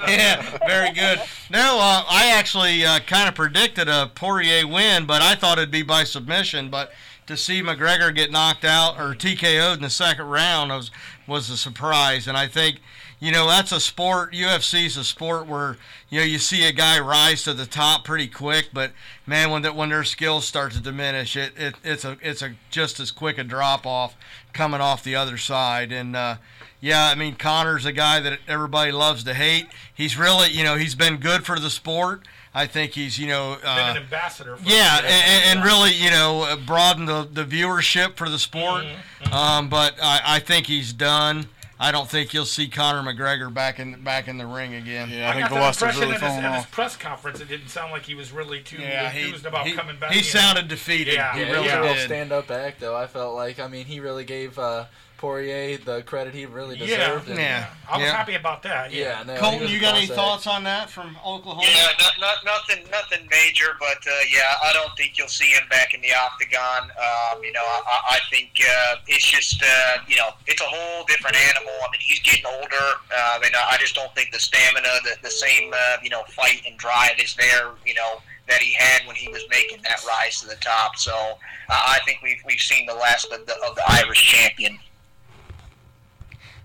Yeah, 0.08 0.58
very 0.66 0.92
good. 0.92 1.20
No, 1.50 1.78
uh, 1.80 2.04
I 2.08 2.32
actually 2.34 2.84
uh, 2.84 3.00
kind 3.00 3.28
of 3.28 3.34
predicted 3.34 3.88
a 3.88 4.10
Poirier 4.14 4.66
win, 4.66 5.06
but 5.06 5.22
I 5.22 5.34
thought 5.34 5.58
it'd 5.58 5.70
be 5.70 5.82
by 5.82 6.04
submission. 6.04 6.70
But 6.70 6.92
to 7.30 7.36
see 7.36 7.62
McGregor 7.62 8.14
get 8.14 8.32
knocked 8.32 8.64
out 8.64 8.98
or 8.98 9.14
TKO'd 9.14 9.76
in 9.76 9.82
the 9.82 9.90
second 9.90 10.26
round 10.26 10.70
was 10.70 10.90
was 11.26 11.48
a 11.48 11.56
surprise, 11.56 12.28
and 12.28 12.36
I 12.36 12.46
think. 12.46 12.80
You 13.22 13.32
know 13.32 13.46
that's 13.46 13.70
a 13.70 13.80
sport. 13.80 14.32
UFC's 14.32 14.96
a 14.96 15.04
sport 15.04 15.46
where 15.46 15.76
you 16.08 16.20
know 16.20 16.24
you 16.24 16.38
see 16.38 16.66
a 16.66 16.72
guy 16.72 16.98
rise 16.98 17.44
to 17.44 17.52
the 17.52 17.66
top 17.66 18.02
pretty 18.02 18.26
quick, 18.26 18.70
but 18.72 18.92
man, 19.26 19.50
when 19.50 19.60
that 19.60 19.76
when 19.76 19.90
their 19.90 20.04
skills 20.04 20.46
start 20.46 20.72
to 20.72 20.80
diminish, 20.80 21.36
it, 21.36 21.52
it 21.54 21.74
it's 21.84 22.06
a 22.06 22.16
it's 22.22 22.40
a 22.40 22.54
just 22.70 22.98
as 22.98 23.10
quick 23.10 23.36
a 23.36 23.44
drop 23.44 23.84
off 23.84 24.16
coming 24.54 24.80
off 24.80 25.04
the 25.04 25.16
other 25.16 25.36
side. 25.36 25.92
And 25.92 26.16
uh, 26.16 26.36
yeah, 26.80 27.08
I 27.08 27.14
mean 27.14 27.36
Conor's 27.36 27.84
a 27.84 27.92
guy 27.92 28.20
that 28.20 28.38
everybody 28.48 28.90
loves 28.90 29.22
to 29.24 29.34
hate. 29.34 29.66
He's 29.92 30.16
really 30.16 30.48
you 30.48 30.64
know 30.64 30.76
he's 30.76 30.94
been 30.94 31.18
good 31.18 31.44
for 31.44 31.60
the 31.60 31.68
sport. 31.68 32.26
I 32.52 32.66
think 32.66 32.92
he's 32.92 33.18
you 33.18 33.28
know 33.28 33.56
Been 33.60 33.68
uh, 33.68 33.86
an 33.92 33.96
ambassador. 33.98 34.56
For 34.56 34.68
yeah, 34.68 34.98
it. 34.98 35.04
and, 35.04 35.58
and 35.58 35.64
really, 35.64 35.92
you 35.92 36.10
know, 36.10 36.42
uh, 36.42 36.56
broaden 36.56 37.06
the, 37.06 37.28
the 37.30 37.44
viewership 37.44 38.16
for 38.16 38.28
the 38.28 38.38
sport. 38.38 38.84
Um, 39.30 39.68
but 39.68 39.94
I, 40.02 40.20
I 40.24 40.38
think 40.40 40.66
he's 40.66 40.92
done. 40.92 41.46
I 41.82 41.92
don't 41.92 42.10
think 42.10 42.34
you'll 42.34 42.44
see 42.44 42.68
Conor 42.68 43.10
McGregor 43.10 43.52
back 43.54 43.78
in 43.78 44.02
back 44.02 44.28
in 44.28 44.36
the 44.36 44.46
ring 44.46 44.74
again. 44.74 45.08
Yeah, 45.10 45.28
I, 45.28 45.30
I 45.30 45.32
think 45.32 45.44
got 45.44 45.48
the 45.48 45.54
that 45.54 45.60
luster's 45.62 45.94
really 45.96 46.06
in 46.08 46.12
his, 46.12 46.20
falling 46.20 46.44
in 46.44 46.52
his 46.52 46.66
press 46.66 46.94
conference. 46.96 47.40
It 47.40 47.48
didn't 47.48 47.68
sound 47.68 47.90
like 47.92 48.02
he 48.02 48.14
was 48.14 48.32
really 48.32 48.60
too 48.60 48.76
Yeah, 48.82 49.08
he, 49.10 49.22
enthused 49.22 49.46
about 49.46 49.66
he, 49.66 49.72
coming 49.72 49.96
back. 49.98 50.10
he 50.10 50.18
in. 50.18 50.24
sounded 50.24 50.68
defeated. 50.68 51.14
Yeah, 51.14 51.32
he 51.34 51.40
Yeah, 51.40 51.52
really 51.52 51.68
it 51.68 51.70
was 51.70 51.72
a 51.72 51.80
real 51.82 51.94
did. 51.94 52.04
stand-up 52.04 52.50
act, 52.50 52.80
though. 52.80 52.94
I 52.96 53.06
felt 53.06 53.34
like, 53.34 53.58
I 53.60 53.66
mean, 53.68 53.86
he 53.86 53.98
really 54.00 54.24
gave 54.24 54.58
uh, 54.58 54.84
Poirier 55.20 55.76
the 55.76 56.00
credit 56.02 56.32
he 56.32 56.46
really 56.46 56.78
Yeah, 56.78 56.86
deserved. 56.96 57.28
and- 57.28 57.38
Yeah. 57.38 57.66
I 57.86 57.98
was 57.98 58.06
Yeah. 58.06 58.16
happy 58.16 58.34
about 58.36 58.62
that. 58.62 58.90
Yeah. 58.90 59.18
yeah. 59.18 59.22
No, 59.24 59.36
Colton, 59.38 59.68
you 59.68 59.78
got 59.78 59.94
any 59.94 60.06
class 60.06 60.16
thoughts 60.16 60.46
on 60.46 60.64
that 60.64 60.88
from 60.88 61.14
Oklahoma? 61.22 61.68
Yeah, 61.68 61.92
not, 61.98 62.18
not, 62.18 62.44
nothing, 62.44 62.88
nothing 62.90 63.28
major, 63.30 63.76
but 63.78 63.98
uh, 64.06 64.20
yeah, 64.30 64.56
I 64.64 64.72
don't 64.72 64.96
think 64.96 65.18
you'll 65.18 65.28
see 65.28 65.50
him 65.50 65.64
back 65.68 65.92
in 65.92 66.00
the 66.00 66.14
octagon. 66.14 66.84
Um, 66.96 67.44
you 67.44 67.52
know, 67.52 67.62
I, 67.62 68.16
I 68.16 68.20
think 68.30 68.50
uh, 68.66 68.96
it's 69.08 69.26
just, 69.28 69.62
uh, 69.62 69.98
you 70.08 70.16
know, 70.16 70.30
it's 70.46 70.62
a 70.62 70.64
whole 70.64 71.04
different 71.04 71.36
animal. 71.36 71.74
I 71.86 71.90
mean, 71.92 72.00
he's 72.00 72.20
getting 72.20 72.46
older, 72.46 72.86
uh, 73.14 73.40
and 73.44 73.54
I 73.54 73.76
just 73.78 73.94
don't 73.94 74.14
think 74.14 74.32
the 74.32 74.40
stamina, 74.40 74.88
the, 75.04 75.16
the 75.22 75.30
same, 75.30 75.70
uh, 75.74 75.98
you 76.02 76.08
know, 76.08 76.22
fight 76.30 76.62
and 76.66 76.78
drive 76.78 77.18
is 77.18 77.34
there. 77.34 77.72
You 77.84 77.92
know, 77.92 78.22
that 78.48 78.62
he 78.62 78.72
had 78.72 79.06
when 79.06 79.16
he 79.16 79.28
was 79.28 79.42
making 79.50 79.82
that 79.82 80.00
rise 80.08 80.40
to 80.40 80.46
the 80.46 80.56
top. 80.56 80.96
So 80.96 81.12
uh, 81.14 81.36
I 81.68 81.98
think 82.06 82.20
we've 82.22 82.40
we've 82.46 82.58
seen 82.60 82.86
the 82.86 82.94
last 82.94 83.30
of 83.30 83.44
the, 83.44 83.54
of 83.66 83.74
the 83.76 83.82
Irish 83.86 84.22
champion. 84.32 84.78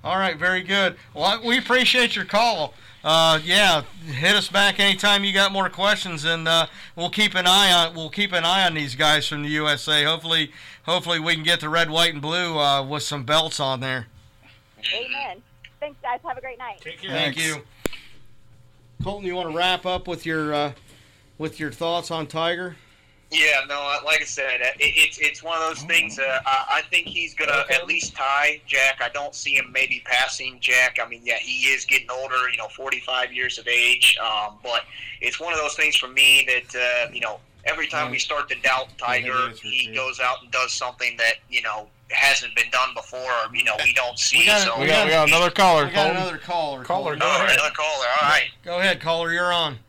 All 0.05 0.17
right, 0.17 0.37
very 0.37 0.61
good. 0.61 0.97
Well, 1.15 1.41
we 1.43 1.57
appreciate 1.57 2.15
your 2.15 2.25
call. 2.25 2.75
Uh, 3.03 3.39
yeah, 3.43 3.81
hit 4.05 4.35
us 4.35 4.47
back 4.47 4.79
anytime 4.79 5.23
you 5.23 5.33
got 5.33 5.51
more 5.51 5.67
questions, 5.67 6.25
and 6.25 6.47
uh, 6.47 6.67
we'll 6.95 7.09
keep 7.09 7.33
an 7.33 7.47
eye 7.47 7.73
on 7.73 7.95
we'll 7.95 8.11
keep 8.11 8.31
an 8.31 8.45
eye 8.45 8.67
on 8.67 8.75
these 8.75 8.93
guys 8.93 9.27
from 9.27 9.41
the 9.41 9.49
USA. 9.49 10.03
Hopefully, 10.03 10.51
hopefully 10.83 11.19
we 11.19 11.33
can 11.33 11.43
get 11.43 11.59
the 11.59 11.69
red, 11.69 11.89
white, 11.89 12.13
and 12.13 12.21
blue 12.21 12.55
uh, 12.59 12.83
with 12.83 13.01
some 13.01 13.23
belts 13.23 13.59
on 13.59 13.79
there. 13.79 14.05
Amen. 14.93 15.41
Thanks, 15.79 15.97
guys. 16.03 16.19
Have 16.23 16.37
a 16.37 16.41
great 16.41 16.59
night. 16.59 16.81
Take 16.81 17.01
care. 17.01 17.09
Thank 17.09 17.43
you, 17.43 17.63
Colton. 19.03 19.25
You 19.25 19.33
want 19.33 19.49
to 19.49 19.57
wrap 19.57 19.87
up 19.87 20.07
with 20.07 20.23
your 20.23 20.53
uh, 20.53 20.73
with 21.39 21.59
your 21.59 21.71
thoughts 21.71 22.11
on 22.11 22.27
Tiger? 22.27 22.75
Yeah, 23.31 23.61
no, 23.67 23.81
uh, 23.81 24.05
like 24.05 24.21
I 24.21 24.25
said, 24.25 24.61
uh, 24.61 24.65
it, 24.79 24.93
it's 24.95 25.17
it's 25.17 25.41
one 25.43 25.59
of 25.61 25.67
those 25.67 25.83
things. 25.83 26.19
Uh, 26.19 26.39
I, 26.45 26.65
I 26.77 26.81
think 26.89 27.07
he's 27.07 27.33
gonna 27.33 27.65
at 27.71 27.87
least 27.87 28.15
tie 28.15 28.61
Jack. 28.67 28.99
I 29.01 29.09
don't 29.09 29.33
see 29.33 29.55
him 29.55 29.71
maybe 29.73 30.01
passing 30.05 30.59
Jack. 30.61 30.99
I 31.03 31.07
mean, 31.09 31.21
yeah, 31.25 31.37
he 31.39 31.67
is 31.67 31.85
getting 31.85 32.09
older. 32.11 32.49
You 32.51 32.57
know, 32.57 32.67
45 32.67 33.33
years 33.33 33.57
of 33.57 33.67
age. 33.67 34.17
Um, 34.23 34.57
but 34.63 34.83
it's 35.21 35.39
one 35.39 35.51
of 35.53 35.59
those 35.59 35.73
things 35.75 35.95
for 35.95 36.07
me 36.07 36.47
that 36.47 36.79
uh, 37.07 37.11
you 37.11 37.19
know 37.19 37.39
every 37.65 37.87
time 37.87 38.11
we 38.11 38.19
start 38.19 38.47
to 38.49 38.55
doubt 38.61 38.89
Tiger, 38.99 39.49
he 39.61 39.91
goes 39.93 40.19
out 40.19 40.37
and 40.43 40.51
does 40.51 40.71
something 40.71 41.17
that 41.17 41.35
you 41.49 41.63
know 41.63 41.87
hasn't 42.11 42.55
been 42.55 42.69
done 42.69 42.89
before, 42.93 43.19
or 43.19 43.53
you 43.55 43.63
know 43.63 43.75
we 43.83 43.91
don't 43.93 44.19
see. 44.19 44.37
We 44.37 44.45
got- 44.45 44.61
so 44.61 44.79
We 44.79 44.85
got, 44.85 45.05
we 45.05 45.11
got 45.11 45.27
another 45.27 45.49
caller. 45.49 45.85
We 45.85 45.91
got 45.91 46.03
Colton. 46.05 46.17
another 46.21 46.37
caller. 46.37 46.83
Caller, 46.83 47.15
go 47.15 47.25
All 47.25 47.39
right, 47.39 47.45
ahead. 47.47 47.57
another 47.59 47.73
caller. 47.75 48.05
All 48.21 48.29
right. 48.29 48.45
Go 48.63 48.79
ahead, 48.79 49.01
caller. 49.01 49.33
You're 49.33 49.51
on. 49.51 49.79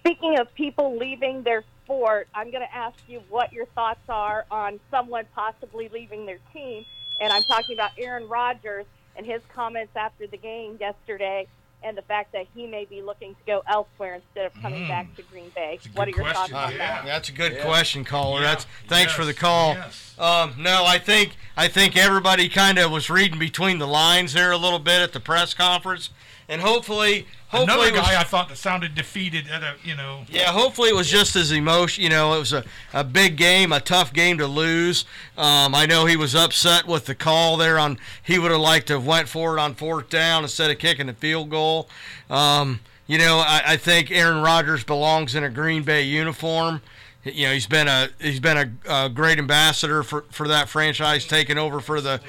Speaking 0.00 0.38
of 0.38 0.52
people 0.54 0.98
leaving 0.98 1.42
their 1.42 1.64
sport, 1.90 2.28
I'm 2.34 2.50
going 2.52 2.62
to 2.62 2.72
ask 2.74 2.96
you 3.08 3.20
what 3.28 3.52
your 3.52 3.66
thoughts 3.66 4.08
are 4.08 4.44
on 4.50 4.78
someone 4.92 5.24
possibly 5.34 5.88
leaving 5.92 6.24
their 6.24 6.38
team. 6.52 6.84
And 7.20 7.32
I'm 7.32 7.42
talking 7.42 7.74
about 7.74 7.90
Aaron 7.98 8.28
Rodgers 8.28 8.86
and 9.16 9.26
his 9.26 9.42
comments 9.52 9.92
after 9.96 10.28
the 10.28 10.36
game 10.36 10.76
yesterday 10.78 11.48
and 11.82 11.96
the 11.98 12.02
fact 12.02 12.32
that 12.32 12.46
he 12.54 12.66
may 12.68 12.84
be 12.84 13.02
looking 13.02 13.34
to 13.34 13.40
go 13.44 13.62
elsewhere 13.66 14.14
instead 14.14 14.46
of 14.46 14.54
coming 14.62 14.84
Mm. 14.84 14.88
back 14.88 15.16
to 15.16 15.22
Green 15.22 15.48
Bay. 15.54 15.80
What 15.94 16.06
are 16.06 16.10
good 16.12 16.18
your 16.24 16.32
thoughts 16.32 16.52
question, 16.52 16.56
on 16.56 16.70
yeah. 16.72 16.78
that? 16.78 17.04
That's 17.06 17.28
a 17.28 17.32
good 17.32 17.52
Yeah. 17.54 17.64
question, 17.64 18.04
caller. 18.04 18.42
Yeah. 18.42 18.50
That's 18.50 18.66
thanks 18.86 19.12
for 19.12 19.24
the 19.24 19.34
call. 19.34 19.74
Yes. 19.74 20.14
Um, 20.18 20.54
no, 20.58 20.84
I 20.84 20.98
think 20.98 21.36
I 21.56 21.66
think 21.68 21.96
everybody 21.96 22.48
kind 22.48 22.78
of 22.78 22.90
was 22.92 23.10
reading 23.10 23.38
between 23.38 23.78
the 23.78 23.86
lines 23.88 24.32
there 24.34 24.52
a 24.52 24.56
little 24.58 24.78
bit 24.78 25.00
at 25.00 25.12
the 25.12 25.20
press 25.20 25.54
conference, 25.54 26.10
and 26.50 26.60
hopefully, 26.60 27.26
hopefully, 27.48 27.62
Another 27.62 27.88
it 27.88 27.92
was, 27.92 28.00
guy 28.00 28.20
I 28.20 28.24
thought 28.24 28.48
that 28.48 28.56
sounded 28.56 28.96
defeated 28.96 29.46
at 29.48 29.62
a, 29.62 29.76
you 29.84 29.94
know. 29.94 30.24
yeah, 30.28 30.50
hopefully 30.50 30.88
it 30.88 30.96
was 30.96 31.08
just 31.08 31.36
as 31.36 31.52
emotion. 31.52 32.02
You 32.02 32.10
know, 32.10 32.34
it 32.34 32.40
was 32.40 32.52
a, 32.52 32.64
a 32.92 33.04
big 33.04 33.36
game, 33.36 33.72
a 33.72 33.78
tough 33.78 34.12
game 34.12 34.36
to 34.38 34.48
lose. 34.48 35.04
Um, 35.38 35.76
I 35.76 35.86
know 35.86 36.06
he 36.06 36.16
was 36.16 36.34
upset 36.34 36.88
with 36.88 37.06
the 37.06 37.14
call 37.14 37.56
there 37.56 37.78
on. 37.78 37.98
He 38.20 38.36
would 38.38 38.50
have 38.50 38.60
liked 38.60 38.88
to 38.88 38.94
have 38.94 39.06
went 39.06 39.28
for 39.28 39.56
it 39.56 39.60
on 39.60 39.74
fourth 39.76 40.10
down 40.10 40.42
instead 40.42 40.72
of 40.72 40.78
kicking 40.78 41.06
the 41.06 41.14
field 41.14 41.50
goal. 41.50 41.88
Um, 42.28 42.80
you 43.06 43.18
know, 43.18 43.38
I, 43.38 43.62
I 43.64 43.76
think 43.76 44.10
Aaron 44.10 44.42
Rodgers 44.42 44.82
belongs 44.82 45.36
in 45.36 45.44
a 45.44 45.50
Green 45.50 45.84
Bay 45.84 46.02
uniform. 46.02 46.82
You 47.22 47.46
know, 47.46 47.52
he's 47.52 47.66
been 47.66 47.86
a 47.86 48.08
he's 48.18 48.40
been 48.40 48.56
a, 48.56 49.04
a 49.04 49.08
great 49.08 49.38
ambassador 49.38 50.02
for, 50.02 50.24
for 50.30 50.48
that 50.48 50.68
franchise, 50.68 51.26
taking 51.26 51.58
over 51.58 51.78
for 51.78 52.00
the 52.00 52.20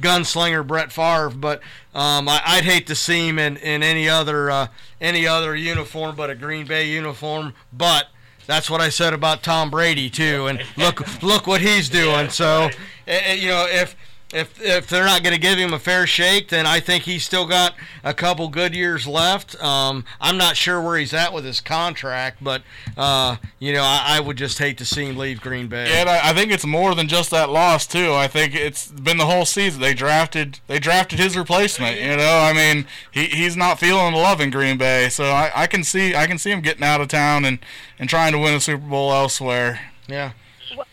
gunslinger 0.00 0.66
Brett 0.66 0.92
Favre. 0.92 1.30
But 1.30 1.60
um, 1.94 2.28
I, 2.28 2.40
I'd 2.44 2.64
hate 2.64 2.86
to 2.88 2.94
see 2.94 3.28
him 3.28 3.38
in, 3.38 3.56
in 3.58 3.82
any 3.82 4.08
other 4.08 4.50
uh, 4.50 4.66
any 5.00 5.26
other 5.26 5.54
uniform 5.54 6.16
but 6.16 6.30
a 6.30 6.34
Green 6.34 6.66
Bay 6.66 6.88
uniform. 6.88 7.54
But 7.72 8.08
that's 8.46 8.68
what 8.68 8.80
I 8.80 8.88
said 8.88 9.12
about 9.12 9.42
Tom 9.42 9.70
Brady 9.70 10.10
too, 10.10 10.46
and 10.46 10.62
look 10.76 11.22
look 11.22 11.46
what 11.46 11.60
he's 11.60 11.88
doing. 11.88 12.30
So 12.30 12.70
eh, 13.06 13.20
eh, 13.24 13.34
you 13.34 13.48
know 13.48 13.66
if. 13.68 13.96
If, 14.32 14.62
if 14.62 14.88
they're 14.88 15.04
not 15.04 15.24
going 15.24 15.34
to 15.34 15.40
give 15.40 15.58
him 15.58 15.72
a 15.72 15.78
fair 15.80 16.06
shake, 16.06 16.50
then 16.50 16.64
I 16.64 16.78
think 16.78 17.02
he's 17.02 17.24
still 17.24 17.46
got 17.46 17.74
a 18.04 18.14
couple 18.14 18.48
good 18.48 18.76
years 18.76 19.04
left. 19.06 19.60
Um, 19.60 20.04
I'm 20.20 20.36
not 20.36 20.56
sure 20.56 20.80
where 20.80 20.96
he's 20.98 21.12
at 21.12 21.32
with 21.32 21.44
his 21.44 21.60
contract, 21.60 22.38
but 22.40 22.62
uh, 22.96 23.36
you 23.58 23.72
know 23.72 23.82
I, 23.82 24.04
I 24.16 24.20
would 24.20 24.36
just 24.36 24.58
hate 24.58 24.78
to 24.78 24.84
see 24.84 25.06
him 25.06 25.16
leave 25.16 25.40
Green 25.40 25.66
Bay. 25.66 25.90
Yeah, 25.90 26.02
and 26.02 26.08
I, 26.08 26.30
I 26.30 26.32
think 26.32 26.52
it's 26.52 26.64
more 26.64 26.94
than 26.94 27.08
just 27.08 27.32
that 27.32 27.50
loss 27.50 27.88
too. 27.88 28.12
I 28.14 28.28
think 28.28 28.54
it's 28.54 28.86
been 28.88 29.16
the 29.16 29.26
whole 29.26 29.44
season. 29.44 29.80
They 29.80 29.94
drafted 29.94 30.60
they 30.68 30.78
drafted 30.78 31.18
his 31.18 31.36
replacement. 31.36 32.00
You 32.00 32.16
know, 32.16 32.38
I 32.38 32.52
mean, 32.52 32.86
he, 33.10 33.26
he's 33.26 33.56
not 33.56 33.80
feeling 33.80 34.12
the 34.12 34.18
love 34.20 34.40
in 34.40 34.50
Green 34.50 34.78
Bay, 34.78 35.08
so 35.08 35.24
I, 35.24 35.50
I 35.54 35.66
can 35.66 35.82
see 35.82 36.14
I 36.14 36.28
can 36.28 36.38
see 36.38 36.52
him 36.52 36.60
getting 36.60 36.84
out 36.84 37.00
of 37.00 37.08
town 37.08 37.44
and, 37.44 37.58
and 37.98 38.08
trying 38.08 38.30
to 38.32 38.38
win 38.38 38.54
a 38.54 38.60
Super 38.60 38.86
Bowl 38.86 39.12
elsewhere. 39.12 39.80
yeah. 40.06 40.32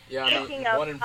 Yeah, 0.10 0.24
I 0.24 0.30
mean, 0.32 0.46
Speaking 0.46 0.68
of, 0.68 0.78
one 0.78 0.90
in, 0.90 1.00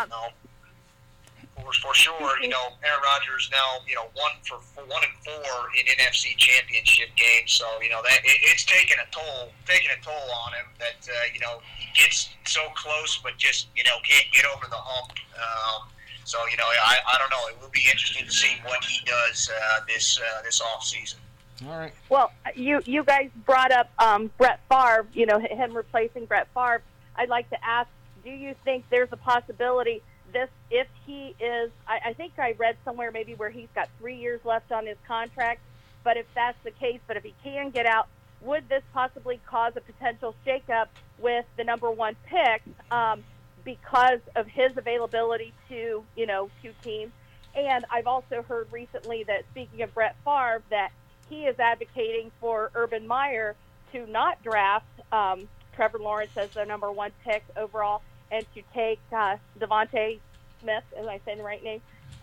No. 1.72 1.88
For, 1.88 1.88
for 1.88 1.94
sure, 1.94 2.42
you 2.42 2.48
know, 2.48 2.72
Aaron 2.84 3.02
Rodgers 3.02 3.48
now, 3.52 3.80
you 3.86 3.94
know, 3.94 4.06
one 4.14 4.32
for, 4.42 4.60
for 4.60 4.84
one 4.84 5.02
and 5.02 5.12
four 5.24 5.52
in 5.78 5.86
NFC 5.96 6.36
Championship 6.36 7.08
games. 7.16 7.52
So 7.52 7.66
you 7.80 7.90
know 7.90 8.02
that 8.02 8.20
it, 8.24 8.38
it's 8.42 8.64
taking 8.64 8.96
a 8.98 9.08
toll, 9.10 9.52
taking 9.66 9.90
a 9.90 10.00
toll 10.04 10.28
on 10.46 10.52
him. 10.54 10.66
That 10.78 11.00
uh, 11.08 11.12
you 11.32 11.40
know 11.40 11.60
he 11.78 11.88
gets 11.94 12.30
so 12.44 12.60
close, 12.74 13.20
but 13.22 13.36
just 13.38 13.68
you 13.76 13.84
know 13.84 13.96
can't 14.04 14.26
get 14.32 14.44
over 14.46 14.66
the 14.68 14.78
hump. 14.78 15.12
Um, 15.36 15.88
so 16.24 16.38
you 16.50 16.56
know, 16.56 16.64
I, 16.64 16.98
I 17.14 17.18
don't 17.18 17.30
know. 17.30 17.48
It 17.48 17.60
will 17.60 17.72
be 17.72 17.84
interesting 17.90 18.26
to 18.26 18.32
see 18.32 18.56
what 18.64 18.84
he 18.84 19.04
does 19.04 19.50
uh, 19.50 19.80
this 19.86 20.20
uh, 20.20 20.42
this 20.42 20.60
off 20.60 20.84
season. 20.84 21.18
All 21.66 21.78
right. 21.78 21.92
Well, 22.08 22.32
you 22.54 22.80
you 22.84 23.04
guys 23.04 23.30
brought 23.44 23.72
up 23.72 23.90
um, 23.98 24.30
Brett 24.38 24.60
Favre, 24.68 25.06
you 25.12 25.26
know, 25.26 25.38
him 25.38 25.74
replacing 25.74 26.26
Brett 26.26 26.48
Favre. 26.54 26.82
I'd 27.16 27.28
like 27.28 27.50
to 27.50 27.64
ask, 27.64 27.88
do 28.24 28.30
you 28.30 28.54
think 28.64 28.84
there's 28.90 29.10
a 29.12 29.16
possibility 29.16 30.02
this, 30.32 30.48
if 30.70 30.86
he 31.06 31.34
is, 31.40 31.70
I, 31.86 32.00
I 32.06 32.12
think 32.12 32.32
I 32.38 32.52
read 32.58 32.76
somewhere 32.84 33.10
maybe 33.10 33.34
where 33.34 33.50
he's 33.50 33.68
got 33.74 33.88
three 33.98 34.16
years 34.16 34.40
left 34.44 34.72
on 34.72 34.86
his 34.86 34.96
contract, 35.06 35.60
but 36.04 36.16
if 36.16 36.26
that's 36.34 36.58
the 36.64 36.70
case, 36.70 37.00
but 37.06 37.16
if 37.16 37.22
he 37.22 37.34
can 37.42 37.70
get 37.70 37.86
out, 37.86 38.08
would 38.40 38.68
this 38.68 38.82
possibly 38.92 39.40
cause 39.46 39.74
a 39.76 39.80
potential 39.80 40.34
shakeup 40.44 40.86
with 41.18 41.44
the 41.56 41.64
number 41.64 41.90
one 41.90 42.16
pick 42.26 42.62
um, 42.90 43.22
because 43.64 44.20
of 44.34 44.46
his 44.46 44.76
availability 44.76 45.52
to, 45.68 46.02
you 46.16 46.26
know, 46.26 46.50
to 46.62 46.72
teams? 46.82 47.12
And 47.54 47.84
I've 47.90 48.06
also 48.06 48.42
heard 48.42 48.72
recently 48.72 49.24
that 49.24 49.44
speaking 49.50 49.82
of 49.82 49.94
Brett 49.94 50.16
Favre, 50.24 50.62
that 50.70 50.90
he 51.28 51.44
is 51.44 51.58
advocating 51.58 52.30
for 52.40 52.70
Urban 52.74 53.06
Meyer 53.06 53.54
to 53.92 54.06
not 54.06 54.42
draft 54.42 54.86
um, 55.12 55.48
Trevor 55.74 55.98
Lawrence 55.98 56.36
as 56.36 56.50
their 56.50 56.66
number 56.66 56.90
one 56.90 57.12
pick 57.24 57.44
overall 57.56 58.02
and 58.32 58.44
to 58.54 58.62
take 58.74 58.98
uh, 59.12 59.36
Devontae 59.60 60.18
Smith, 60.60 60.82
am 60.96 61.08
I 61.08 61.20
saying 61.24 61.38
the 61.38 61.44
right 61.44 61.62
name, 61.62 61.80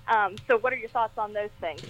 Um, 0.08 0.36
so, 0.48 0.58
what 0.58 0.74
are 0.74 0.78
your 0.78 0.90
thoughts 0.90 1.18
on 1.18 1.32
those 1.34 1.52
things? 1.62 1.82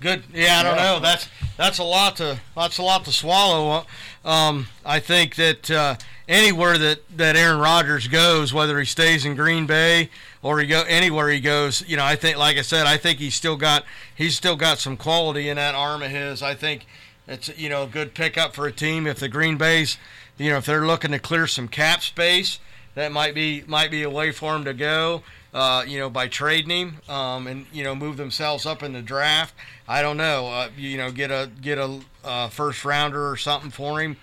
Good. 0.00 0.22
Yeah, 0.32 0.60
I 0.60 0.62
don't 0.62 0.76
know. 0.76 1.00
That's 1.00 1.28
that's 1.56 1.78
a 1.78 1.84
lot 1.84 2.16
to 2.16 2.38
that's 2.54 2.78
a 2.78 2.82
lot 2.82 3.04
to 3.06 3.12
swallow. 3.12 3.84
Um, 4.24 4.68
I 4.86 5.00
think 5.00 5.34
that 5.34 5.68
uh, 5.70 5.96
anywhere 6.28 6.78
that, 6.78 7.00
that 7.16 7.34
Aaron 7.34 7.58
Rodgers 7.58 8.06
goes, 8.06 8.54
whether 8.54 8.78
he 8.78 8.84
stays 8.84 9.24
in 9.24 9.34
Green 9.34 9.66
Bay 9.66 10.10
or 10.40 10.60
he 10.60 10.66
go 10.68 10.84
anywhere 10.86 11.30
he 11.30 11.40
goes, 11.40 11.82
you 11.88 11.96
know, 11.96 12.04
I 12.04 12.14
think, 12.14 12.36
like 12.36 12.58
I 12.58 12.62
said, 12.62 12.86
I 12.86 12.96
think 12.96 13.18
he's 13.18 13.34
still 13.34 13.56
got 13.56 13.84
he's 14.14 14.36
still 14.36 14.54
got 14.54 14.78
some 14.78 14.96
quality 14.96 15.48
in 15.48 15.56
that 15.56 15.74
arm 15.74 16.02
of 16.02 16.12
his. 16.12 16.42
I 16.42 16.54
think 16.54 16.86
it's 17.26 17.48
you 17.58 17.68
know 17.68 17.82
a 17.82 17.88
good 17.88 18.14
pickup 18.14 18.54
for 18.54 18.66
a 18.68 18.72
team 18.72 19.04
if 19.04 19.18
the 19.18 19.28
Green 19.28 19.56
Bay's, 19.56 19.98
you 20.36 20.50
know, 20.50 20.58
if 20.58 20.66
they're 20.66 20.86
looking 20.86 21.10
to 21.10 21.18
clear 21.18 21.48
some 21.48 21.66
cap 21.66 22.02
space, 22.02 22.60
that 22.98 23.12
might 23.12 23.32
be 23.32 23.62
might 23.66 23.90
be 23.92 24.02
a 24.02 24.10
way 24.10 24.32
for 24.32 24.56
him 24.56 24.64
to 24.64 24.74
go. 24.74 25.22
Uh, 25.54 25.82
you 25.86 25.98
know, 25.98 26.10
by 26.10 26.28
trading 26.28 26.70
him 26.70 27.00
um, 27.08 27.46
and 27.46 27.64
you 27.72 27.82
know 27.82 27.94
move 27.94 28.16
themselves 28.16 28.66
up 28.66 28.82
in 28.82 28.92
the 28.92 29.00
draft. 29.00 29.54
I 29.86 30.02
don't 30.02 30.16
know. 30.16 30.48
Uh, 30.48 30.68
you 30.76 30.98
know, 30.98 31.10
get 31.10 31.30
a 31.30 31.50
get 31.62 31.78
a 31.78 32.00
uh, 32.24 32.48
first 32.48 32.84
rounder 32.84 33.30
or 33.30 33.36
something 33.36 33.70
for 33.70 34.00
him. 34.00 34.16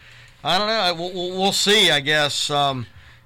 I 0.43 0.57
don't 0.59 0.67
know. 0.67 1.09
We'll, 1.13 1.39
we'll 1.39 1.51
see. 1.51 1.89
I 1.89 2.01
guess. 2.01 2.49
Um, 2.49 2.85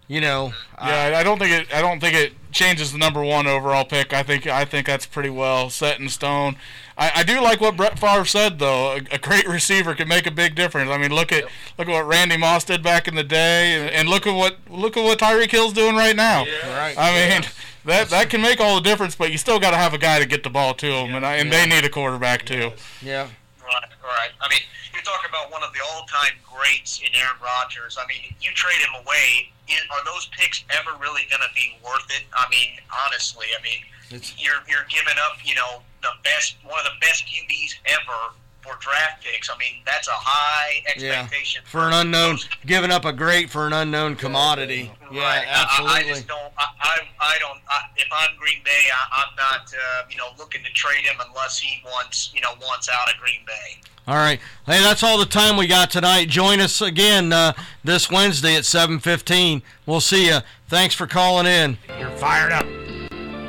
you 0.10 0.20
know. 0.20 0.51
Yeah, 0.82 1.14
I 1.16 1.24
don't 1.24 1.39
think 1.39 1.51
it. 1.51 1.74
I 1.74 1.82
don't 1.82 2.01
think 2.01 2.16
it 2.16 2.34
changes 2.51 2.91
the 2.91 2.97
number 2.97 3.24
one 3.24 3.47
overall 3.47 3.86
pick. 3.86 4.12
I 4.12 4.24
think. 4.24 4.45
I 4.47 4.66
think 4.66 4.88
that's 4.88 5.05
pretty 5.05 5.30
well 5.30 5.70
set 5.70 6.01
in 6.01 6.10
stone. 6.10 6.57
I, 6.97 7.12
I 7.18 7.24
do 7.24 7.39
like 7.41 7.62
what 7.62 7.78
Brett 7.78 7.97
Favre 7.97 8.26
said 8.26 8.60
though. 8.60 8.93
A, 8.93 9.01
a, 9.12 9.18
great 9.18 9.47
receiver 9.47 9.95
can 9.95 10.10
make 10.10 10.26
a 10.26 10.32
big 10.32 10.55
difference. 10.55 10.89
I 10.89 10.97
mean, 10.97 11.12
look 11.12 11.32
at 11.32 11.45
look 11.78 11.88
at 11.88 11.93
what 11.93 12.07
Randy 12.07 12.36
Moss 12.36 12.66
did 12.66 12.84
back 12.84 13.07
in 13.07 13.16
the 13.16 13.24
day, 13.24 13.80
and, 13.80 13.89
and 13.91 14.10
look 14.10 14.28
at 14.28 14.36
what 14.36 14.57
look 14.70 14.97
at 14.97 15.03
what 15.05 15.20
Tyreek 15.20 15.51
Hill's 15.51 15.74
doing 15.74 15.95
right 15.95 16.16
now. 16.16 16.45
Yeah. 16.45 16.78
Right. 16.78 16.97
I 16.97 17.39
mean. 17.39 17.49
That 17.86 18.10
that 18.10 18.30
can 18.30 18.41
make 18.41 18.60
all 18.60 18.76
the 18.76 18.82
difference, 18.82 19.16
but 19.16 19.32
you 19.32 19.38
still 19.38 19.57
got 19.57 19.72
to 19.72 19.78
have 19.78 19.93
a 19.93 19.97
guy 19.97 20.20
to 20.20 20.26
get 20.26 20.43
the 20.43 20.49
ball 20.49 20.74
to 20.76 20.86
him, 20.86 21.16
and 21.16 21.26
I, 21.26 21.38
and 21.38 21.51
they 21.51 21.66
need 21.66 21.86
a 21.86 21.89
quarterback 21.89 22.45
too. 22.45 22.72
Yeah. 23.01 23.30
Right, 23.64 23.89
right. 24.03 24.30
I 24.41 24.49
mean, 24.49 24.60
you're 24.93 25.01
talking 25.01 25.30
about 25.30 25.49
one 25.49 25.64
of 25.64 25.72
the 25.72 25.80
all-time 25.93 26.34
greats 26.43 26.99
in 26.99 27.07
Aaron 27.16 27.38
Rodgers. 27.41 27.97
I 27.97 28.05
mean, 28.05 28.36
you 28.41 28.51
trade 28.51 28.80
him 28.84 29.01
away. 29.01 29.51
Are 29.91 30.03
those 30.05 30.30
picks 30.38 30.63
ever 30.70 30.97
really 30.99 31.24
going 31.30 31.41
to 31.41 31.53
be 31.53 31.78
worth 31.84 32.09
it? 32.09 32.24
I 32.34 32.49
mean, 32.49 32.80
honestly, 33.05 33.45
I 33.57 33.61
mean, 33.61 33.82
it's, 34.09 34.34
you're 34.41 34.61
you're 34.67 34.88
giving 34.89 35.17
up, 35.26 35.38
you 35.43 35.55
know, 35.55 35.82
the 36.01 36.13
best, 36.24 36.57
one 36.63 36.80
of 36.80 36.86
the 36.86 36.97
best 37.01 37.26
QBs 37.26 37.76
ever 37.86 38.34
for 38.70 38.80
draft 38.80 39.24
picks. 39.24 39.49
I 39.49 39.57
mean, 39.57 39.82
that's 39.86 40.07
a 40.07 40.11
high 40.13 40.84
expectation 40.88 41.61
yeah. 41.63 41.70
for 41.70 41.88
an 41.88 41.93
unknown. 41.93 42.38
Giving 42.65 42.91
up 42.91 43.05
a 43.05 43.13
great 43.13 43.49
for 43.49 43.67
an 43.67 43.74
unknown 43.74 44.15
commodity. 44.15 44.91
Yeah, 45.11 45.22
right. 45.22 45.45
absolutely. 45.47 45.95
I, 45.95 45.99
I, 45.99 46.03
just 46.03 46.28
don't. 46.28 46.51
I, 46.57 46.65
I, 46.80 46.97
I 47.20 47.38
don't. 47.39 47.59
I, 47.70 47.82
if 47.97 48.07
I'm 48.11 48.38
Green 48.38 48.59
Bay, 48.63 48.72
I, 48.93 49.22
am 49.22 49.36
not, 49.38 49.74
uh, 49.74 50.03
you 50.09 50.17
know, 50.17 50.30
looking 50.38 50.63
to 50.63 50.72
trade 50.74 51.05
him 51.05 51.15
unless 51.28 51.59
he 51.59 51.82
wants, 51.86 52.32
you 52.34 52.41
know, 52.41 52.51
wants 52.61 52.89
out 52.89 53.13
of 53.13 53.20
Green 53.20 53.41
Bay. 53.45 53.82
All 54.07 54.15
right. 54.15 54.39
Hey, 54.65 54.82
that's 54.82 55.03
all 55.03 55.20
the 55.20 55.26
time 55.26 55.57
we 55.57 55.67
got 55.67 55.91
tonight. 55.91 56.30
Join 56.30 56.59
us 56.59 56.82
again 56.82 57.32
uh, 57.34 57.53
this 57.84 58.09
Wednesday 58.09 58.55
at 58.55 58.63
7:15. 58.63 59.61
We'll 59.86 60.01
see 60.01 60.28
you. 60.28 60.39
Thanks 60.67 60.95
for 60.95 61.07
calling 61.07 61.45
in. 61.45 61.78
You're 61.99 62.09
fired 62.11 62.51
up. 62.51 62.65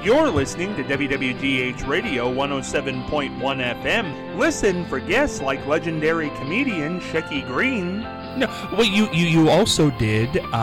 You're 0.02 0.30
listening 0.30 0.74
to 0.76 0.84
WWGH 0.84 1.86
Radio 1.86 2.32
107.1 2.32 3.36
FM. 3.38 4.38
Listen 4.38 4.86
for 4.86 4.98
guests 4.98 5.42
like 5.42 5.66
legendary 5.66 6.30
comedian 6.30 7.00
Shecky 7.00 7.46
Greene. 7.46 8.00
No, 8.38 8.46
well, 8.72 8.84
you 8.84 9.10
you, 9.12 9.26
you 9.26 9.50
also 9.50 9.90
did. 9.90 10.38
Uh, 10.38 10.58